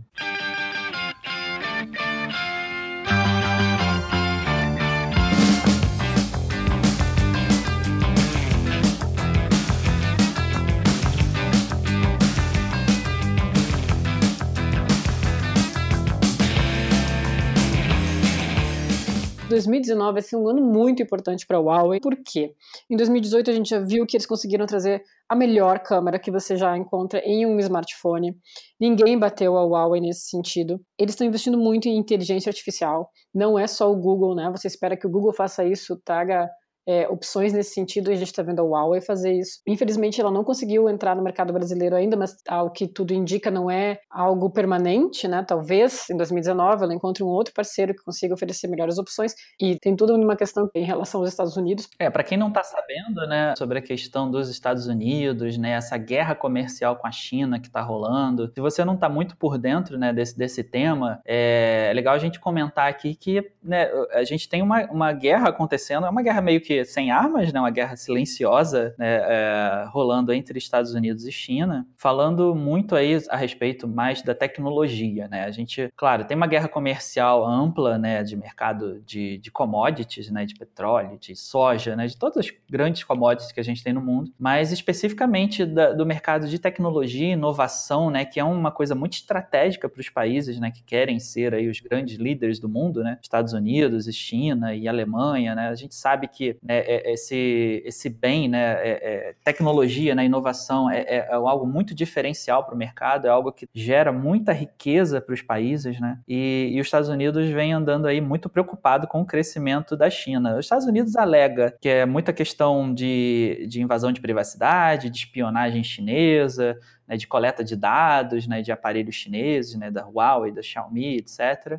2019 19.54 20.12
vai 20.12 20.22
ser 20.22 20.36
um 20.36 20.48
ano 20.48 20.62
muito 20.62 21.02
importante 21.02 21.46
para 21.46 21.56
a 21.56 21.60
Huawei, 21.60 22.00
por 22.00 22.16
quê? 22.16 22.54
Em 22.90 22.96
2018 22.96 23.50
a 23.50 23.54
gente 23.54 23.70
já 23.70 23.78
viu 23.78 24.04
que 24.04 24.16
eles 24.16 24.26
conseguiram 24.26 24.66
trazer 24.66 25.02
a 25.28 25.36
melhor 25.36 25.78
câmera 25.78 26.18
que 26.18 26.30
você 26.30 26.56
já 26.56 26.76
encontra 26.76 27.20
em 27.24 27.46
um 27.46 27.58
smartphone. 27.60 28.36
Ninguém 28.80 29.18
bateu 29.18 29.56
a 29.56 29.64
Huawei 29.64 30.00
nesse 30.00 30.28
sentido. 30.28 30.80
Eles 30.98 31.14
estão 31.14 31.26
investindo 31.26 31.56
muito 31.56 31.88
em 31.88 31.96
inteligência 31.96 32.50
artificial. 32.50 33.10
Não 33.32 33.58
é 33.58 33.66
só 33.66 33.90
o 33.90 33.96
Google, 33.96 34.34
né? 34.34 34.50
Você 34.50 34.66
espera 34.66 34.96
que 34.96 35.06
o 35.06 35.10
Google 35.10 35.32
faça 35.32 35.64
isso, 35.64 36.00
traga 36.04 36.50
é, 36.86 37.08
opções 37.08 37.52
nesse 37.52 37.74
sentido, 37.74 38.10
e 38.10 38.14
a 38.14 38.16
gente 38.16 38.28
está 38.28 38.42
vendo 38.42 38.60
a 38.60 38.64
Huawei 38.64 39.00
fazer 39.00 39.32
isso. 39.32 39.60
Infelizmente, 39.66 40.20
ela 40.20 40.30
não 40.30 40.44
conseguiu 40.44 40.88
entrar 40.88 41.16
no 41.16 41.22
mercado 41.22 41.52
brasileiro 41.52 41.96
ainda, 41.96 42.16
mas 42.16 42.36
ao 42.48 42.70
que 42.70 42.86
tudo 42.86 43.12
indica, 43.12 43.50
não 43.50 43.70
é 43.70 44.00
algo 44.10 44.50
permanente, 44.50 45.26
né? 45.26 45.44
Talvez 45.46 46.08
em 46.10 46.16
2019 46.16 46.84
ela 46.84 46.94
encontre 46.94 47.22
um 47.22 47.28
outro 47.28 47.54
parceiro 47.54 47.94
que 47.94 48.02
consiga 48.02 48.34
oferecer 48.34 48.68
melhores 48.68 48.98
opções, 48.98 49.34
e 49.60 49.78
tem 49.78 49.96
tudo 49.96 50.14
uma 50.14 50.36
questão 50.36 50.68
em 50.74 50.84
relação 50.84 51.20
aos 51.20 51.30
Estados 51.30 51.56
Unidos. 51.56 51.88
É, 51.98 52.10
para 52.10 52.22
quem 52.22 52.38
não 52.38 52.48
está 52.48 52.62
sabendo, 52.62 53.26
né, 53.26 53.54
sobre 53.56 53.78
a 53.78 53.82
questão 53.82 54.30
dos 54.30 54.48
Estados 54.48 54.86
Unidos, 54.86 55.56
né, 55.58 55.70
essa 55.70 55.96
guerra 55.96 56.34
comercial 56.34 56.96
com 56.96 57.06
a 57.06 57.12
China 57.12 57.58
que 57.58 57.66
está 57.66 57.80
rolando, 57.80 58.50
se 58.54 58.60
você 58.60 58.84
não 58.84 58.94
está 58.94 59.08
muito 59.08 59.36
por 59.36 59.58
dentro, 59.58 59.98
né, 59.98 60.12
desse, 60.12 60.36
desse 60.36 60.62
tema, 60.62 61.20
é, 61.24 61.88
é 61.90 61.94
legal 61.94 62.14
a 62.14 62.18
gente 62.18 62.38
comentar 62.38 62.88
aqui 62.88 63.14
que, 63.14 63.50
né, 63.62 63.88
a 64.12 64.24
gente 64.24 64.48
tem 64.48 64.62
uma, 64.62 64.84
uma 64.90 65.12
guerra 65.12 65.48
acontecendo, 65.48 66.06
é 66.06 66.10
uma 66.10 66.22
guerra 66.22 66.40
meio 66.40 66.60
que 66.60 66.73
que 66.74 66.84
sem 66.84 67.10
armas, 67.10 67.52
né, 67.52 67.60
uma 67.60 67.70
guerra 67.70 67.96
silenciosa 67.96 68.94
né, 68.98 69.16
é, 69.16 69.84
rolando 69.88 70.32
entre 70.32 70.58
Estados 70.58 70.94
Unidos 70.94 71.26
e 71.26 71.32
China, 71.32 71.86
falando 71.96 72.54
muito 72.54 72.96
aí 72.96 73.18
a 73.28 73.36
respeito 73.36 73.86
mais 73.86 74.22
da 74.22 74.34
tecnologia, 74.34 75.28
né? 75.28 75.44
A 75.44 75.50
gente, 75.50 75.92
claro, 75.96 76.24
tem 76.24 76.36
uma 76.36 76.46
guerra 76.46 76.68
comercial 76.68 77.46
ampla, 77.46 77.98
né, 77.98 78.22
de 78.22 78.36
mercado 78.36 79.00
de, 79.06 79.38
de 79.38 79.50
commodities, 79.50 80.30
né, 80.30 80.44
de 80.44 80.54
petróleo, 80.54 81.18
de 81.18 81.36
soja, 81.36 81.94
né, 81.94 82.06
de 82.06 82.16
todas 82.16 82.38
as 82.38 82.52
grandes 82.68 83.04
commodities 83.04 83.52
que 83.52 83.60
a 83.60 83.64
gente 83.64 83.82
tem 83.82 83.92
no 83.92 84.00
mundo, 84.00 84.32
mas 84.38 84.72
especificamente 84.72 85.64
da, 85.64 85.92
do 85.92 86.06
mercado 86.06 86.48
de 86.48 86.58
tecnologia 86.58 87.28
e 87.28 87.32
inovação, 87.32 88.10
né, 88.10 88.24
que 88.24 88.40
é 88.40 88.44
uma 88.44 88.70
coisa 88.70 88.94
muito 88.94 89.14
estratégica 89.14 89.88
para 89.88 90.00
os 90.00 90.08
países, 90.08 90.58
né, 90.58 90.70
que 90.70 90.82
querem 90.82 91.18
ser 91.20 91.54
aí 91.54 91.68
os 91.68 91.80
grandes 91.80 92.18
líderes 92.18 92.58
do 92.58 92.68
mundo, 92.68 93.02
né, 93.02 93.18
Estados 93.22 93.52
Unidos, 93.52 94.06
China 94.14 94.74
e 94.74 94.88
Alemanha, 94.88 95.54
né? 95.54 95.68
A 95.68 95.74
gente 95.74 95.94
sabe 95.94 96.28
que 96.28 96.56
né, 96.64 96.78
é, 96.78 97.12
esse, 97.12 97.82
esse 97.84 98.08
bem, 98.08 98.48
né, 98.48 98.72
é, 98.80 98.90
é, 98.90 99.34
tecnologia, 99.44 100.14
né, 100.14 100.24
inovação 100.24 100.90
é, 100.90 101.00
é, 101.00 101.16
é 101.30 101.34
algo 101.34 101.66
muito 101.66 101.94
diferencial 101.94 102.64
para 102.64 102.74
o 102.74 102.78
mercado, 102.78 103.26
é 103.26 103.30
algo 103.30 103.52
que 103.52 103.68
gera 103.74 104.10
muita 104.10 104.50
riqueza 104.50 105.20
para 105.20 105.34
os 105.34 105.42
países, 105.42 106.00
né, 106.00 106.18
e, 106.26 106.70
e, 106.72 106.80
os 106.80 106.86
Estados 106.86 107.10
Unidos 107.10 107.46
vem 107.50 107.74
andando 107.74 108.06
aí 108.06 108.20
muito 108.20 108.48
preocupado 108.48 109.06
com 109.06 109.20
o 109.20 109.26
crescimento 109.26 109.94
da 109.96 110.08
China. 110.08 110.56
Os 110.56 110.64
Estados 110.64 110.86
Unidos 110.86 111.16
alega 111.16 111.76
que 111.80 111.88
é 111.88 112.06
muita 112.06 112.32
questão 112.32 112.94
de, 112.94 113.66
de 113.68 113.82
invasão 113.82 114.10
de 114.10 114.20
privacidade, 114.20 115.10
de 115.10 115.18
espionagem 115.18 115.84
chinesa, 115.84 116.78
né, 117.06 117.16
de 117.16 117.26
coleta 117.26 117.62
de 117.62 117.76
dados, 117.76 118.46
né, 118.46 118.62
de 118.62 118.72
aparelhos 118.72 119.14
chineses, 119.14 119.74
né, 119.74 119.90
da 119.90 120.06
Huawei, 120.06 120.50
da 120.50 120.62
Xiaomi, 120.62 121.18
etc., 121.18 121.78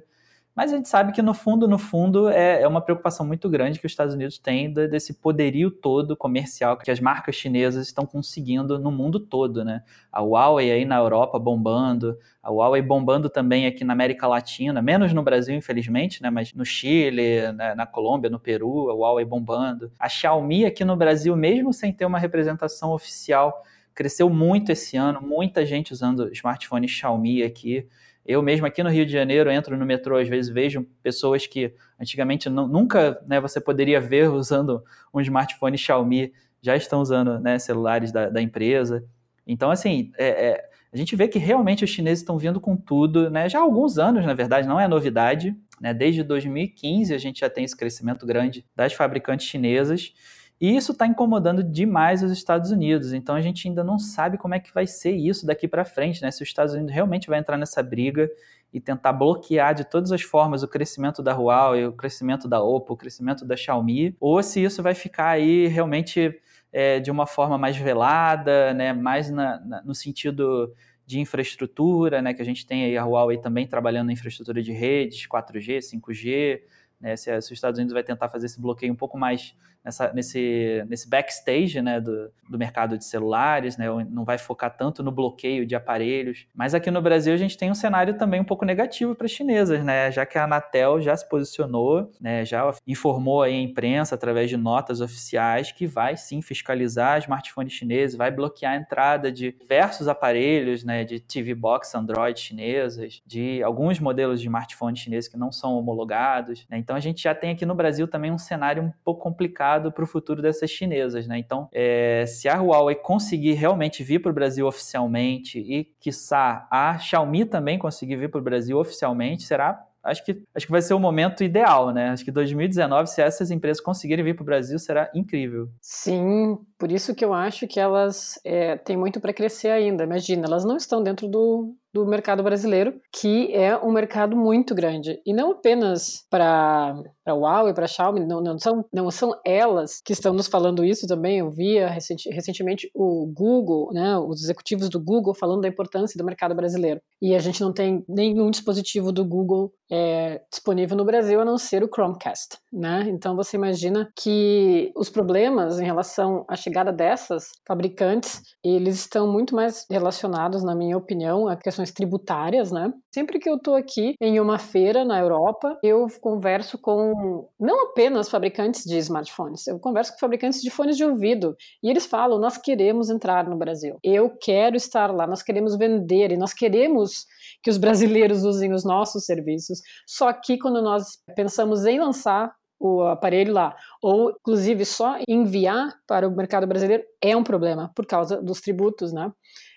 mas 0.55 0.71
a 0.71 0.77
gente 0.77 0.87
sabe 0.87 1.11
que 1.11 1.21
no 1.21 1.33
fundo, 1.33 1.67
no 1.67 1.77
fundo, 1.77 2.29
é, 2.29 2.61
é 2.61 2.67
uma 2.67 2.79
preocupação 2.79 3.25
muito 3.25 3.49
grande 3.49 3.77
que 3.77 3.85
os 3.85 3.91
Estados 3.91 4.13
Unidos 4.13 4.37
têm 4.37 4.71
desse 4.71 5.13
poderio 5.15 5.69
todo 5.69 6.15
comercial 6.15 6.77
que 6.77 6.89
as 6.89 6.99
marcas 7.01 7.35
chinesas 7.35 7.87
estão 7.87 8.05
conseguindo 8.05 8.79
no 8.79 8.89
mundo 8.89 9.19
todo, 9.19 9.65
né? 9.65 9.83
A 10.09 10.21
Huawei 10.21 10.71
aí 10.71 10.85
na 10.85 10.97
Europa 10.97 11.37
bombando, 11.37 12.17
a 12.41 12.49
Huawei 12.49 12.81
bombando 12.81 13.29
também 13.29 13.65
aqui 13.65 13.83
na 13.83 13.91
América 13.91 14.27
Latina, 14.27 14.81
menos 14.81 15.11
no 15.11 15.21
Brasil, 15.21 15.53
infelizmente, 15.53 16.23
né? 16.23 16.29
Mas 16.29 16.53
no 16.53 16.63
Chile, 16.63 17.51
né? 17.51 17.75
na 17.75 17.85
Colômbia, 17.85 18.29
no 18.29 18.39
Peru, 18.39 18.89
a 18.89 18.93
Huawei 18.93 19.25
bombando. 19.25 19.91
A 19.99 20.07
Xiaomi 20.07 20.63
aqui 20.63 20.85
no 20.85 20.95
Brasil, 20.95 21.35
mesmo 21.35 21.73
sem 21.73 21.91
ter 21.91 22.05
uma 22.05 22.17
representação 22.17 22.91
oficial, 22.91 23.61
cresceu 23.93 24.29
muito 24.29 24.71
esse 24.71 24.95
ano, 24.95 25.21
muita 25.21 25.65
gente 25.65 25.91
usando 25.91 26.31
smartphone 26.31 26.87
Xiaomi 26.87 27.43
aqui. 27.43 27.87
Eu 28.25 28.41
mesmo 28.41 28.65
aqui 28.65 28.81
no 28.81 28.89
Rio 28.89 29.05
de 29.05 29.11
Janeiro 29.11 29.51
entro 29.51 29.77
no 29.77 29.85
metrô, 29.85 30.17
às 30.17 30.27
vezes 30.27 30.51
vejo 30.51 30.87
pessoas 31.03 31.45
que 31.45 31.73
antigamente 31.99 32.49
não, 32.49 32.67
nunca 32.67 33.21
né, 33.27 33.39
você 33.39 33.61
poderia 33.61 34.01
ver 34.01 34.29
usando 34.31 34.83
um 35.13 35.21
smartphone 35.21 35.77
Xiaomi, 35.77 36.33
já 36.59 36.75
estão 36.75 37.01
usando 37.01 37.39
né, 37.39 37.59
celulares 37.59 38.11
da, 38.11 38.27
da, 38.27 38.41
empresa. 38.41 39.05
Então, 39.45 39.69
assim, 39.69 40.11
é, 40.17 40.27
é, 40.27 40.69
a 40.91 40.97
gente 40.97 41.15
vê 41.15 41.27
que 41.27 41.37
realmente 41.37 41.83
os 41.83 41.89
chineses 41.91 42.21
estão 42.21 42.39
vindo 42.39 42.59
com 42.59 42.75
tudo, 42.75 43.29
né, 43.29 43.47
já 43.47 43.59
há 43.59 43.61
alguns 43.61 43.99
anos, 43.99 44.25
na 44.25 44.33
verdade, 44.33 44.67
não 44.67 44.79
é 44.79 44.87
novidade. 44.87 45.55
Né, 45.79 45.93
desde 45.93 46.23
2015 46.23 47.13
a 47.13 47.17
gente 47.17 47.41
já 47.41 47.49
tem 47.49 47.63
esse 47.63 47.75
crescimento 47.75 48.25
grande 48.25 48.65
das 48.75 48.93
fabricantes 48.93 49.45
chinesas. 49.45 50.13
E 50.59 50.75
isso 50.75 50.93
está 50.93 51.05
incomodando 51.05 51.61
demais 51.61 52.23
os 52.23 52.31
Estados 52.31 52.71
Unidos. 52.71 53.13
Então 53.13 53.35
a 53.35 53.41
gente 53.41 53.67
ainda 53.67 53.83
não 53.83 53.99
sabe 53.99 54.37
como 54.37 54.53
é 54.53 54.59
que 54.59 54.73
vai 54.73 54.87
ser 54.87 55.11
isso 55.11 55.45
daqui 55.45 55.67
para 55.67 55.83
frente, 55.83 56.21
né? 56.21 56.31
Se 56.31 56.41
os 56.41 56.49
Estados 56.49 56.73
Unidos 56.73 56.93
realmente 56.93 57.27
vai 57.27 57.39
entrar 57.39 57.57
nessa 57.57 57.83
briga 57.83 58.29
e 58.73 58.79
tentar 58.79 59.13
bloquear 59.13 59.73
de 59.73 59.85
todas 59.85 60.11
as 60.11 60.21
formas 60.21 60.63
o 60.63 60.67
crescimento 60.67 61.23
da 61.23 61.33
Huawei, 61.33 61.85
o 61.85 61.93
crescimento 61.93 62.47
da 62.47 62.61
Oppo, 62.61 62.93
o 62.93 62.97
crescimento 62.97 63.45
da 63.45 63.55
Xiaomi, 63.55 64.15
ou 64.19 64.41
se 64.43 64.61
isso 64.61 64.83
vai 64.83 64.93
ficar 64.93 65.29
aí 65.29 65.67
realmente 65.67 66.37
é, 66.73 66.99
de 66.99 67.09
uma 67.09 67.25
forma 67.25 67.57
mais 67.57 67.77
velada, 67.77 68.73
né, 68.73 68.91
mais 68.91 69.29
na, 69.29 69.61
na, 69.61 69.81
no 69.81 69.95
sentido 69.95 70.73
de 71.05 71.21
infraestrutura, 71.21 72.21
né, 72.21 72.33
que 72.33 72.41
a 72.41 72.45
gente 72.45 72.67
tem 72.67 72.83
aí 72.83 72.97
a 72.97 73.05
Huawei 73.05 73.37
também 73.37 73.65
trabalhando 73.65 74.07
na 74.07 74.13
infraestrutura 74.13 74.61
de 74.61 74.73
redes, 74.73 75.25
4G, 75.25 75.77
5G, 75.77 76.61
né, 76.99 77.15
se, 77.15 77.31
se 77.41 77.47
os 77.47 77.51
Estados 77.51 77.77
Unidos 77.77 77.93
vai 77.93 78.03
tentar 78.03 78.27
fazer 78.27 78.47
esse 78.47 78.59
bloqueio 78.59 78.91
um 78.91 78.97
pouco 78.97 79.17
mais 79.17 79.55
nessa, 79.85 80.11
nesse, 80.11 80.83
nesse 80.89 81.07
backstage 81.07 81.79
né, 81.79 82.01
do, 82.01 82.31
do 82.49 82.57
mercado 82.57 82.97
de 82.97 83.05
celulares, 83.05 83.77
né, 83.77 83.85
não 84.09 84.25
vai 84.25 84.39
focar 84.39 84.75
tanto 84.75 85.03
no 85.03 85.11
bloqueio 85.11 85.65
de 85.65 85.75
aparelhos. 85.75 86.47
Mas 86.55 86.73
aqui 86.73 86.89
no 86.89 87.01
Brasil 87.01 87.33
a 87.33 87.37
gente 87.37 87.55
tem 87.55 87.69
um 87.69 87.75
cenário 87.75 88.17
também 88.17 88.41
um 88.41 88.45
pouco 88.45 88.65
negativo 88.65 89.13
para 89.13 89.25
as 89.25 89.31
chinesas, 89.31 89.83
né, 89.83 90.11
já 90.11 90.25
que 90.25 90.39
a 90.39 90.45
Anatel 90.45 90.99
já 90.99 91.15
se 91.15 91.29
posicionou, 91.29 92.11
né, 92.19 92.43
já 92.43 92.73
informou 92.87 93.43
a 93.43 93.51
imprensa 93.51 94.15
através 94.15 94.49
de 94.49 94.57
notas 94.57 95.01
oficiais 95.01 95.71
que 95.71 95.85
vai 95.85 96.17
sim 96.17 96.41
fiscalizar 96.41 97.19
smartphones 97.19 97.73
chineses, 97.73 98.17
vai 98.17 98.31
bloquear 98.31 98.73
a 98.73 98.77
entrada 98.77 99.31
de 99.31 99.51
diversos 99.51 100.07
aparelhos, 100.07 100.83
né, 100.83 101.03
de 101.03 101.19
TV 101.19 101.53
box 101.53 101.93
Android 101.93 102.39
chinesas, 102.39 103.21
de 103.25 103.61
alguns 103.61 103.99
modelos 103.99 104.39
de 104.39 104.47
smartphones 104.47 104.99
chineses 104.99 105.29
que 105.29 105.37
não 105.37 105.51
são 105.51 105.77
homologados. 105.77 106.65
Né, 106.69 106.79
então 106.79 106.95
a 106.95 106.99
gente 106.99 107.21
já 107.21 107.35
tem 107.35 107.51
aqui 107.51 107.65
no 107.65 107.75
Brasil 107.75 108.07
também 108.07 108.31
um 108.31 108.37
cenário 108.37 108.81
um 108.81 108.91
pouco 109.03 109.21
complicado 109.21 109.74
para 109.91 110.03
o 110.03 110.07
futuro 110.07 110.41
dessas 110.41 110.69
chinesas, 110.69 111.27
né? 111.27 111.37
Então, 111.37 111.67
é, 111.71 112.25
se 112.27 112.47
a 112.47 112.61
Huawei 112.61 112.95
conseguir 112.95 113.53
realmente 113.53 114.03
vir 114.03 114.19
para 114.19 114.31
o 114.31 114.33
Brasil 114.33 114.65
oficialmente 114.67 115.59
e, 115.59 115.85
quiçá, 115.99 116.67
a 116.71 116.97
Xiaomi 116.97 117.45
também 117.45 117.77
conseguir 117.77 118.15
vir 118.15 118.29
para 118.29 118.39
o 118.39 118.43
Brasil 118.43 118.77
oficialmente, 118.77 119.43
será 119.43 119.85
acho 120.05 120.23
que, 120.23 120.43
acho 120.53 120.65
que 120.65 120.71
vai 120.71 120.81
ser 120.81 120.93
o 120.93 120.99
momento 120.99 121.43
ideal, 121.43 121.91
né? 121.91 122.09
Acho 122.09 122.23
que 122.23 122.31
2019, 122.31 123.09
se 123.09 123.21
essas 123.21 123.49
empresas 123.49 123.81
conseguirem 123.81 124.23
vir 124.23 124.35
para 124.35 124.43
o 124.43 124.45
Brasil, 124.45 124.77
será 124.77 125.09
incrível. 125.13 125.67
Sim, 125.81 126.57
por 126.77 126.91
isso 126.91 127.15
que 127.15 127.25
eu 127.25 127.33
acho 127.33 127.67
que 127.67 127.79
elas 127.79 128.39
é, 128.45 128.77
têm 128.77 128.95
muito 128.95 129.19
para 129.19 129.33
crescer 129.33 129.69
ainda. 129.69 130.03
Imagina, 130.03 130.45
elas 130.45 130.63
não 130.63 130.77
estão 130.77 131.01
dentro 131.01 131.27
do, 131.27 131.75
do 131.95 132.05
mercado 132.05 132.43
brasileiro, 132.43 132.99
que 133.09 133.53
é 133.53 133.77
um 133.77 133.89
mercado 133.89 134.35
muito 134.35 134.75
grande. 134.75 135.21
E 135.25 135.33
não 135.33 135.53
apenas 135.53 136.25
para 136.29 136.93
a 137.25 137.33
Huawei, 137.33 137.73
para 137.73 137.85
a 137.85 137.87
Xiaomi, 137.87 138.25
não, 138.25 138.41
não, 138.41 138.59
são, 138.59 138.83
não 138.93 139.09
são 139.09 139.31
elas 139.45 140.01
que 140.03 140.11
estão 140.11 140.33
nos 140.33 140.47
falando 140.47 140.83
isso 140.83 141.07
também. 141.07 141.39
Eu 141.39 141.49
via 141.49 141.87
recenti, 141.87 142.29
recentemente 142.29 142.91
o 142.93 143.31
Google, 143.33 143.91
né, 143.93 144.17
os 144.17 144.43
executivos 144.43 144.89
do 144.89 145.01
Google 145.01 145.33
falando 145.33 145.61
da 145.61 145.69
importância 145.69 146.17
do 146.17 146.25
mercado 146.25 146.53
brasileiro. 146.53 146.99
E 147.21 147.33
a 147.33 147.39
gente 147.39 147.61
não 147.61 147.71
tem 147.71 148.03
nenhum 148.09 148.51
dispositivo 148.51 149.13
do 149.13 149.23
Google 149.23 149.71
é, 149.89 150.41
disponível 150.51 150.97
no 150.97 151.05
Brasil 151.05 151.39
a 151.39 151.45
não 151.45 151.57
ser 151.57 151.83
o 151.83 151.87
Chromecast. 151.87 152.57
Né? 152.73 153.05
Então 153.07 153.35
você 153.35 153.55
imagina 153.55 154.11
que 154.17 154.91
os 154.97 155.09
problemas 155.09 155.79
em 155.79 155.85
relação 155.85 156.45
à 156.49 156.55
chegada 156.55 156.91
dessas 156.91 157.49
fabricantes, 157.65 158.41
eles 158.63 158.95
estão 158.97 159.31
muito 159.31 159.55
mais 159.55 159.85
relacionados, 159.89 160.63
na 160.63 160.75
minha 160.75 160.97
opinião, 160.97 161.47
a 161.47 161.55
questões 161.55 161.84
tributárias, 161.91 162.71
né? 162.71 162.91
Sempre 163.13 163.39
que 163.39 163.49
eu 163.49 163.55
estou 163.55 163.75
aqui 163.75 164.15
em 164.21 164.39
uma 164.39 164.57
feira 164.57 165.03
na 165.03 165.19
Europa, 165.19 165.77
eu 165.83 166.07
converso 166.21 166.77
com 166.77 167.47
não 167.59 167.89
apenas 167.89 168.29
fabricantes 168.29 168.83
de 168.83 168.97
smartphones, 168.97 169.67
eu 169.67 169.79
converso 169.79 170.13
com 170.13 170.19
fabricantes 170.19 170.61
de 170.61 170.69
fones 170.69 170.97
de 170.97 171.03
ouvido 171.03 171.55
e 171.83 171.89
eles 171.89 172.05
falam: 172.05 172.39
nós 172.39 172.57
queremos 172.57 173.09
entrar 173.09 173.47
no 173.47 173.57
Brasil, 173.57 173.97
eu 174.03 174.29
quero 174.29 174.75
estar 174.75 175.13
lá, 175.13 175.25
nós 175.27 175.41
queremos 175.41 175.77
vender 175.77 176.31
e 176.31 176.37
nós 176.37 176.53
queremos 176.53 177.25
que 177.63 177.69
os 177.69 177.77
brasileiros 177.77 178.43
usem 178.43 178.73
os 178.73 178.83
nossos 178.83 179.25
serviços. 179.25 179.79
Só 180.07 180.31
que 180.31 180.57
quando 180.57 180.81
nós 180.81 181.17
pensamos 181.35 181.85
em 181.85 181.99
lançar 181.99 182.53
o 182.79 183.03
aparelho 183.03 183.53
lá, 183.53 183.75
ou 184.01 184.31
inclusive 184.31 184.85
só 184.85 185.17
enviar 185.27 185.93
para 186.07 186.27
o 186.27 186.35
mercado 186.35 186.67
brasileiro 186.67 187.03
é 187.21 187.35
um 187.35 187.43
problema 187.43 187.91
por 187.95 188.05
causa 188.05 188.41
dos 188.41 188.61
tributos, 188.61 189.13
né? 189.13 189.31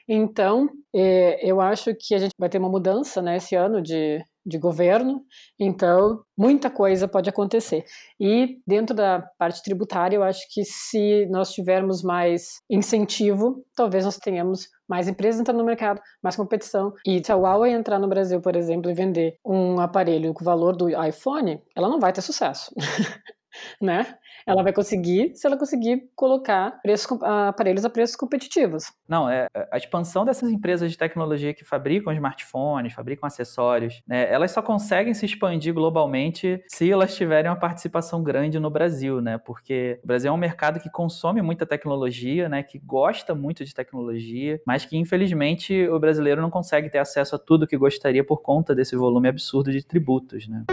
Então, 0.09 0.71
é, 0.95 1.39
eu 1.47 1.61
acho 1.61 1.95
que 1.95 2.15
a 2.15 2.19
gente 2.19 2.33
vai 2.39 2.49
ter 2.49 2.59
uma 2.59 2.71
mudança 2.71 3.21
né, 3.21 3.37
esse 3.37 3.55
ano 3.55 3.83
de, 3.83 4.25
de 4.45 4.59
governo, 4.59 5.23
então 5.61 6.23
muita 6.37 6.71
coisa 6.71 7.07
pode 7.07 7.29
acontecer. 7.29 7.85
E 8.19 8.59
dentro 8.67 8.97
da 8.97 9.23
parte 9.39 9.63
tributária, 9.63 10.17
eu 10.17 10.23
acho 10.23 10.47
que 10.51 10.65
se 10.65 11.27
nós 11.27 11.53
tivermos 11.53 12.03
mais 12.03 12.61
incentivo, 12.71 13.63
talvez 13.77 14.07
nós 14.07 14.17
tenhamos 14.17 14.69
mais 14.89 15.07
empresas 15.07 15.41
entrando 15.41 15.59
no 15.59 15.65
mercado, 15.65 16.01
mais 16.23 16.35
competição. 16.35 16.95
E 17.07 17.23
se 17.23 17.31
a 17.31 17.37
Huawei 17.37 17.73
entrar 17.73 17.99
no 17.99 18.09
Brasil, 18.09 18.41
por 18.41 18.57
exemplo, 18.57 18.91
e 18.91 18.95
vender 18.95 19.37
um 19.45 19.79
aparelho 19.79 20.33
com 20.33 20.41
o 20.41 20.45
valor 20.45 20.75
do 20.75 20.89
iPhone, 21.05 21.63
ela 21.77 21.89
não 21.89 22.01
vai 22.01 22.13
ter 22.15 22.23
sucesso. 22.23 22.73
né? 23.81 24.07
ela 24.49 24.63
vai 24.63 24.73
conseguir 24.73 25.33
se 25.35 25.47
ela 25.47 25.59
conseguir 25.59 26.11
colocar 26.17 26.81
preços, 26.81 27.07
aparelhos 27.23 27.85
a 27.85 27.91
preços 27.91 28.17
competitivos. 28.17 28.91
Não, 29.07 29.29
é 29.29 29.47
a 29.71 29.77
expansão 29.77 30.25
dessas 30.25 30.51
empresas 30.51 30.91
de 30.91 30.97
tecnologia 30.97 31.53
que 31.53 31.65
fabricam 31.65 32.13
smartphones, 32.15 32.95
fabricam 32.95 33.27
acessórios, 33.27 34.03
né, 34.07 34.33
elas 34.33 34.51
só 34.51 34.63
conseguem 34.63 35.13
se 35.13 35.27
expandir 35.27 35.75
globalmente 35.75 36.63
se 36.69 36.91
elas 36.91 37.15
tiverem 37.15 37.51
uma 37.51 37.59
participação 37.59 38.23
grande 38.23 38.59
no 38.59 38.71
Brasil, 38.71 39.21
né? 39.21 39.39
Porque 39.39 40.01
o 40.03 40.07
Brasil 40.07 40.31
é 40.31 40.33
um 40.33 40.39
mercado 40.39 40.81
que 40.81 40.91
consome 40.91 41.43
muita 41.43 41.67
tecnologia, 41.67 42.49
né? 42.49 42.63
Que 42.63 42.79
gosta 42.79 43.35
muito 43.35 43.65
de 43.65 43.75
tecnologia, 43.75 44.61
mas 44.67 44.85
que 44.85 44.97
infelizmente 44.97 45.89
o 45.89 45.99
brasileiro 45.99 46.41
não 46.41 46.51
consegue 46.51 46.89
ter 46.89 46.99
acesso 46.99 47.37
a 47.37 47.39
tudo 47.39 47.67
que 47.67 47.77
gostaria 47.77 48.25
por 48.25 48.41
conta 48.41 48.75
desse 48.75 48.97
volume 48.97 49.29
absurdo 49.29 49.71
de 49.71 49.85
tributos, 49.85 50.49
né? 50.49 50.65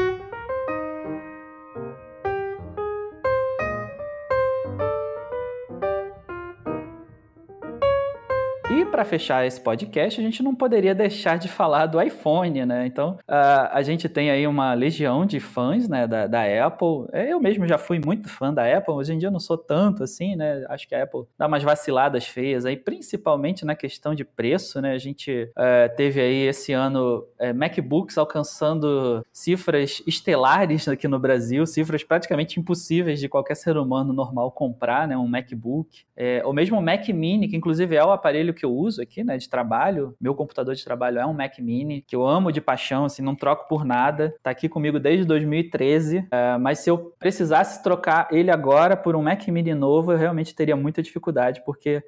Para 8.95 9.03
fechar 9.03 9.45
esse 9.45 9.59
podcast, 9.59 10.21
a 10.21 10.23
gente 10.23 10.41
não 10.41 10.55
poderia 10.55 10.95
deixar 10.95 11.37
de 11.37 11.49
falar 11.49 11.85
do 11.85 12.01
iPhone, 12.01 12.65
né? 12.65 12.87
Então, 12.87 13.17
uh, 13.27 13.67
a 13.69 13.81
gente 13.81 14.07
tem 14.07 14.31
aí 14.31 14.47
uma 14.47 14.73
legião 14.73 15.25
de 15.25 15.37
fãs, 15.37 15.89
né, 15.89 16.07
da, 16.07 16.27
da 16.27 16.65
Apple. 16.65 17.05
Eu 17.11 17.37
mesmo 17.41 17.67
já 17.67 17.77
fui 17.77 17.99
muito 17.99 18.29
fã 18.29 18.53
da 18.53 18.65
Apple, 18.65 18.93
hoje 18.93 19.13
em 19.13 19.17
dia 19.17 19.27
eu 19.27 19.33
não 19.33 19.39
sou 19.39 19.57
tanto 19.57 20.01
assim, 20.01 20.37
né? 20.37 20.65
Acho 20.69 20.87
que 20.87 20.95
a 20.95 21.03
Apple 21.03 21.23
dá 21.37 21.45
umas 21.45 21.61
vaciladas 21.61 22.25
feias 22.25 22.65
aí, 22.65 22.77
principalmente 22.77 23.65
na 23.65 23.75
questão 23.75 24.15
de 24.15 24.23
preço, 24.23 24.79
né? 24.79 24.93
A 24.93 24.97
gente 24.97 25.51
uh, 25.57 25.93
teve 25.97 26.21
aí 26.21 26.47
esse 26.47 26.71
ano 26.71 27.27
uh, 27.37 27.53
MacBooks 27.53 28.17
alcançando 28.17 29.25
cifras 29.29 30.01
estelares 30.07 30.87
aqui 30.87 31.05
no 31.05 31.19
Brasil, 31.19 31.65
cifras 31.65 32.01
praticamente 32.01 32.61
impossíveis 32.61 33.19
de 33.19 33.27
qualquer 33.27 33.55
ser 33.55 33.75
humano 33.75 34.13
normal 34.13 34.51
comprar, 34.51 35.05
né? 35.05 35.17
Um 35.17 35.27
MacBook. 35.27 36.05
É, 36.15 36.41
ou 36.45 36.53
mesmo 36.53 36.79
o 36.79 36.81
Mac 36.81 37.05
Mini, 37.09 37.49
que 37.49 37.57
inclusive 37.57 37.93
é 37.93 38.01
o 38.01 38.11
aparelho 38.11 38.53
que 38.53 38.65
eu 38.65 38.73
uso 38.73 38.84
uso 38.85 39.01
aqui, 39.01 39.23
né, 39.23 39.37
de 39.37 39.49
trabalho. 39.49 40.15
Meu 40.19 40.33
computador 40.35 40.75
de 40.75 40.83
trabalho 40.83 41.19
é 41.19 41.25
um 41.25 41.33
Mac 41.33 41.57
Mini, 41.59 42.01
que 42.01 42.15
eu 42.15 42.25
amo 42.25 42.51
de 42.51 42.61
paixão, 42.61 43.05
assim, 43.05 43.21
não 43.21 43.35
troco 43.35 43.67
por 43.67 43.83
nada. 43.83 44.35
Tá 44.41 44.51
aqui 44.51 44.69
comigo 44.69 44.99
desde 44.99 45.25
2013, 45.25 46.27
é, 46.31 46.57
mas 46.57 46.79
se 46.79 46.89
eu 46.89 47.13
precisasse 47.19 47.83
trocar 47.83 48.27
ele 48.31 48.51
agora 48.51 48.95
por 48.95 49.15
um 49.15 49.23
Mac 49.23 49.47
Mini 49.47 49.73
novo, 49.73 50.11
eu 50.11 50.17
realmente 50.17 50.55
teria 50.55 50.75
muita 50.75 51.01
dificuldade, 51.01 51.63
porque 51.65 52.03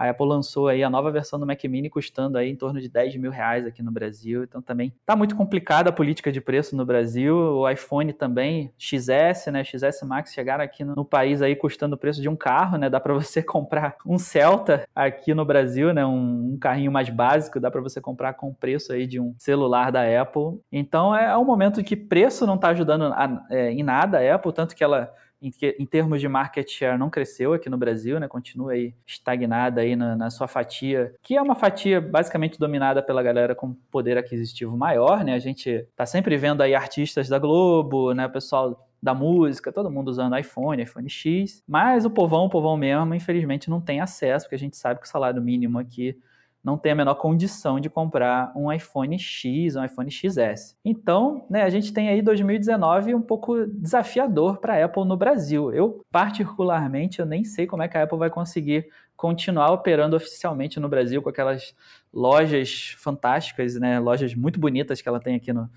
a 0.00 0.08
Apple 0.08 0.26
lançou 0.26 0.66
aí 0.66 0.82
a 0.82 0.88
nova 0.88 1.10
versão 1.10 1.38
do 1.38 1.46
Mac 1.46 1.62
Mini 1.64 1.90
custando 1.90 2.38
aí 2.38 2.48
em 2.48 2.56
torno 2.56 2.80
de 2.80 2.88
10 2.88 3.16
mil 3.16 3.30
reais 3.30 3.66
aqui 3.66 3.82
no 3.82 3.90
Brasil. 3.90 4.42
Então 4.44 4.62
também 4.62 4.94
tá 5.04 5.14
muito 5.14 5.36
complicada 5.36 5.90
a 5.90 5.92
política 5.92 6.32
de 6.32 6.40
preço 6.40 6.74
no 6.74 6.86
Brasil. 6.86 7.36
O 7.36 7.68
iPhone 7.68 8.10
também, 8.14 8.72
XS, 8.78 9.48
né? 9.52 9.62
XS 9.62 10.02
Max 10.04 10.32
chegaram 10.32 10.64
aqui 10.64 10.84
no, 10.84 11.04
país 11.04 11.42
aí 11.42 11.54
custando 11.54 11.96
o 11.96 11.98
preço 11.98 12.22
de 12.22 12.30
um 12.30 12.36
carro, 12.36 12.78
né? 12.78 12.88
Dá 12.88 12.98
para 12.98 13.12
você 13.12 13.42
comprar 13.44 13.96
um 14.06 14.16
Celta 14.16 14.88
aqui 14.94 15.34
no 15.34 15.44
Brasil, 15.44 15.92
né? 15.92 16.06
Um, 16.06 16.54
um 16.54 16.58
carrinho 16.58 16.90
mais 16.90 17.10
básico, 17.10 17.60
dá 17.60 17.70
para 17.70 17.82
você 17.82 18.00
comprar 18.00 18.32
com 18.32 18.48
o 18.48 18.54
preço 18.54 18.94
aí 18.94 19.06
de 19.06 19.20
um 19.20 19.34
celular 19.36 19.92
da 19.92 20.00
Apple. 20.22 20.60
Então 20.72 21.14
é, 21.14 21.26
é 21.26 21.36
um 21.36 21.44
momento 21.44 21.84
que 21.84 21.94
preço 21.94 22.46
não 22.46 22.56
tá 22.56 22.68
ajudando 22.68 23.04
a, 23.04 23.46
é, 23.50 23.70
em 23.70 23.82
nada 23.82 24.18
a 24.18 24.34
Apple, 24.36 24.54
tanto 24.54 24.74
que 24.74 24.82
ela 24.82 25.12
em, 25.40 25.50
em, 25.78 25.86
termos 25.86 26.20
de 26.20 26.28
market 26.28 26.68
share 26.68 26.98
não 26.98 27.08
cresceu 27.08 27.54
aqui 27.54 27.70
no 27.70 27.78
Brasil, 27.78 28.20
né? 28.20 28.28
Continua 28.28 28.72
aí 28.72 28.94
estagnada 29.06 29.80
aí 29.80 29.96
na, 29.96 30.14
na, 30.14 30.30
sua 30.30 30.46
fatia, 30.46 31.14
que 31.22 31.36
é 31.36 31.42
uma 31.42 31.54
fatia 31.54 32.00
basicamente 32.00 32.58
dominada 32.58 33.02
pela 33.02 33.22
galera 33.22 33.54
com 33.54 33.74
poder 33.90 34.18
aquisitivo 34.18 34.76
maior, 34.76 35.24
né? 35.24 35.34
A 35.34 35.38
gente 35.38 35.86
tá 35.96 36.04
sempre 36.04 36.36
vendo 36.36 36.62
aí 36.62 36.74
artistas 36.74 37.28
da 37.28 37.38
Globo, 37.38 38.12
né? 38.12 38.26
O 38.26 38.30
pessoal 38.30 38.86
da 39.02 39.14
música, 39.14 39.72
todo 39.72 39.90
mundo 39.90 40.08
usando 40.08 40.36
iPhone, 40.36 40.82
iPhone 40.82 41.08
X, 41.08 41.62
mas 41.66 42.04
o 42.04 42.10
povão, 42.10 42.44
o 42.44 42.50
povão 42.50 42.76
mesmo, 42.76 43.14
infelizmente 43.14 43.70
não 43.70 43.80
tem 43.80 44.00
acesso, 44.00 44.44
porque 44.44 44.56
a 44.56 44.58
gente 44.58 44.76
sabe 44.76 45.00
que 45.00 45.06
o 45.06 45.08
salário 45.08 45.40
mínimo 45.40 45.78
aqui 45.78 46.18
não 46.62 46.76
tem 46.76 46.92
a 46.92 46.94
menor 46.94 47.14
condição 47.14 47.80
de 47.80 47.88
comprar 47.88 48.52
um 48.54 48.70
iPhone 48.72 49.18
X, 49.18 49.76
um 49.76 49.84
iPhone 49.84 50.10
XS. 50.10 50.76
Então, 50.84 51.46
né, 51.48 51.62
a 51.62 51.70
gente 51.70 51.92
tem 51.92 52.08
aí 52.08 52.20
2019 52.20 53.14
um 53.14 53.22
pouco 53.22 53.66
desafiador 53.66 54.58
para 54.58 54.74
a 54.74 54.84
Apple 54.84 55.04
no 55.04 55.16
Brasil. 55.16 55.72
Eu, 55.72 56.04
particularmente, 56.10 57.20
eu 57.20 57.26
nem 57.26 57.44
sei 57.44 57.66
como 57.66 57.82
é 57.82 57.88
que 57.88 57.96
a 57.96 58.02
Apple 58.02 58.18
vai 58.18 58.30
conseguir 58.30 58.88
continuar 59.16 59.70
operando 59.72 60.16
oficialmente 60.16 60.80
no 60.80 60.88
Brasil 60.88 61.22
com 61.22 61.28
aquelas 61.28 61.74
lojas 62.12 62.94
fantásticas, 62.98 63.74
né, 63.74 63.98
lojas 63.98 64.34
muito 64.34 64.58
bonitas 64.58 65.02
que 65.02 65.08
ela 65.08 65.20
tem 65.20 65.36
aqui 65.36 65.52
no, 65.52 65.68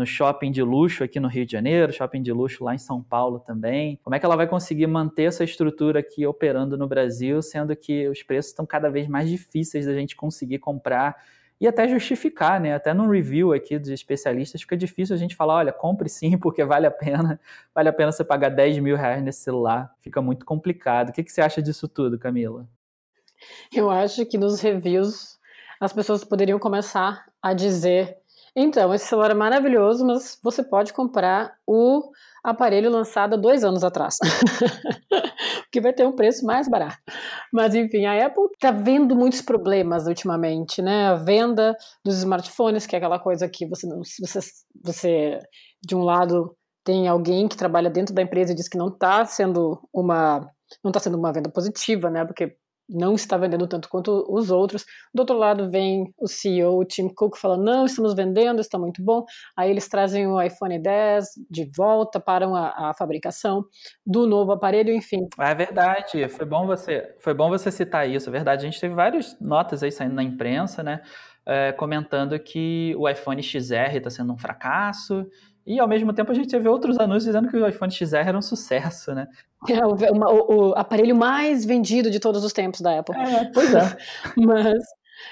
no 0.00 0.06
shopping 0.06 0.50
de 0.50 0.62
luxo 0.62 1.04
aqui 1.04 1.20
no 1.20 1.28
Rio 1.28 1.44
de 1.44 1.52
Janeiro, 1.52 1.92
shopping 1.92 2.22
de 2.22 2.32
luxo 2.32 2.64
lá 2.64 2.74
em 2.74 2.78
São 2.78 3.02
Paulo 3.02 3.38
também. 3.38 4.00
Como 4.02 4.16
é 4.16 4.18
que 4.18 4.24
ela 4.24 4.34
vai 4.34 4.48
conseguir 4.48 4.86
manter 4.86 5.24
essa 5.24 5.44
estrutura 5.44 6.00
aqui 6.00 6.26
operando 6.26 6.78
no 6.78 6.88
Brasil, 6.88 7.42
sendo 7.42 7.76
que 7.76 8.08
os 8.08 8.22
preços 8.22 8.50
estão 8.50 8.64
cada 8.64 8.88
vez 8.88 9.06
mais 9.06 9.28
difíceis 9.28 9.84
da 9.84 9.92
gente 9.92 10.16
conseguir 10.16 10.58
comprar 10.58 11.22
e 11.60 11.68
até 11.68 11.86
justificar, 11.86 12.58
né? 12.58 12.74
Até 12.74 12.94
no 12.94 13.10
review 13.10 13.52
aqui 13.52 13.78
dos 13.78 13.90
especialistas 13.90 14.62
fica 14.62 14.74
difícil 14.74 15.14
a 15.14 15.18
gente 15.18 15.36
falar, 15.36 15.56
olha, 15.56 15.72
compre 15.72 16.08
sim, 16.08 16.36
porque 16.40 16.64
vale 16.64 16.86
a 16.86 16.90
pena, 16.90 17.38
vale 17.74 17.90
a 17.90 17.92
pena 17.92 18.10
você 18.10 18.24
pagar 18.24 18.48
10 18.48 18.78
mil 18.78 18.96
reais 18.96 19.22
nesse 19.22 19.40
celular. 19.42 19.94
Fica 20.00 20.22
muito 20.22 20.46
complicado. 20.46 21.10
O 21.10 21.12
que, 21.12 21.22
que 21.22 21.30
você 21.30 21.42
acha 21.42 21.60
disso 21.60 21.86
tudo, 21.86 22.18
Camila? 22.18 22.66
Eu 23.70 23.90
acho 23.90 24.24
que 24.24 24.38
nos 24.38 24.62
reviews 24.62 25.38
as 25.78 25.92
pessoas 25.92 26.24
poderiam 26.24 26.58
começar 26.58 27.26
a 27.42 27.52
dizer 27.52 28.19
então, 28.56 28.92
esse 28.92 29.06
celular 29.06 29.30
é 29.30 29.34
maravilhoso, 29.34 30.04
mas 30.04 30.38
você 30.42 30.62
pode 30.62 30.92
comprar 30.92 31.52
o 31.66 32.10
aparelho 32.42 32.90
lançado 32.90 33.34
há 33.34 33.36
dois 33.36 33.64
anos 33.64 33.84
atrás. 33.84 34.16
que 35.72 35.80
vai 35.80 35.92
ter 35.92 36.06
um 36.06 36.12
preço 36.12 36.44
mais 36.44 36.68
barato. 36.68 36.98
Mas 37.52 37.74
enfim, 37.74 38.06
a 38.06 38.26
Apple 38.26 38.44
está 38.52 38.70
vendo 38.70 39.14
muitos 39.14 39.40
problemas 39.40 40.06
ultimamente, 40.06 40.82
né? 40.82 41.08
A 41.08 41.14
venda 41.14 41.76
dos 42.04 42.18
smartphones, 42.18 42.86
que 42.86 42.96
é 42.96 42.98
aquela 42.98 43.18
coisa 43.18 43.48
que 43.48 43.66
você, 43.66 43.86
você, 44.20 44.40
você 44.82 45.38
de 45.84 45.94
um 45.94 46.02
lado 46.02 46.56
tem 46.84 47.06
alguém 47.06 47.46
que 47.46 47.56
trabalha 47.56 47.90
dentro 47.90 48.14
da 48.14 48.22
empresa 48.22 48.52
e 48.52 48.54
diz 48.54 48.68
que 48.68 48.78
não 48.78 48.88
está 48.88 49.24
sendo 49.24 49.80
uma 49.92 50.50
não 50.84 50.90
está 50.90 51.00
sendo 51.00 51.18
uma 51.18 51.32
venda 51.32 51.50
positiva, 51.50 52.08
né? 52.10 52.24
Porque 52.24 52.56
não 52.90 53.14
está 53.14 53.36
vendendo 53.36 53.66
tanto 53.66 53.88
quanto 53.88 54.26
os 54.28 54.50
outros. 54.50 54.84
Do 55.14 55.20
outro 55.20 55.36
lado 55.36 55.70
vem 55.70 56.12
o 56.18 56.26
CEO, 56.26 56.78
o 56.78 56.84
Tim 56.84 57.08
Cook, 57.08 57.36
falando, 57.36 57.64
não, 57.64 57.86
estamos 57.86 58.14
vendendo, 58.14 58.60
está 58.60 58.78
muito 58.78 59.02
bom. 59.02 59.24
Aí 59.56 59.70
eles 59.70 59.88
trazem 59.88 60.26
o 60.26 60.40
iPhone 60.40 60.78
10 60.78 61.26
de 61.50 61.70
volta, 61.76 62.18
param 62.18 62.54
a, 62.54 62.90
a 62.90 62.94
fabricação 62.94 63.64
do 64.04 64.26
novo 64.26 64.52
aparelho, 64.52 64.92
enfim. 64.92 65.26
É 65.38 65.54
verdade, 65.54 66.28
foi 66.28 66.46
bom 66.46 66.66
você, 66.66 67.14
foi 67.20 67.34
bom 67.34 67.48
você 67.48 67.70
citar 67.70 68.08
isso, 68.08 68.28
é 68.28 68.32
verdade. 68.32 68.66
A 68.66 68.70
gente 68.70 68.80
teve 68.80 68.94
várias 68.94 69.38
notas 69.40 69.82
aí 69.82 69.92
saindo 69.92 70.14
na 70.14 70.22
imprensa, 70.22 70.82
né, 70.82 71.00
é, 71.46 71.72
comentando 71.72 72.38
que 72.38 72.94
o 72.98 73.08
iPhone 73.08 73.42
XR 73.42 73.96
está 73.96 74.10
sendo 74.10 74.32
um 74.32 74.38
fracasso, 74.38 75.26
e 75.70 75.78
ao 75.78 75.86
mesmo 75.86 76.12
tempo 76.12 76.32
a 76.32 76.34
gente 76.34 76.48
teve 76.48 76.68
outros 76.68 76.98
anúncios 76.98 77.26
dizendo 77.26 77.48
que 77.48 77.56
o 77.56 77.68
iPhone 77.68 77.92
XR 77.92 78.16
era 78.16 78.36
um 78.36 78.42
sucesso, 78.42 79.14
né? 79.14 79.28
É 79.68 79.86
o, 79.86 79.94
o, 79.94 80.70
o 80.70 80.74
aparelho 80.74 81.14
mais 81.14 81.64
vendido 81.64 82.10
de 82.10 82.18
todos 82.18 82.44
os 82.44 82.52
tempos 82.52 82.80
da 82.80 82.98
Apple. 82.98 83.16
É, 83.16 83.44
pois 83.52 83.72
é. 83.72 83.96
Mas, 84.36 84.82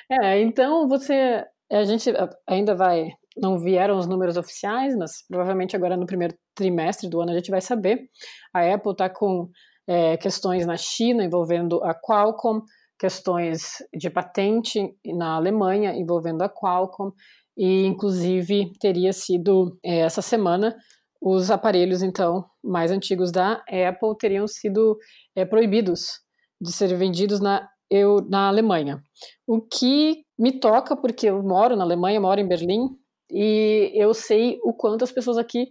é, 0.08 0.40
então 0.40 0.86
você, 0.86 1.44
a 1.72 1.82
gente 1.82 2.12
ainda 2.46 2.72
vai, 2.76 3.10
não 3.36 3.58
vieram 3.58 3.98
os 3.98 4.06
números 4.06 4.36
oficiais, 4.36 4.94
mas 4.96 5.24
provavelmente 5.26 5.74
agora 5.74 5.96
no 5.96 6.06
primeiro 6.06 6.34
trimestre 6.54 7.08
do 7.08 7.20
ano 7.20 7.32
a 7.32 7.34
gente 7.34 7.50
vai 7.50 7.60
saber. 7.60 8.08
A 8.54 8.72
Apple 8.72 8.92
está 8.92 9.10
com 9.10 9.48
é, 9.88 10.16
questões 10.16 10.64
na 10.66 10.76
China 10.76 11.24
envolvendo 11.24 11.82
a 11.82 11.94
Qualcomm, 11.94 12.62
questões 12.96 13.78
de 13.92 14.08
patente 14.08 14.94
na 15.04 15.34
Alemanha 15.34 15.94
envolvendo 15.94 16.42
a 16.42 16.48
Qualcomm, 16.48 17.12
e 17.58 17.84
inclusive 17.84 18.72
teria 18.78 19.12
sido 19.12 19.76
é, 19.84 19.98
essa 19.98 20.22
semana 20.22 20.76
os 21.20 21.50
aparelhos 21.50 22.00
então 22.00 22.44
mais 22.62 22.92
antigos 22.92 23.32
da 23.32 23.54
Apple 23.88 24.16
teriam 24.18 24.46
sido 24.46 24.96
é, 25.34 25.44
proibidos 25.44 26.20
de 26.60 26.72
serem 26.72 26.96
vendidos 26.96 27.40
na, 27.40 27.68
eu, 27.90 28.20
na 28.28 28.48
Alemanha. 28.48 29.02
O 29.46 29.60
que 29.60 30.22
me 30.38 30.60
toca 30.60 30.96
porque 30.96 31.28
eu 31.28 31.42
moro 31.42 31.74
na 31.74 31.82
Alemanha, 31.82 32.20
moro 32.20 32.40
em 32.40 32.46
Berlim 32.46 32.88
e 33.30 33.90
eu 33.94 34.14
sei 34.14 34.60
o 34.62 34.72
quanto 34.72 35.02
as 35.02 35.10
pessoas 35.10 35.36
aqui 35.36 35.66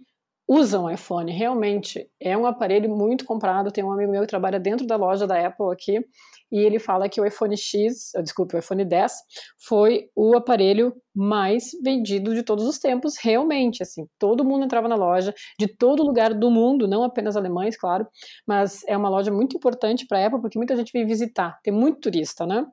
usam 0.48 0.90
iPhone. 0.90 1.30
Realmente 1.30 2.08
é 2.18 2.36
um 2.36 2.46
aparelho 2.46 2.88
muito 2.88 3.24
comprado. 3.24 3.70
Tem 3.70 3.84
um 3.84 3.92
amigo 3.92 4.10
meu 4.10 4.22
que 4.22 4.28
trabalha 4.28 4.58
dentro 4.58 4.86
da 4.86 4.96
loja 4.96 5.26
da 5.26 5.46
Apple 5.46 5.70
aqui 5.72 6.02
e 6.50 6.60
ele 6.60 6.78
fala 6.78 7.08
que 7.08 7.20
o 7.20 7.26
iPhone 7.26 7.56
X, 7.56 8.14
ah, 8.14 8.22
desculpe, 8.22 8.56
o 8.56 8.58
iPhone 8.58 8.84
10 8.84 9.12
foi 9.58 10.08
o 10.16 10.36
aparelho 10.36 10.94
mais 11.14 11.70
vendido 11.82 12.34
de 12.34 12.42
todos 12.42 12.64
os 12.66 12.78
tempos, 12.78 13.16
realmente, 13.20 13.82
assim, 13.82 14.06
todo 14.18 14.44
mundo 14.44 14.64
entrava 14.64 14.88
na 14.88 14.94
loja, 14.94 15.34
de 15.58 15.66
todo 15.66 16.02
lugar 16.02 16.32
do 16.32 16.50
mundo, 16.50 16.86
não 16.86 17.02
apenas 17.02 17.36
alemães, 17.36 17.76
claro, 17.76 18.06
mas 18.46 18.82
é 18.86 18.96
uma 18.96 19.08
loja 19.08 19.32
muito 19.32 19.56
importante 19.56 20.06
para 20.06 20.18
a 20.18 20.26
Apple, 20.26 20.40
porque 20.40 20.58
muita 20.58 20.76
gente 20.76 20.92
vem 20.92 21.04
visitar, 21.04 21.58
tem 21.62 21.72
muito 21.72 22.00
turista, 22.00 22.46
né? 22.46 22.64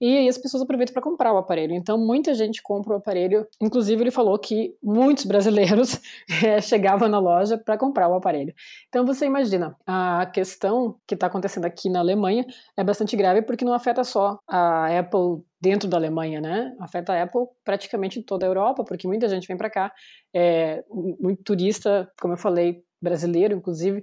E 0.00 0.18
aí 0.18 0.28
as 0.28 0.38
pessoas 0.38 0.62
aproveitam 0.62 0.92
para 0.92 1.02
comprar 1.02 1.32
o 1.32 1.36
aparelho. 1.36 1.74
Então, 1.74 1.98
muita 1.98 2.34
gente 2.34 2.62
compra 2.62 2.94
o 2.94 2.96
aparelho. 2.96 3.46
Inclusive, 3.60 4.02
ele 4.02 4.10
falou 4.10 4.38
que 4.38 4.74
muitos 4.82 5.24
brasileiros 5.24 6.00
é, 6.44 6.60
chegavam 6.62 7.08
na 7.08 7.18
loja 7.18 7.58
para 7.58 7.76
comprar 7.78 8.08
o 8.08 8.14
aparelho. 8.14 8.54
Então, 8.88 9.04
você 9.04 9.26
imagina, 9.26 9.76
a 9.86 10.26
questão 10.26 10.96
que 11.06 11.14
está 11.14 11.26
acontecendo 11.26 11.64
aqui 11.64 11.88
na 11.88 12.00
Alemanha 12.00 12.44
é 12.76 12.84
bastante 12.84 13.16
grave 13.16 13.42
porque 13.42 13.64
não 13.64 13.74
afeta 13.74 14.04
só 14.04 14.38
a 14.48 14.98
Apple 14.98 15.42
dentro 15.60 15.88
da 15.88 15.96
Alemanha, 15.96 16.40
né? 16.40 16.74
Afeta 16.78 17.14
a 17.14 17.22
Apple 17.22 17.46
praticamente 17.64 18.18
em 18.18 18.22
toda 18.22 18.44
a 18.44 18.48
Europa, 18.48 18.84
porque 18.84 19.08
muita 19.08 19.28
gente 19.28 19.48
vem 19.48 19.56
para 19.56 19.70
cá, 19.70 19.92
é, 20.34 20.84
muito 21.18 21.42
turista, 21.42 22.10
como 22.20 22.34
eu 22.34 22.38
falei, 22.38 22.82
brasileiro, 23.00 23.56
inclusive, 23.56 24.02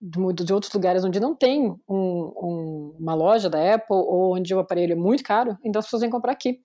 de, 0.00 0.44
de 0.44 0.52
outros 0.52 0.72
lugares 0.72 1.04
onde 1.04 1.20
não 1.20 1.34
tem 1.34 1.70
um, 1.88 2.32
um, 2.36 2.96
uma 2.98 3.14
loja 3.14 3.50
da 3.50 3.74
Apple 3.74 3.96
ou 3.96 4.36
onde 4.36 4.54
o 4.54 4.58
aparelho 4.58 4.92
é 4.92 4.96
muito 4.96 5.22
caro, 5.22 5.56
então 5.64 5.78
as 5.78 5.86
pessoas 5.86 6.02
vêm 6.02 6.10
comprar 6.10 6.32
aqui. 6.32 6.60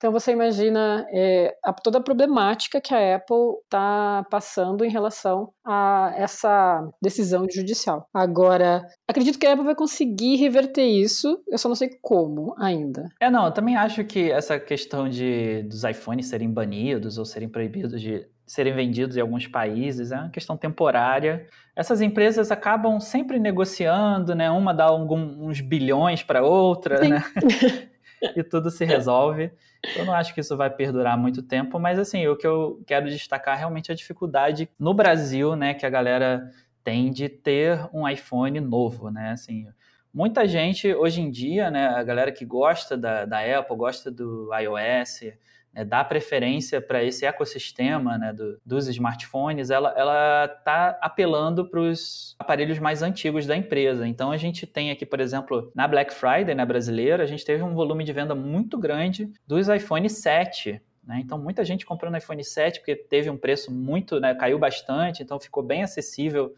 Então 0.00 0.10
você 0.10 0.32
imagina 0.32 1.06
é, 1.12 1.54
a, 1.62 1.74
toda 1.74 1.98
a 1.98 2.02
problemática 2.02 2.80
que 2.80 2.94
a 2.94 3.16
Apple 3.16 3.36
está 3.64 4.24
passando 4.30 4.82
em 4.82 4.88
relação 4.88 5.52
a 5.62 6.14
essa 6.16 6.88
decisão 7.02 7.46
judicial. 7.52 8.08
Agora, 8.14 8.82
acredito 9.06 9.38
que 9.38 9.46
a 9.46 9.52
Apple 9.52 9.66
vai 9.66 9.74
conseguir 9.74 10.36
reverter 10.36 10.86
isso, 10.86 11.38
eu 11.46 11.58
só 11.58 11.68
não 11.68 11.76
sei 11.76 11.90
como 12.00 12.54
ainda. 12.58 13.10
É, 13.20 13.30
não, 13.30 13.44
eu 13.44 13.52
também 13.52 13.76
acho 13.76 14.02
que 14.04 14.30
essa 14.30 14.58
questão 14.58 15.06
de 15.06 15.64
dos 15.64 15.84
iPhones 15.84 16.28
serem 16.28 16.50
banidos 16.50 17.18
ou 17.18 17.26
serem 17.26 17.50
proibidos 17.50 18.00
de 18.00 18.26
serem 18.50 18.74
vendidos 18.74 19.16
em 19.16 19.20
alguns 19.20 19.46
países, 19.46 20.10
é 20.10 20.16
uma 20.16 20.28
questão 20.28 20.56
temporária. 20.56 21.46
Essas 21.76 22.00
empresas 22.00 22.50
acabam 22.50 22.98
sempre 22.98 23.38
negociando, 23.38 24.34
né? 24.34 24.50
Uma 24.50 24.74
dá 24.74 24.86
algum, 24.86 25.46
uns 25.46 25.60
bilhões 25.60 26.24
para 26.24 26.42
outra, 26.42 26.96
Sim. 26.98 27.10
né? 27.10 27.22
e 28.34 28.42
tudo 28.42 28.68
se 28.68 28.84
resolve. 28.84 29.52
Eu 29.94 30.04
não 30.04 30.12
acho 30.12 30.34
que 30.34 30.40
isso 30.40 30.56
vai 30.56 30.68
perdurar 30.68 31.16
muito 31.16 31.44
tempo, 31.44 31.78
mas 31.78 31.96
assim, 31.96 32.26
o 32.26 32.34
que 32.34 32.44
eu 32.44 32.82
quero 32.84 33.08
destacar 33.08 33.56
realmente 33.56 33.92
é 33.92 33.94
a 33.94 33.96
dificuldade 33.96 34.68
no 34.76 34.92
Brasil, 34.92 35.54
né, 35.54 35.72
que 35.72 35.86
a 35.86 35.90
galera 35.90 36.50
tem 36.82 37.12
de 37.12 37.28
ter 37.28 37.88
um 37.92 38.08
iPhone 38.08 38.58
novo, 38.58 39.12
né? 39.12 39.30
Assim, 39.30 39.68
muita 40.12 40.44
gente 40.44 40.92
hoje 40.92 41.20
em 41.20 41.30
dia, 41.30 41.70
né, 41.70 41.86
a 41.86 42.02
galera 42.02 42.32
que 42.32 42.44
gosta 42.44 42.96
da, 42.96 43.24
da 43.24 43.60
Apple, 43.60 43.76
gosta 43.76 44.10
do 44.10 44.50
iOS, 44.52 45.34
né, 45.72 45.84
dá 45.84 46.04
preferência 46.04 46.80
para 46.80 47.02
esse 47.02 47.24
ecossistema 47.24 48.18
né, 48.18 48.32
do, 48.32 48.60
dos 48.64 48.88
smartphones, 48.88 49.70
ela 49.70 50.46
está 50.46 50.98
apelando 51.00 51.68
para 51.68 51.80
os 51.80 52.34
aparelhos 52.38 52.78
mais 52.78 53.02
antigos 53.02 53.46
da 53.46 53.56
empresa. 53.56 54.06
Então 54.06 54.30
a 54.30 54.36
gente 54.36 54.66
tem 54.66 54.90
aqui, 54.90 55.06
por 55.06 55.20
exemplo, 55.20 55.70
na 55.74 55.86
Black 55.86 56.12
Friday, 56.12 56.54
na 56.54 56.66
brasileira, 56.66 57.22
a 57.22 57.26
gente 57.26 57.44
teve 57.44 57.62
um 57.62 57.74
volume 57.74 58.04
de 58.04 58.12
venda 58.12 58.34
muito 58.34 58.78
grande 58.78 59.30
dos 59.46 59.68
iPhone 59.68 60.08
7. 60.08 60.80
Né? 61.04 61.20
Então 61.24 61.38
muita 61.38 61.64
gente 61.64 61.86
comprou 61.86 62.10
no 62.10 62.18
iPhone 62.18 62.42
7 62.42 62.80
porque 62.80 62.96
teve 62.96 63.30
um 63.30 63.36
preço 63.36 63.72
muito, 63.72 64.20
né, 64.20 64.34
caiu 64.34 64.58
bastante, 64.58 65.22
então 65.22 65.38
ficou 65.38 65.62
bem 65.62 65.82
acessível 65.82 66.54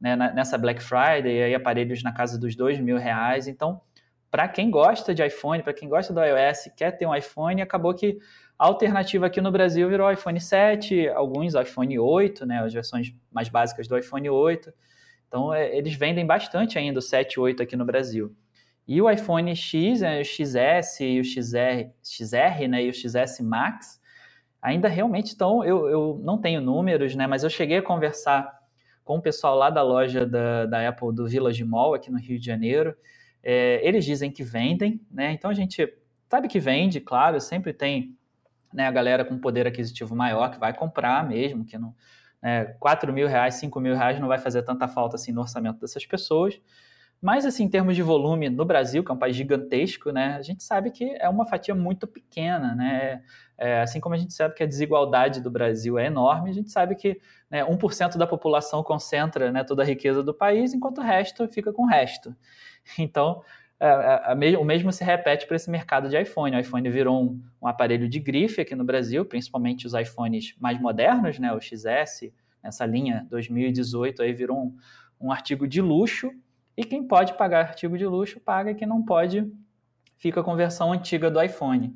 né, 0.00 0.16
nessa 0.16 0.56
Black 0.56 0.82
Friday, 0.82 1.42
aí 1.42 1.54
aparelhos 1.54 2.02
na 2.02 2.12
casa 2.12 2.38
dos 2.38 2.56
dois 2.56 2.78
mil 2.78 2.96
reais. 2.96 3.46
Então, 3.46 3.80
para 4.30 4.48
quem 4.48 4.70
gosta 4.70 5.14
de 5.14 5.24
iPhone, 5.26 5.62
para 5.62 5.74
quem 5.74 5.88
gosta 5.88 6.12
do 6.12 6.24
iOS, 6.24 6.70
quer 6.76 6.92
ter 6.92 7.04
um 7.04 7.14
iPhone, 7.14 7.60
acabou 7.60 7.92
que 7.92 8.18
a 8.60 8.66
alternativa 8.66 9.24
aqui 9.24 9.40
no 9.40 9.50
Brasil 9.50 9.88
virou 9.88 10.12
iPhone 10.12 10.38
7, 10.38 11.08
alguns 11.08 11.54
iPhone 11.54 11.98
8, 11.98 12.44
né, 12.44 12.62
as 12.62 12.74
versões 12.74 13.10
mais 13.32 13.48
básicas 13.48 13.88
do 13.88 13.96
iPhone 13.96 14.28
8. 14.28 14.70
Então, 15.26 15.54
é, 15.54 15.74
eles 15.74 15.94
vendem 15.94 16.26
bastante 16.26 16.78
ainda 16.78 16.98
o 16.98 17.02
7 17.02 17.32
e 17.32 17.40
8 17.40 17.62
aqui 17.62 17.74
no 17.74 17.86
Brasil. 17.86 18.36
E 18.86 19.00
o 19.00 19.10
iPhone 19.10 19.56
X, 19.56 20.02
né, 20.02 20.20
o 20.20 20.24
XS 20.26 21.00
e 21.00 21.20
o 21.20 21.24
XR, 21.24 21.88
XR 22.04 22.68
né, 22.68 22.84
e 22.84 22.90
o 22.90 22.92
XS 22.92 23.40
Max, 23.40 23.98
ainda 24.60 24.88
realmente 24.88 25.28
estão. 25.28 25.64
Eu, 25.64 25.88
eu 25.88 26.20
não 26.22 26.38
tenho 26.38 26.60
números, 26.60 27.14
né, 27.14 27.26
mas 27.26 27.42
eu 27.42 27.48
cheguei 27.48 27.78
a 27.78 27.82
conversar 27.82 28.60
com 29.02 29.16
o 29.16 29.22
pessoal 29.22 29.56
lá 29.56 29.70
da 29.70 29.82
loja 29.82 30.26
da, 30.26 30.66
da 30.66 30.86
Apple 30.86 31.14
do 31.14 31.26
Village 31.26 31.64
Mall, 31.64 31.94
aqui 31.94 32.10
no 32.10 32.18
Rio 32.18 32.38
de 32.38 32.44
Janeiro. 32.44 32.94
É, 33.42 33.80
eles 33.82 34.04
dizem 34.04 34.30
que 34.30 34.44
vendem, 34.44 35.00
né? 35.10 35.32
Então 35.32 35.50
a 35.50 35.54
gente 35.54 35.90
sabe 36.28 36.46
que 36.46 36.60
vende, 36.60 37.00
claro, 37.00 37.40
sempre 37.40 37.72
tem 37.72 38.19
né, 38.72 38.86
a 38.86 38.90
galera 38.90 39.24
com 39.24 39.38
poder 39.38 39.66
aquisitivo 39.66 40.14
maior 40.16 40.50
que 40.50 40.58
vai 40.58 40.72
comprar 40.74 41.26
mesmo, 41.28 41.64
que 41.64 41.76
não, 41.78 41.94
né, 42.42 42.64
4 42.80 43.12
mil 43.12 43.28
reais, 43.28 43.54
5 43.56 43.80
mil 43.80 43.94
reais 43.94 44.18
não 44.20 44.28
vai 44.28 44.38
fazer 44.38 44.62
tanta 44.62 44.88
falta 44.88 45.16
assim 45.16 45.32
no 45.32 45.40
orçamento 45.40 45.80
dessas 45.80 46.06
pessoas, 46.06 46.60
Mas, 47.22 47.44
assim, 47.44 47.64
em 47.64 47.68
termos 47.68 47.94
de 47.94 48.02
volume, 48.02 48.48
no 48.48 48.64
Brasil, 48.64 49.04
que 49.04 49.10
é 49.10 49.14
um 49.14 49.18
país 49.18 49.36
gigantesco, 49.36 50.10
né, 50.10 50.36
a 50.38 50.42
gente 50.42 50.62
sabe 50.62 50.90
que 50.90 51.04
é 51.20 51.28
uma 51.28 51.44
fatia 51.46 51.74
muito 51.74 52.06
pequena, 52.06 52.74
né? 52.74 53.22
É, 53.58 53.82
assim 53.82 54.00
como 54.00 54.14
a 54.14 54.18
gente 54.18 54.32
sabe 54.32 54.54
que 54.54 54.62
a 54.62 54.66
desigualdade 54.66 55.42
do 55.42 55.50
Brasil 55.50 55.98
é 55.98 56.06
enorme, 56.06 56.48
a 56.48 56.52
gente 56.54 56.70
sabe 56.70 56.94
que 56.94 57.20
né, 57.50 57.62
1% 57.62 58.16
da 58.16 58.26
população 58.26 58.82
concentra 58.82 59.52
né, 59.52 59.62
toda 59.64 59.82
a 59.82 59.86
riqueza 59.86 60.22
do 60.22 60.32
país, 60.32 60.72
enquanto 60.72 60.98
o 60.98 61.02
resto 61.02 61.46
fica 61.48 61.72
com 61.72 61.82
o 61.82 61.86
resto. 61.86 62.34
Então, 62.98 63.42
é, 63.80 64.32
é, 64.52 64.58
o 64.58 64.64
mesmo 64.64 64.92
se 64.92 65.02
repete 65.02 65.46
para 65.46 65.56
esse 65.56 65.70
mercado 65.70 66.08
de 66.08 66.20
iPhone. 66.20 66.54
O 66.54 66.60
iPhone 66.60 66.88
virou 66.90 67.22
um, 67.22 67.42
um, 67.62 67.66
aparelho 67.66 68.06
de 68.08 68.20
grife 68.20 68.60
aqui 68.60 68.74
no 68.74 68.84
Brasil, 68.84 69.24
principalmente 69.24 69.86
os 69.86 69.94
iPhones 69.94 70.54
mais 70.60 70.78
modernos, 70.78 71.38
né, 71.38 71.50
o 71.52 71.60
XS, 71.60 72.30
essa 72.62 72.84
linha 72.84 73.26
2018 73.30 74.22
aí 74.22 74.34
virou 74.34 74.58
um, 74.58 74.76
um 75.18 75.32
artigo 75.32 75.66
de 75.66 75.80
luxo, 75.80 76.30
e 76.76 76.84
quem 76.84 77.06
pode 77.06 77.32
pagar 77.34 77.60
artigo 77.60 77.96
de 77.96 78.06
luxo 78.06 78.38
paga, 78.38 78.70
e 78.70 78.74
quem 78.74 78.86
não 78.86 79.02
pode 79.02 79.50
fica 80.18 80.42
com 80.42 80.52
a 80.52 80.56
versão 80.56 80.92
antiga 80.92 81.30
do 81.30 81.42
iPhone. 81.42 81.94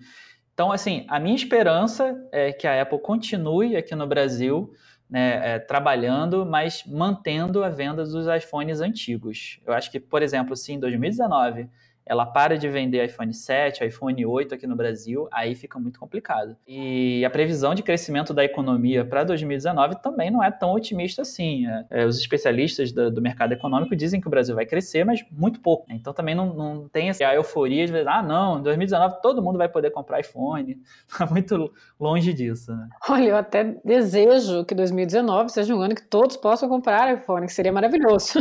Então, 0.55 0.73
assim, 0.73 1.05
a 1.09 1.21
minha 1.21 1.35
esperança 1.35 2.17
é 2.33 2.53
que 2.53 2.67
a 2.67 2.81
Apple 2.81 3.01
continue 3.01 3.77
aqui 3.77 3.95
no 3.95 4.07
Brasil 4.07 4.73
né, 5.09 5.55
é, 5.55 5.59
trabalhando, 5.59 6.45
mas 6.47 6.85
mantendo 6.87 7.63
a 7.63 7.69
venda 7.69 8.05
dos 8.05 8.27
iPhones 8.27 8.81
antigos. 8.81 9.61
Eu 9.67 9.73
acho 9.73 9.91
que, 9.91 10.01
por 10.01 10.23
exemplo, 10.23 10.57
se 10.57 10.73
em 10.73 10.81
2019 10.81 11.69
ela 12.07 12.27
para 12.27 12.59
de 12.59 12.69
vender 12.69 13.05
iPhone 13.05 13.33
7, 13.33 13.85
iPhone 13.85 14.25
8 14.25 14.55
aqui 14.55 14.67
no 14.67 14.77
Brasil, 14.77 15.27
aí 15.33 15.55
fica 15.55 15.79
muito 15.79 15.99
complicado. 15.99 16.57
E 16.69 17.25
a 17.25 17.31
previsão 17.31 17.75
de 17.75 17.83
crescimento 17.83 18.35
da 18.35 18.45
economia 18.45 19.05
para 19.05 19.25
2019 19.25 20.03
também 20.03 20.31
não 20.31 20.43
é 20.43 20.51
tão 20.51 20.73
otimista 20.73 21.23
assim. 21.23 21.67
É, 21.67 21.87
é, 21.91 22.05
os 22.05 22.19
especialistas 22.19 22.93
do, 22.93 23.11
do, 23.11 23.23
mercado 23.23 23.53
econômico 23.53 23.97
dizem 23.97 24.21
que 24.21 24.27
o 24.27 24.31
Brasil 24.31 24.55
vai 24.55 24.67
crescer, 24.67 25.05
mas 25.05 25.25
muito 25.31 25.61
pouco. 25.61 25.87
Então 25.91 26.13
também 26.13 26.35
não, 26.35 26.53
não 26.53 26.89
tem 26.89 27.09
essa, 27.09 27.25
euforia 27.35 27.87
de 27.87 27.95
ah, 28.07 28.23
não, 28.23 28.59
em 28.59 28.63
2019 28.63 29.23
todo 29.23 29.43
mundo 29.43 29.57
vai 29.57 29.69
poder 29.69 29.91
comprar 29.91 30.21
iPhone. 30.21 30.79
Está 31.09 31.25
muito 31.31 31.73
longe 31.99 32.33
disso. 32.35 32.75
Né? 32.75 32.89
Olha, 33.09 33.29
eu 33.31 33.37
até 33.37 33.65
desejo 33.85 34.65
que 34.65 34.75
2019 34.75 35.51
seja 35.51 35.75
um 35.75 35.81
ano 35.81 35.95
que 35.95 36.03
todos 36.03 36.37
possam 36.37 36.69
comprar 36.69 37.15
iPhone, 37.15 37.47
que 37.47 37.53
seria 37.53 37.73
maravilhoso. 37.73 38.41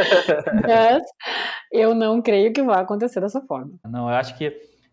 mas 0.62 1.02
eu 1.72 1.94
não 1.94 2.22
creio 2.22 2.52
que 2.52 2.62
vá 2.62 2.80
acontecer 2.80 2.99
acontecer 3.00 3.20
dessa 3.20 3.40
forma. 3.40 3.72
Não, 3.88 4.08
eu 4.08 4.14
acho 4.14 4.36
que 4.36 4.50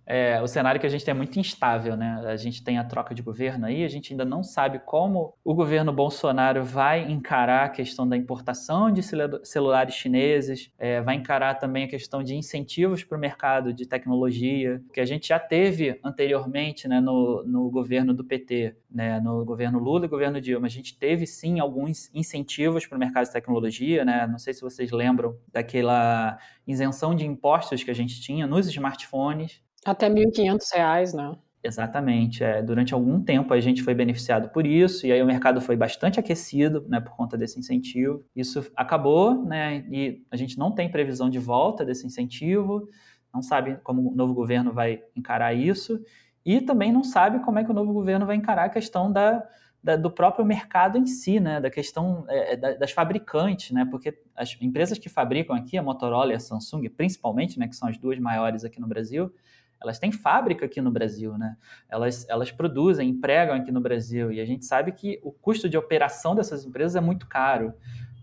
é, 0.10 0.42
o 0.42 0.48
cenário 0.48 0.80
que 0.80 0.88
a 0.88 0.90
gente 0.90 1.04
tem 1.04 1.12
é 1.12 1.16
muito 1.16 1.38
instável, 1.38 1.98
né? 1.98 2.22
A 2.26 2.38
gente 2.38 2.64
tem 2.64 2.78
a 2.78 2.84
troca 2.86 3.14
de 3.14 3.22
governo 3.22 3.66
aí, 3.66 3.84
a 3.84 3.90
gente 3.90 4.14
ainda 4.14 4.24
não 4.24 4.42
sabe 4.42 4.80
como 4.80 5.34
o 5.44 5.54
governo 5.54 5.92
Bolsonaro 5.92 6.64
vai 6.64 7.12
encarar 7.12 7.66
a 7.66 7.70
questão 7.70 8.08
da 8.08 8.16
importação 8.16 8.90
de 8.90 9.02
celulares 9.44 9.94
chineses, 9.94 10.72
é, 10.80 11.02
vai 11.02 11.16
encarar 11.16 11.56
também 11.56 11.84
a 11.84 11.88
questão 11.90 12.24
de 12.24 12.34
incentivos 12.36 13.04
para 13.04 13.18
o 13.18 13.20
mercado 13.20 13.74
de 13.74 13.86
tecnologia, 13.86 14.82
que 14.94 15.02
a 15.02 15.06
gente 15.06 15.28
já 15.28 15.40
teve 15.40 16.00
anteriormente 16.02 16.88
né, 16.88 17.02
no, 17.02 17.44
no 17.44 17.70
governo 17.70 18.14
do 18.14 18.24
PT, 18.24 18.78
né, 18.90 19.20
no 19.20 19.44
governo 19.44 19.78
Lula 19.78 20.06
e 20.06 20.08
governo 20.08 20.40
Dilma. 20.40 20.68
A 20.68 20.70
gente 20.70 20.98
teve 20.98 21.28
sim 21.28 21.60
alguns 21.60 22.10
incentivos 22.14 22.86
para 22.86 22.96
o 22.96 23.00
mercado 23.00 23.26
de 23.26 23.34
tecnologia, 23.34 24.06
né? 24.06 24.26
Não 24.26 24.40
sei 24.40 24.54
se 24.54 24.62
vocês 24.62 24.90
lembram 24.92 25.36
daquela 25.52 26.38
isenção 26.66 27.14
de 27.14 27.26
impostos 27.26 27.84
que 27.84 27.92
a 27.92 27.94
gente 27.94 28.22
tinha 28.22 28.48
nos 28.48 28.68
smartphones. 28.68 29.62
Até 29.88 30.08
R$ 30.08 30.16
1.500, 30.16 31.14
né? 31.14 31.38
Exatamente. 31.64 32.44
É, 32.44 32.62
durante 32.62 32.94
algum 32.94 33.22
tempo 33.22 33.54
a 33.54 33.60
gente 33.60 33.82
foi 33.82 33.94
beneficiado 33.94 34.50
por 34.50 34.66
isso, 34.66 35.08
e 35.08 35.12
aí 35.12 35.22
o 35.22 35.26
mercado 35.26 35.60
foi 35.62 35.76
bastante 35.76 36.20
aquecido 36.20 36.86
né, 36.88 37.00
por 37.00 37.16
conta 37.16 37.38
desse 37.38 37.60
incentivo. 37.60 38.26
Isso 38.36 38.70
acabou, 38.76 39.44
né, 39.46 39.86
e 39.90 40.26
a 40.30 40.36
gente 40.36 40.58
não 40.58 40.72
tem 40.72 40.90
previsão 40.90 41.30
de 41.30 41.40
volta 41.40 41.86
desse 41.86 42.06
incentivo, 42.06 42.90
não 43.34 43.42
sabe 43.42 43.78
como 43.84 44.12
o 44.12 44.16
novo 44.16 44.34
governo 44.34 44.72
vai 44.74 45.04
encarar 45.16 45.54
isso, 45.54 46.02
e 46.46 46.62
também 46.62 46.92
não 46.92 47.04
sabe 47.04 47.40
como 47.40 47.60
é 47.60 47.64
que 47.64 47.72
o 47.72 47.74
novo 47.74 47.92
governo 47.94 48.26
vai 48.26 48.36
encarar 48.36 48.66
a 48.66 48.70
questão 48.70 49.12
da, 49.12 49.46
da, 49.84 49.96
do 49.96 50.12
próprio 50.12 50.46
mercado 50.46 50.98
em 50.98 51.06
si, 51.06 51.40
né, 51.40 51.60
da 51.60 51.70
questão 51.70 52.26
é, 52.30 52.54
é 52.54 52.78
das 52.78 52.92
fabricantes, 52.92 53.72
né, 53.72 53.86
porque 53.90 54.18
as 54.36 54.58
empresas 54.62 54.98
que 54.98 55.10
fabricam 55.10 55.56
aqui, 55.56 55.78
a 55.78 55.84
Motorola 55.84 56.32
e 56.32 56.36
a 56.36 56.40
Samsung, 56.40 56.90
principalmente, 56.90 57.60
né, 57.60 57.68
que 57.68 57.76
são 57.76 57.90
as 57.90 57.98
duas 57.98 58.20
maiores 58.20 58.64
aqui 58.64 58.80
no 58.80 58.88
Brasil, 58.88 59.34
elas 59.82 60.00
têm 60.00 60.12
fábrica 60.12 60.66
aqui 60.66 60.82
no 60.82 60.92
Brasil, 60.92 61.38
né? 61.38 61.56
Elas, 61.88 62.28
elas 62.28 62.52
produzem, 62.52 63.10
empregam 63.10 63.56
aqui 63.56 63.72
no 63.72 63.80
Brasil 63.80 64.32
e 64.32 64.40
a 64.40 64.46
gente 64.46 64.66
sabe 64.66 64.92
que 64.92 65.20
o 65.24 65.32
custo 65.32 65.70
de 65.70 65.78
operação 65.78 66.36
dessas 66.36 66.66
empresas 66.66 66.96
é 66.96 67.02
muito 67.02 67.28
caro. 67.28 67.74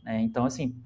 Né? 0.02 0.20
Então, 0.20 0.44
assim, 0.44 0.76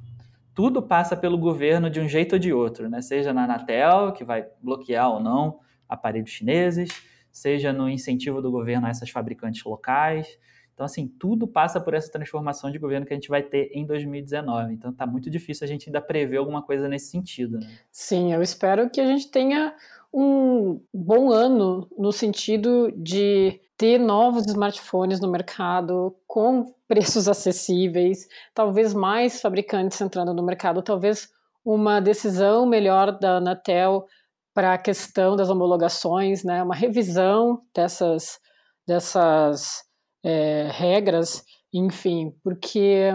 tudo 0.54 0.82
passa 0.82 1.16
pelo 1.16 1.38
governo 1.38 1.88
de 1.88 2.00
um 2.00 2.08
jeito 2.08 2.34
ou 2.34 2.38
de 2.38 2.52
outro, 2.52 2.88
né? 2.88 3.00
Seja 3.00 3.32
na 3.32 3.44
Anatel, 3.44 4.12
que 4.12 4.24
vai 4.24 4.46
bloquear 4.60 5.10
ou 5.10 5.20
não 5.20 5.60
aparelhos 5.88 6.30
chineses, 6.30 6.90
seja 7.30 7.72
no 7.72 7.88
incentivo 7.88 8.42
do 8.42 8.50
governo 8.50 8.86
a 8.86 8.90
essas 8.90 9.08
fabricantes 9.08 9.64
locais. 9.64 10.38
Então, 10.74 10.84
assim, 10.84 11.08
tudo 11.08 11.48
passa 11.48 11.80
por 11.80 11.92
essa 11.92 12.08
transformação 12.08 12.70
de 12.70 12.78
governo 12.78 13.04
que 13.04 13.12
a 13.12 13.16
gente 13.16 13.28
vai 13.28 13.42
ter 13.42 13.70
em 13.72 13.84
2019. 13.84 14.74
Então, 14.74 14.92
está 14.92 15.04
muito 15.04 15.28
difícil 15.28 15.64
a 15.64 15.68
gente 15.68 15.88
ainda 15.88 16.00
prever 16.00 16.36
alguma 16.36 16.62
coisa 16.62 16.88
nesse 16.88 17.10
sentido. 17.10 17.58
Né? 17.58 17.68
Sim, 17.90 18.32
eu 18.32 18.40
espero 18.40 18.88
que 18.88 19.00
a 19.00 19.06
gente 19.06 19.28
tenha 19.28 19.74
um 20.12 20.80
bom 20.92 21.30
ano 21.30 21.88
no 21.96 22.12
sentido 22.12 22.90
de 22.96 23.60
ter 23.76 23.98
novos 23.98 24.46
smartphones 24.46 25.20
no 25.20 25.30
mercado 25.30 26.16
com 26.26 26.64
preços 26.88 27.28
acessíveis, 27.28 28.26
talvez 28.54 28.92
mais 28.92 29.40
fabricantes 29.40 30.00
entrando 30.00 30.34
no 30.34 30.42
mercado, 30.42 30.82
talvez 30.82 31.28
uma 31.64 32.00
decisão 32.00 32.66
melhor 32.66 33.16
da 33.18 33.36
Anatel 33.36 34.06
para 34.54 34.74
a 34.74 34.78
questão 34.78 35.36
das 35.36 35.50
homologações, 35.50 36.42
né, 36.42 36.62
uma 36.62 36.74
revisão 36.74 37.62
dessas, 37.74 38.40
dessas 38.86 39.84
é, 40.24 40.68
regras, 40.72 41.44
enfim, 41.72 42.34
porque 42.42 43.12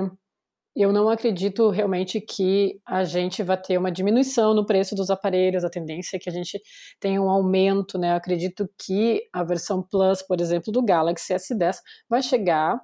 eu 0.75 0.91
não 0.91 1.09
acredito 1.09 1.69
realmente 1.69 2.19
que 2.19 2.79
a 2.85 3.03
gente 3.03 3.43
vai 3.43 3.61
ter 3.61 3.77
uma 3.77 3.91
diminuição 3.91 4.53
no 4.53 4.65
preço 4.65 4.95
dos 4.95 5.09
aparelhos, 5.09 5.63
a 5.63 5.69
tendência 5.69 6.17
é 6.17 6.19
que 6.19 6.29
a 6.29 6.33
gente 6.33 6.59
tenha 6.99 7.21
um 7.21 7.29
aumento, 7.29 7.97
né? 7.97 8.11
Eu 8.11 8.15
acredito 8.15 8.67
que 8.77 9.21
a 9.31 9.43
versão 9.43 9.83
Plus, 9.83 10.21
por 10.23 10.41
exemplo, 10.41 10.71
do 10.71 10.83
Galaxy 10.83 11.33
S10 11.33 11.77
vai 12.09 12.21
chegar 12.21 12.79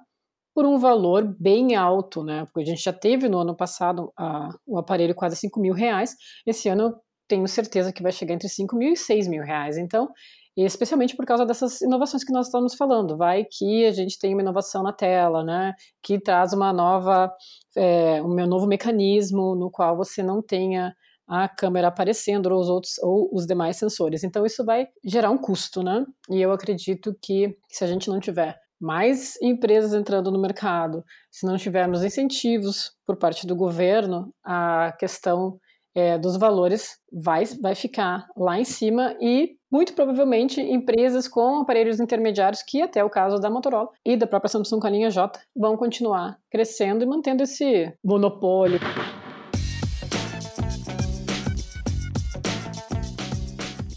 por 0.54 0.64
um 0.64 0.78
valor 0.78 1.24
bem 1.38 1.74
alto, 1.74 2.22
né? 2.22 2.46
Porque 2.46 2.60
a 2.60 2.72
gente 2.74 2.82
já 2.82 2.92
teve 2.92 3.28
no 3.28 3.38
ano 3.38 3.56
passado 3.56 4.12
a, 4.16 4.50
o 4.66 4.78
aparelho 4.78 5.14
quase 5.14 5.36
5 5.36 5.60
mil 5.60 5.74
reais, 5.74 6.14
esse 6.46 6.68
ano 6.68 6.94
tenho 7.28 7.46
certeza 7.46 7.92
que 7.92 8.02
vai 8.02 8.10
chegar 8.10 8.34
entre 8.34 8.48
5 8.48 8.76
mil 8.76 8.92
e 8.92 8.96
6 8.96 9.28
mil 9.28 9.42
reais. 9.44 9.78
Então, 9.78 10.08
especialmente 10.56 11.16
por 11.16 11.24
causa 11.24 11.46
dessas 11.46 11.80
inovações 11.80 12.24
que 12.24 12.32
nós 12.32 12.46
estamos 12.46 12.74
falando. 12.74 13.16
Vai 13.16 13.44
que 13.44 13.86
a 13.86 13.92
gente 13.92 14.18
tem 14.18 14.34
uma 14.34 14.42
inovação 14.42 14.82
na 14.82 14.92
tela, 14.92 15.44
né, 15.44 15.74
que 16.02 16.18
traz 16.18 16.52
uma 16.52 16.72
nova, 16.72 17.32
é, 17.76 18.22
um 18.22 18.34
novo 18.46 18.66
mecanismo 18.66 19.54
no 19.54 19.70
qual 19.70 19.96
você 19.96 20.22
não 20.22 20.42
tenha 20.42 20.94
a 21.26 21.48
câmera 21.48 21.86
aparecendo 21.88 22.46
ou 22.46 22.60
os 22.60 22.68
outros 22.68 22.98
ou 22.98 23.30
os 23.32 23.46
demais 23.46 23.76
sensores. 23.76 24.24
Então 24.24 24.44
isso 24.44 24.64
vai 24.64 24.88
gerar 25.04 25.30
um 25.30 25.38
custo, 25.38 25.80
né? 25.80 26.04
E 26.28 26.40
eu 26.40 26.50
acredito 26.50 27.16
que 27.22 27.56
se 27.68 27.84
a 27.84 27.86
gente 27.86 28.08
não 28.08 28.18
tiver 28.18 28.58
mais 28.80 29.40
empresas 29.40 29.94
entrando 29.94 30.30
no 30.32 30.40
mercado, 30.40 31.04
se 31.30 31.46
não 31.46 31.56
tivermos 31.56 32.02
incentivos 32.02 32.92
por 33.06 33.16
parte 33.16 33.46
do 33.46 33.54
governo, 33.54 34.34
a 34.42 34.92
questão 34.98 35.60
é, 35.94 36.18
dos 36.18 36.36
valores 36.36 36.98
vai, 37.12 37.44
vai 37.60 37.74
ficar 37.74 38.26
lá 38.36 38.58
em 38.58 38.64
cima 38.64 39.16
e 39.20 39.56
muito 39.70 39.92
provavelmente 39.94 40.60
empresas 40.60 41.28
com 41.28 41.60
aparelhos 41.60 42.00
intermediários, 42.00 42.62
que 42.62 42.82
até 42.82 43.04
o 43.04 43.10
caso 43.10 43.38
da 43.38 43.50
Motorola 43.50 43.88
e 44.04 44.16
da 44.16 44.26
própria 44.26 44.48
Samsung 44.48 44.80
com 44.80 44.86
a 44.86 44.90
linha 44.90 45.10
J, 45.10 45.38
vão 45.56 45.76
continuar 45.76 46.38
crescendo 46.50 47.04
e 47.04 47.06
mantendo 47.06 47.42
esse 47.42 47.92
monopólio. 48.04 48.80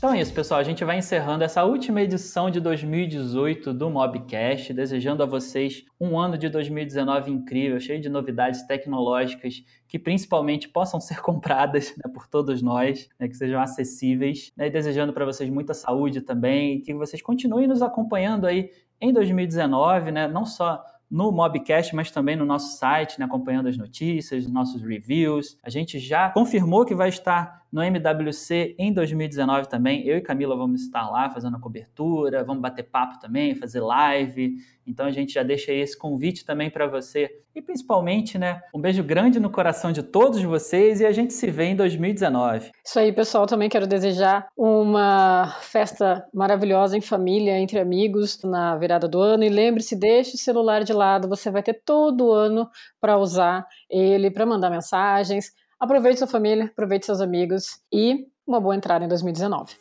Então 0.03 0.13
é 0.13 0.19
isso, 0.19 0.33
pessoal. 0.33 0.59
A 0.59 0.63
gente 0.63 0.83
vai 0.83 0.97
encerrando 0.97 1.45
essa 1.45 1.63
última 1.63 2.01
edição 2.01 2.49
de 2.51 2.59
2018 2.59 3.73
do 3.73 3.89
Mobcast, 3.89 4.73
desejando 4.73 5.23
a 5.23 5.25
vocês 5.25 5.85
um 5.97 6.19
ano 6.19 6.37
de 6.37 6.49
2019 6.49 7.31
incrível, 7.31 7.79
cheio 7.79 8.01
de 8.01 8.09
novidades 8.09 8.63
tecnológicas 8.63 9.63
que 9.87 9.97
principalmente 9.97 10.67
possam 10.67 10.99
ser 10.99 11.21
compradas 11.23 11.95
né, 11.95 12.11
por 12.13 12.27
todos 12.27 12.61
nós, 12.61 13.07
né, 13.17 13.29
que 13.29 13.37
sejam 13.37 13.61
acessíveis, 13.61 14.51
né, 14.57 14.67
e 14.67 14.69
desejando 14.69 15.13
para 15.13 15.23
vocês 15.23 15.49
muita 15.49 15.73
saúde 15.73 16.19
também, 16.19 16.75
e 16.75 16.81
que 16.81 16.93
vocês 16.93 17.21
continuem 17.21 17.65
nos 17.65 17.81
acompanhando 17.81 18.45
aí 18.45 18.71
em 18.99 19.13
2019, 19.13 20.11
né, 20.11 20.27
não 20.27 20.45
só 20.45 20.83
no 21.09 21.31
Mobcast, 21.31 21.95
mas 21.95 22.11
também 22.11 22.35
no 22.35 22.43
nosso 22.43 22.77
site, 22.77 23.17
né, 23.17 23.25
acompanhando 23.25 23.69
as 23.69 23.77
notícias, 23.77 24.47
nossos 24.47 24.81
reviews. 24.81 25.57
A 25.63 25.69
gente 25.69 25.97
já 25.97 26.29
confirmou 26.29 26.83
que 26.83 26.93
vai 26.93 27.07
estar 27.07 27.62
no 27.73 27.81
MWC 27.81 28.75
em 28.77 28.93
2019 28.93 29.67
também. 29.67 30.05
Eu 30.05 30.17
e 30.17 30.21
Camila 30.21 30.55
vamos 30.55 30.83
estar 30.83 31.09
lá 31.09 31.27
fazendo 31.31 31.57
a 31.57 31.59
cobertura, 31.59 32.43
vamos 32.43 32.61
bater 32.61 32.83
papo 32.83 33.19
também, 33.19 33.55
fazer 33.55 33.79
live. 33.79 34.57
Então 34.85 35.07
a 35.07 35.11
gente 35.11 35.33
já 35.33 35.41
deixa 35.41 35.73
esse 35.73 35.97
convite 35.97 36.45
também 36.45 36.69
para 36.69 36.85
você. 36.85 37.31
E 37.55 37.61
principalmente, 37.63 38.37
né, 38.37 38.61
um 38.75 38.79
beijo 38.79 39.03
grande 39.03 39.39
no 39.39 39.49
coração 39.49 39.91
de 39.91 40.03
todos 40.03 40.41
vocês 40.43 41.01
e 41.01 41.05
a 41.05 41.11
gente 41.11 41.33
se 41.33 41.49
vê 41.49 41.65
em 41.65 41.75
2019. 41.75 42.69
Isso 42.85 42.99
aí, 42.99 43.11
pessoal. 43.11 43.47
Também 43.47 43.69
quero 43.69 43.87
desejar 43.87 44.47
uma 44.55 45.55
festa 45.61 46.23
maravilhosa 46.31 46.95
em 46.95 47.01
família, 47.01 47.57
entre 47.57 47.79
amigos, 47.79 48.39
na 48.43 48.77
virada 48.77 49.07
do 49.07 49.19
ano. 49.19 49.43
E 49.43 49.49
lembre-se, 49.49 49.95
deixe 49.95 50.35
o 50.35 50.39
celular 50.39 50.83
de 50.83 50.93
lado, 50.93 51.27
você 51.27 51.49
vai 51.49 51.63
ter 51.63 51.81
todo 51.83 52.31
ano 52.31 52.69
para 53.01 53.17
usar 53.17 53.65
ele, 53.89 54.29
para 54.29 54.45
mandar 54.45 54.69
mensagens 54.69 55.51
Aproveite 55.83 56.19
sua 56.19 56.27
família, 56.27 56.67
aproveite 56.67 57.05
seus 57.05 57.19
amigos 57.19 57.81
e 57.91 58.25
uma 58.47 58.57
boa 58.57 58.73
entrada 58.73 59.03
em 59.03 59.07
2019. 59.09 59.75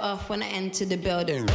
off 0.00 0.28
when 0.28 0.42
I 0.42 0.48
enter 0.48 0.84
the 0.84 0.96
building. 0.96 1.48